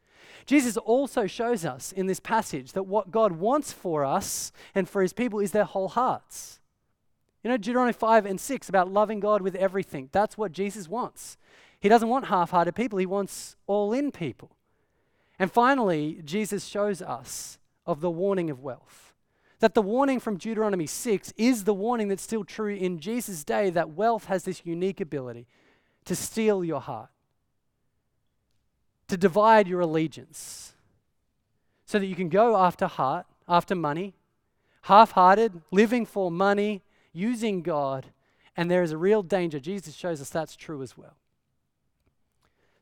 Jesus 0.47 0.77
also 0.79 1.27
shows 1.27 1.65
us 1.65 1.93
in 1.93 2.07
this 2.07 2.21
passage 2.21 2.73
that 2.73 2.85
what 2.85 3.11
God 3.11 3.33
wants 3.33 3.73
for 3.73 4.05
us 4.05 4.53
and 4.75 4.89
for 4.89 5.03
His 5.03 5.13
people 5.13 5.41
is 5.41 5.53
their 5.53 5.65
whole 5.65 5.89
hearts. 5.89 6.59
You 7.45 7.51
know, 7.51 7.57
Deuteronomy 7.57 7.93
5 7.93 8.27
and 8.27 8.41
6 8.41 8.69
about 8.69 8.93
loving 8.93 9.21
God 9.21 9.43
with 9.43 9.55
everything. 9.55 10.09
That's 10.13 10.37
what 10.37 10.53
Jesus 10.53 10.89
wants. 10.89 11.37
He 11.81 11.89
doesn't 11.89 12.09
want 12.09 12.27
half 12.27 12.51
hearted 12.51 12.75
people, 12.75 12.99
He 12.99 13.07
wants 13.07 13.57
all 13.67 13.93
in 13.93 14.11
people. 14.11 14.51
And 15.41 15.51
finally, 15.51 16.21
Jesus 16.23 16.67
shows 16.67 17.01
us 17.01 17.59
of 17.87 18.03
the 18.03 18.11
warning 18.11 18.51
of 18.51 18.61
wealth. 18.61 19.15
That 19.61 19.73
the 19.73 19.81
warning 19.81 20.21
from 20.21 20.37
Deuteronomy 20.37 20.87
6 20.87 21.33
is 21.39 21.65
the 21.65 21.73
warning 21.73 22.09
that's 22.09 22.23
still 22.23 22.45
true 22.45 22.75
in 22.75 23.01
Jesus' 23.01 23.43
day 23.43 23.71
that 23.71 23.95
wealth 23.95 24.27
has 24.27 24.45
this 24.45 24.61
unique 24.67 25.01
ability 25.01 25.47
to 26.05 26.15
steal 26.15 26.63
your 26.63 26.81
heart, 26.83 27.09
to 29.09 29.17
divide 29.17 29.67
your 29.67 29.81
allegiance, 29.81 30.75
so 31.87 31.99
that 31.99 32.07
you 32.07 32.15
can 32.15 32.29
go 32.29 32.57
after 32.59 32.87
heart, 32.87 33.25
after 33.49 33.75
money, 33.75 34.13
half 34.83 35.13
hearted, 35.13 35.63
living 35.71 36.05
for 36.05 36.31
money, 36.31 36.83
using 37.15 37.63
God, 37.63 38.07
and 38.59 38.71
there 38.71 38.83
is 38.83 38.93
a 38.93 38.99
real 38.99 39.23
danger. 39.23 39.59
Jesus 39.59 39.95
shows 39.95 40.21
us 40.21 40.29
that's 40.29 40.55
true 40.55 40.83
as 40.83 40.99
well. 40.99 41.17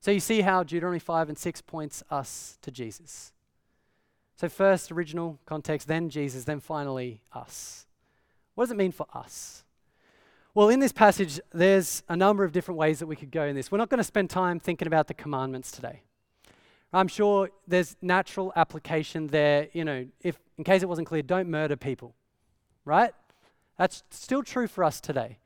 So 0.01 0.11
you 0.11 0.21
see 0.21 0.43
how 0.43 0.63
Deuteronomy 0.63 1.01
5 1.01 1.29
and 1.29 1.39
6 1.39 1.61
points 1.63 2.03
us 2.11 2.59
to 2.63 2.71
Jesus. 2.71 3.33
So, 4.37 4.49
first, 4.49 4.93
original 4.93 5.41
context, 5.47 5.89
then 5.89 6.11
Jesus, 6.11 6.45
then 6.45 6.61
finally, 6.61 7.23
us. 7.33 7.87
What 8.55 8.65
does 8.65 8.71
it 8.71 8.77
mean 8.77 8.93
for 8.93 9.07
us? 9.13 9.65
Well, 10.55 10.69
in 10.69 10.81
this 10.81 10.93
passage, 10.93 11.41
there's 11.53 12.03
a 12.09 12.17
number 12.17 12.45
of 12.45 12.53
different 12.53 12.79
ways 12.79 13.01
that 13.01 13.07
we 13.07 13.17
could 13.17 13.33
go 13.33 13.45
in 13.45 13.57
this. 13.57 13.73
We're 13.73 13.79
not 13.79 13.91
going 13.91 13.99
to 13.99 14.05
spend 14.05 14.31
time 14.31 14.61
thinking 14.61 14.87
about 14.87 15.09
the 15.09 15.15
commandments 15.15 15.73
today. 15.73 16.03
I'm 16.93 17.09
sure 17.09 17.51
there's 17.67 17.97
natural 18.01 18.53
application 18.57 19.27
there. 19.27 19.69
You 19.73 19.85
know, 19.85 20.07
if 20.21 20.39
in 20.57 20.65
case 20.65 20.83
it 20.83 20.89
wasn't 20.89 21.09
clear, 21.09 21.23
don't 21.23 21.49
murder 21.49 21.77
people, 21.77 22.15
right? 22.85 23.13
That's 23.77 24.03
still 24.11 24.43
true 24.43 24.67
for 24.67 24.85
us 24.85 25.01
today. 25.01 25.39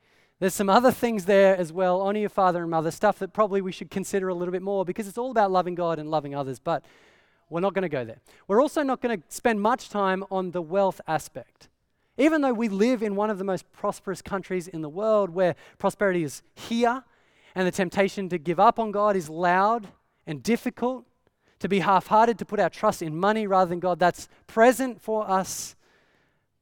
There's 0.43 0.53
some 0.53 0.69
other 0.69 0.91
things 0.91 1.23
there 1.23 1.55
as 1.55 1.71
well. 1.71 2.01
Honor 2.01 2.19
your 2.19 2.27
father 2.27 2.63
and 2.63 2.69
mother, 2.69 2.91
stuff 2.91 3.17
that 3.19 3.31
probably 3.31 3.61
we 3.61 3.71
should 3.71 3.89
consider 3.89 4.27
a 4.27 4.33
little 4.33 4.51
bit 4.51 4.61
more 4.61 4.83
because 4.83 5.07
it's 5.07 5.17
all 5.17 5.31
about 5.31 5.51
loving 5.51 5.73
God 5.73 5.99
and 5.99 6.11
loving 6.11 6.35
others, 6.35 6.59
but 6.59 6.83
we're 7.49 7.61
not 7.61 7.73
going 7.73 7.83
to 7.83 7.87
go 7.87 8.03
there. 8.03 8.17
We're 8.49 8.61
also 8.61 8.83
not 8.83 8.99
going 8.99 9.21
to 9.21 9.23
spend 9.29 9.61
much 9.61 9.87
time 9.87 10.25
on 10.29 10.51
the 10.51 10.61
wealth 10.61 10.99
aspect. 11.07 11.69
Even 12.17 12.41
though 12.41 12.51
we 12.51 12.67
live 12.67 13.01
in 13.01 13.15
one 13.15 13.29
of 13.29 13.37
the 13.37 13.45
most 13.45 13.71
prosperous 13.71 14.21
countries 14.21 14.67
in 14.67 14.81
the 14.81 14.89
world 14.89 15.29
where 15.29 15.55
prosperity 15.77 16.25
is 16.25 16.43
here 16.55 17.05
and 17.55 17.65
the 17.65 17.71
temptation 17.71 18.27
to 18.27 18.37
give 18.37 18.59
up 18.59 18.79
on 18.79 18.91
God 18.91 19.15
is 19.15 19.29
loud 19.29 19.87
and 20.27 20.43
difficult, 20.43 21.05
to 21.59 21.69
be 21.69 21.79
half 21.79 22.07
hearted, 22.07 22.37
to 22.39 22.43
put 22.43 22.59
our 22.59 22.69
trust 22.69 23.01
in 23.01 23.15
money 23.15 23.47
rather 23.47 23.69
than 23.69 23.79
God, 23.79 23.97
that's 23.97 24.27
present 24.47 25.01
for 25.01 25.25
us, 25.25 25.77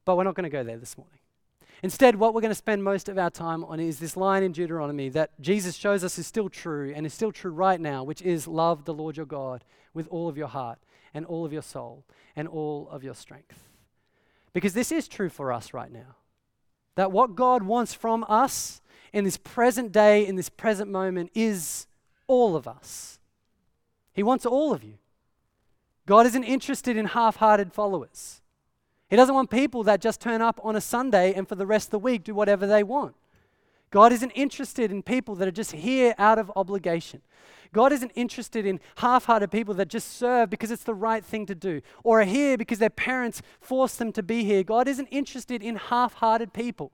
but 0.06 0.18
we're 0.18 0.24
not 0.24 0.36
going 0.36 0.44
to 0.44 0.52
go 0.52 0.64
there 0.64 0.78
this 0.78 0.96
morning. 1.00 1.21
Instead, 1.84 2.16
what 2.16 2.34
we're 2.34 2.42
going 2.42 2.52
to 2.52 2.56
spend 2.56 2.84
most 2.84 3.10
of 3.10 3.18
our 3.18 3.32
time 3.32 3.64
on 3.64 3.80
is 3.80 4.00
this 4.00 4.16
line 4.16 4.44
in 4.44 4.52
Deuteronomy 4.52 5.10
that 5.10 5.32
Jesus 5.42 5.76
shows 5.76 6.04
us 6.04 6.20
is 6.20 6.28
still 6.28 6.48
true 6.48 6.94
and 6.96 7.06
is 7.06 7.14
still 7.14 7.32
true 7.32 7.52
right 7.52 7.82
now, 7.82 8.04
which 8.04 8.22
is 8.22 8.48
love 8.48 8.86
the 8.86 8.94
Lord 8.94 9.18
your 9.18 9.26
God 9.26 9.64
with 9.94 10.08
all 10.10 10.30
of 10.30 10.38
your 10.38 10.48
heart 10.48 10.78
and 11.14 11.26
all 11.26 11.44
of 11.44 11.52
your 11.52 11.64
soul 11.64 12.06
and 12.36 12.48
all 12.48 12.88
of 12.92 13.04
your 13.04 13.16
strength. 13.16 13.68
Because 14.54 14.74
this 14.74 14.92
is 14.92 15.08
true 15.08 15.30
for 15.30 15.52
us 15.52 15.74
right 15.74 15.92
now. 15.92 16.18
That 16.96 17.12
what 17.12 17.36
God 17.36 17.64
wants 17.64 17.94
from 17.94 18.26
us 18.28 18.82
in 19.12 19.24
this 19.24 19.38
present 19.38 19.92
day, 19.92 20.26
in 20.26 20.36
this 20.36 20.50
present 20.50 20.92
moment, 20.92 21.32
is 21.34 21.88
all 22.28 22.56
of 22.56 22.68
us. 22.68 23.20
He 24.14 24.24
wants 24.24 24.46
all 24.46 24.72
of 24.72 24.84
you. 24.84 24.96
God 26.06 26.26
isn't 26.28 26.44
interested 26.44 26.96
in 26.98 27.06
half 27.06 27.38
hearted 27.38 27.74
followers. 27.74 28.41
He 29.12 29.18
doesn't 29.18 29.36
want 29.36 29.50
people 29.50 29.84
that 29.84 30.00
just 30.00 30.22
turn 30.22 30.42
up 30.42 30.58
on 30.64 30.78
a 30.78 30.82
Sunday 30.82 31.34
and 31.34 31.46
for 31.46 31.56
the 31.56 31.66
rest 31.66 31.88
of 31.88 31.92
the 31.92 32.00
week 32.00 32.24
do 32.24 32.34
whatever 32.34 32.66
they 32.66 32.82
want. 32.82 33.14
God 33.92 34.14
isn't 34.14 34.32
interested 34.32 34.90
in 34.90 35.04
people 35.04 35.36
that 35.36 35.50
are 35.50 35.52
just 35.52 35.74
here 35.74 36.16
out 36.18 36.40
of 36.40 36.50
obligation. 36.56 37.22
God 37.74 37.92
isn't 37.92 38.14
interested 38.16 38.66
in 38.66 38.80
half 38.96 39.26
hearted 39.26 39.52
people 39.52 39.74
that 39.74 39.90
just 39.90 40.16
serve 40.18 40.50
because 40.50 40.72
it's 40.72 40.86
the 40.86 40.94
right 40.94 41.26
thing 41.26 41.46
to 41.48 41.56
do 41.56 41.82
or 42.06 42.22
are 42.22 42.26
here 42.26 42.58
because 42.58 42.80
their 42.80 42.90
parents 42.90 43.42
forced 43.60 44.00
them 44.00 44.14
to 44.14 44.24
be 44.24 44.46
here. 44.46 44.64
God 44.64 44.88
isn't 44.88 45.10
interested 45.12 45.62
in 45.62 45.76
half 45.76 46.14
hearted 46.14 46.54
people. 46.54 46.94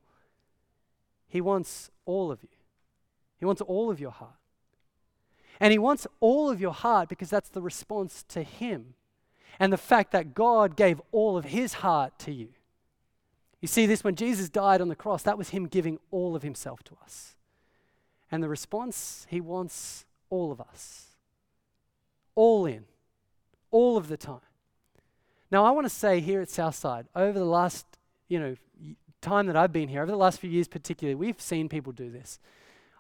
He 1.28 1.39
wants 1.39 1.91
all 2.05 2.32
of 2.32 2.41
you, 2.41 2.49
He 3.38 3.45
wants 3.45 3.61
all 3.61 3.91
of 3.91 3.99
your 3.99 4.11
heart. 4.11 4.32
And 5.59 5.72
He 5.72 5.78
wants 5.78 6.07
all 6.20 6.49
of 6.49 6.59
your 6.59 6.74
heart 6.74 7.09
because 7.09 7.30
that's 7.30 7.49
the 7.49 7.61
response 7.61 8.24
to 8.30 8.41
Him 8.41 8.95
and 9.60 9.72
the 9.72 9.78
fact 9.78 10.12
that 10.12 10.34
God 10.34 10.76
gave 10.76 11.01
all 11.12 11.38
of 11.38 11.45
his 11.45 11.76
heart 11.76 12.18
to 12.20 12.32
you. 12.32 12.49
You 13.62 13.68
see 13.68 13.86
this 13.86 14.03
when 14.03 14.16
Jesus 14.16 14.49
died 14.49 14.82
on 14.82 14.88
the 14.88 14.95
cross, 14.95 15.24
that 15.24 15.38
was 15.38 15.49
him 15.49 15.68
giving 15.68 15.99
all 16.12 16.36
of 16.36 16.43
himself 16.43 16.84
to 16.84 16.97
us. 17.03 17.36
And 18.32 18.43
the 18.43 18.49
response, 18.49 19.26
he 19.30 19.41
wants 19.41 20.05
all 20.30 20.51
of 20.51 20.62
us. 20.62 21.16
All 22.36 22.66
in. 22.66 22.86
All 23.72 23.97
of 23.97 24.10
the 24.10 24.18
time. 24.18 24.41
Now 25.49 25.66
I 25.66 25.72
want 25.72 25.86
to 25.86 25.89
say 25.89 26.20
here 26.20 26.41
at 26.41 26.49
Southside, 26.49 27.08
over 27.16 27.39
the 27.39 27.45
last, 27.45 27.86
you 28.28 28.39
know, 28.39 28.55
time 29.22 29.47
that 29.47 29.55
I've 29.55 29.74
been 29.74 29.89
here, 29.89 30.01
over 30.01 30.12
the 30.12 30.18
last 30.18 30.39
few 30.39 30.49
years 30.49 30.68
particularly, 30.68 31.16
we've 31.16 31.41
seen 31.41 31.70
people 31.70 31.93
do 31.93 32.12
this. 32.12 32.39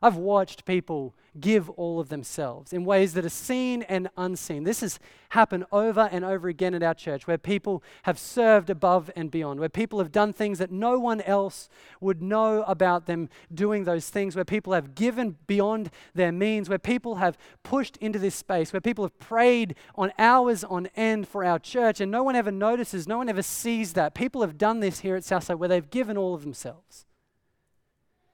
I've 0.01 0.15
watched 0.15 0.65
people 0.65 1.15
give 1.39 1.69
all 1.71 1.99
of 1.99 2.09
themselves 2.09 2.71
in 2.71 2.85
ways 2.85 3.13
that 3.13 3.25
are 3.25 3.29
seen 3.29 3.81
and 3.83 4.09
unseen. 4.15 4.63
This 4.63 4.81
has 4.81 4.99
happened 5.29 5.65
over 5.71 6.07
and 6.11 6.23
over 6.23 6.47
again 6.47 6.73
at 6.73 6.83
our 6.83 6.93
church 6.93 7.27
where 7.27 7.37
people 7.37 7.83
have 8.03 8.19
served 8.19 8.69
above 8.69 9.09
and 9.15 9.31
beyond, 9.31 9.59
where 9.59 9.69
people 9.69 9.99
have 9.99 10.11
done 10.11 10.33
things 10.33 10.59
that 10.59 10.71
no 10.71 10.99
one 10.99 11.21
else 11.21 11.67
would 11.99 12.21
know 12.21 12.63
about 12.63 13.07
them 13.07 13.29
doing 13.53 13.83
those 13.83 14.09
things, 14.09 14.35
where 14.35 14.45
people 14.45 14.73
have 14.73 14.93
given 14.93 15.37
beyond 15.47 15.89
their 16.13 16.31
means, 16.31 16.69
where 16.69 16.79
people 16.79 17.15
have 17.15 17.37
pushed 17.63 17.97
into 17.97 18.19
this 18.19 18.35
space, 18.35 18.71
where 18.71 18.81
people 18.81 19.03
have 19.03 19.17
prayed 19.19 19.75
on 19.95 20.11
hours 20.19 20.63
on 20.63 20.87
end 20.95 21.27
for 21.27 21.43
our 21.43 21.59
church 21.59 21.99
and 21.99 22.11
no 22.11 22.23
one 22.23 22.35
ever 22.35 22.51
notices, 22.51 23.07
no 23.07 23.17
one 23.17 23.29
ever 23.29 23.41
sees 23.41 23.93
that. 23.93 24.13
People 24.13 24.41
have 24.41 24.57
done 24.57 24.79
this 24.79 24.99
here 24.99 25.15
at 25.15 25.23
Southside 25.23 25.57
where 25.57 25.69
they've 25.69 25.89
given 25.89 26.17
all 26.17 26.35
of 26.35 26.43
themselves. 26.43 27.05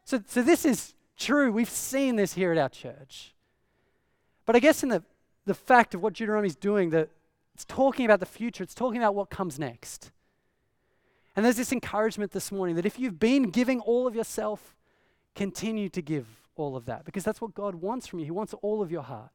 So, 0.05 0.21
so 0.27 0.41
this 0.41 0.65
is 0.65 0.93
true. 1.17 1.51
We've 1.51 1.69
seen 1.69 2.15
this 2.15 2.33
here 2.33 2.51
at 2.51 2.57
our 2.57 2.69
church. 2.69 3.33
But 4.45 4.55
I 4.55 4.59
guess 4.59 4.83
in 4.83 4.89
the, 4.89 5.03
the 5.45 5.53
fact 5.53 5.93
of 5.93 6.01
what 6.01 6.13
Deuteronomy 6.13 6.47
is 6.47 6.55
doing, 6.55 6.89
that 6.91 7.09
it's 7.53 7.65
talking 7.65 8.05
about 8.05 8.19
the 8.19 8.25
future, 8.25 8.63
it's 8.63 8.73
talking 8.73 8.97
about 8.97 9.15
what 9.15 9.29
comes 9.29 9.59
next. 9.59 10.11
And 11.35 11.45
there's 11.45 11.57
this 11.57 11.71
encouragement 11.71 12.31
this 12.31 12.51
morning 12.51 12.75
that 12.75 12.85
if 12.85 12.99
you've 12.99 13.19
been 13.19 13.49
giving 13.49 13.79
all 13.79 14.07
of 14.07 14.15
yourself, 14.15 14.75
continue 15.35 15.89
to 15.89 16.01
give 16.01 16.27
all 16.55 16.75
of 16.75 16.85
that 16.85 17.05
because 17.05 17.23
that's 17.23 17.41
what 17.41 17.53
God 17.53 17.75
wants 17.75 18.07
from 18.07 18.19
you. 18.19 18.25
He 18.25 18.31
wants 18.31 18.53
all 18.61 18.81
of 18.81 18.91
your 18.91 19.01
heart. 19.01 19.31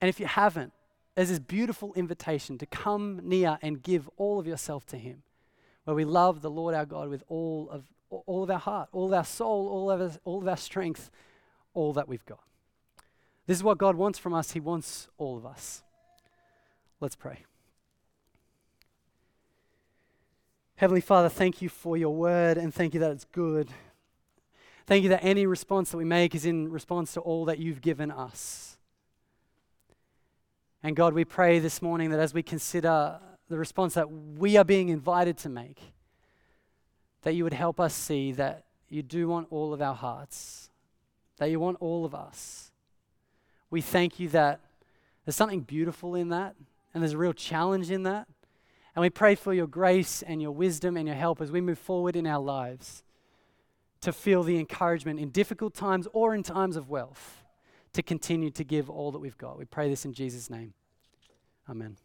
And 0.00 0.08
if 0.08 0.20
you 0.20 0.26
haven't, 0.26 0.72
there's 1.14 1.30
this 1.30 1.38
beautiful 1.38 1.92
invitation 1.94 2.58
to 2.58 2.66
come 2.66 3.20
near 3.24 3.58
and 3.62 3.82
give 3.82 4.08
all 4.16 4.38
of 4.38 4.46
yourself 4.46 4.86
to 4.86 4.96
Him, 4.96 5.22
where 5.84 5.96
we 5.96 6.04
love 6.04 6.42
the 6.42 6.50
Lord 6.50 6.74
our 6.74 6.86
God 6.86 7.08
with 7.08 7.24
all 7.28 7.68
of 7.70 7.84
all 8.10 8.42
of 8.42 8.50
our 8.50 8.58
heart, 8.58 8.88
all 8.92 9.06
of 9.06 9.12
our 9.12 9.24
soul, 9.24 9.68
all 9.68 9.90
of 9.90 10.00
our, 10.00 10.10
all 10.24 10.40
of 10.40 10.48
our 10.48 10.56
strength, 10.56 11.10
all 11.74 11.92
that 11.92 12.08
we've 12.08 12.24
got. 12.26 12.42
This 13.46 13.56
is 13.56 13.62
what 13.62 13.78
God 13.78 13.96
wants 13.96 14.18
from 14.18 14.34
us. 14.34 14.52
He 14.52 14.60
wants 14.60 15.08
all 15.16 15.36
of 15.36 15.46
us. 15.46 15.82
Let's 17.00 17.16
pray. 17.16 17.44
Heavenly 20.76 21.00
Father, 21.00 21.28
thank 21.28 21.60
you 21.60 21.68
for 21.68 21.96
your 21.96 22.14
word 22.14 22.56
and 22.56 22.72
thank 22.72 22.94
you 22.94 23.00
that 23.00 23.10
it's 23.10 23.24
good. 23.24 23.68
Thank 24.86 25.02
you 25.02 25.08
that 25.10 25.24
any 25.24 25.44
response 25.44 25.90
that 25.90 25.96
we 25.96 26.04
make 26.04 26.34
is 26.34 26.46
in 26.46 26.70
response 26.70 27.14
to 27.14 27.20
all 27.20 27.44
that 27.46 27.58
you've 27.58 27.80
given 27.80 28.10
us. 28.10 28.78
And 30.82 30.94
God, 30.94 31.14
we 31.14 31.24
pray 31.24 31.58
this 31.58 31.82
morning 31.82 32.10
that 32.10 32.20
as 32.20 32.32
we 32.32 32.42
consider 32.42 33.18
the 33.48 33.58
response 33.58 33.94
that 33.94 34.10
we 34.10 34.56
are 34.56 34.64
being 34.64 34.88
invited 34.88 35.36
to 35.38 35.48
make, 35.48 35.80
that 37.22 37.34
you 37.34 37.44
would 37.44 37.52
help 37.52 37.80
us 37.80 37.94
see 37.94 38.32
that 38.32 38.64
you 38.88 39.02
do 39.02 39.28
want 39.28 39.48
all 39.50 39.72
of 39.72 39.82
our 39.82 39.94
hearts, 39.94 40.70
that 41.38 41.50
you 41.50 41.60
want 41.60 41.76
all 41.80 42.04
of 42.04 42.14
us. 42.14 42.70
We 43.70 43.80
thank 43.80 44.18
you 44.18 44.28
that 44.30 44.60
there's 45.24 45.36
something 45.36 45.60
beautiful 45.60 46.14
in 46.14 46.30
that, 46.30 46.54
and 46.94 47.02
there's 47.02 47.12
a 47.12 47.18
real 47.18 47.34
challenge 47.34 47.90
in 47.90 48.04
that. 48.04 48.26
And 48.94 49.02
we 49.02 49.10
pray 49.10 49.34
for 49.34 49.52
your 49.52 49.66
grace 49.66 50.22
and 50.22 50.40
your 50.40 50.52
wisdom 50.52 50.96
and 50.96 51.06
your 51.06 51.16
help 51.16 51.40
as 51.40 51.52
we 51.52 51.60
move 51.60 51.78
forward 51.78 52.16
in 52.16 52.26
our 52.26 52.40
lives 52.40 53.02
to 54.00 54.12
feel 54.12 54.42
the 54.42 54.58
encouragement 54.58 55.20
in 55.20 55.28
difficult 55.28 55.74
times 55.74 56.08
or 56.12 56.34
in 56.34 56.42
times 56.42 56.76
of 56.76 56.88
wealth 56.88 57.44
to 57.92 58.02
continue 58.02 58.50
to 58.50 58.64
give 58.64 58.88
all 58.88 59.12
that 59.12 59.18
we've 59.18 59.38
got. 59.38 59.58
We 59.58 59.66
pray 59.66 59.90
this 59.90 60.04
in 60.04 60.14
Jesus' 60.14 60.48
name. 60.48 60.72
Amen. 61.68 61.98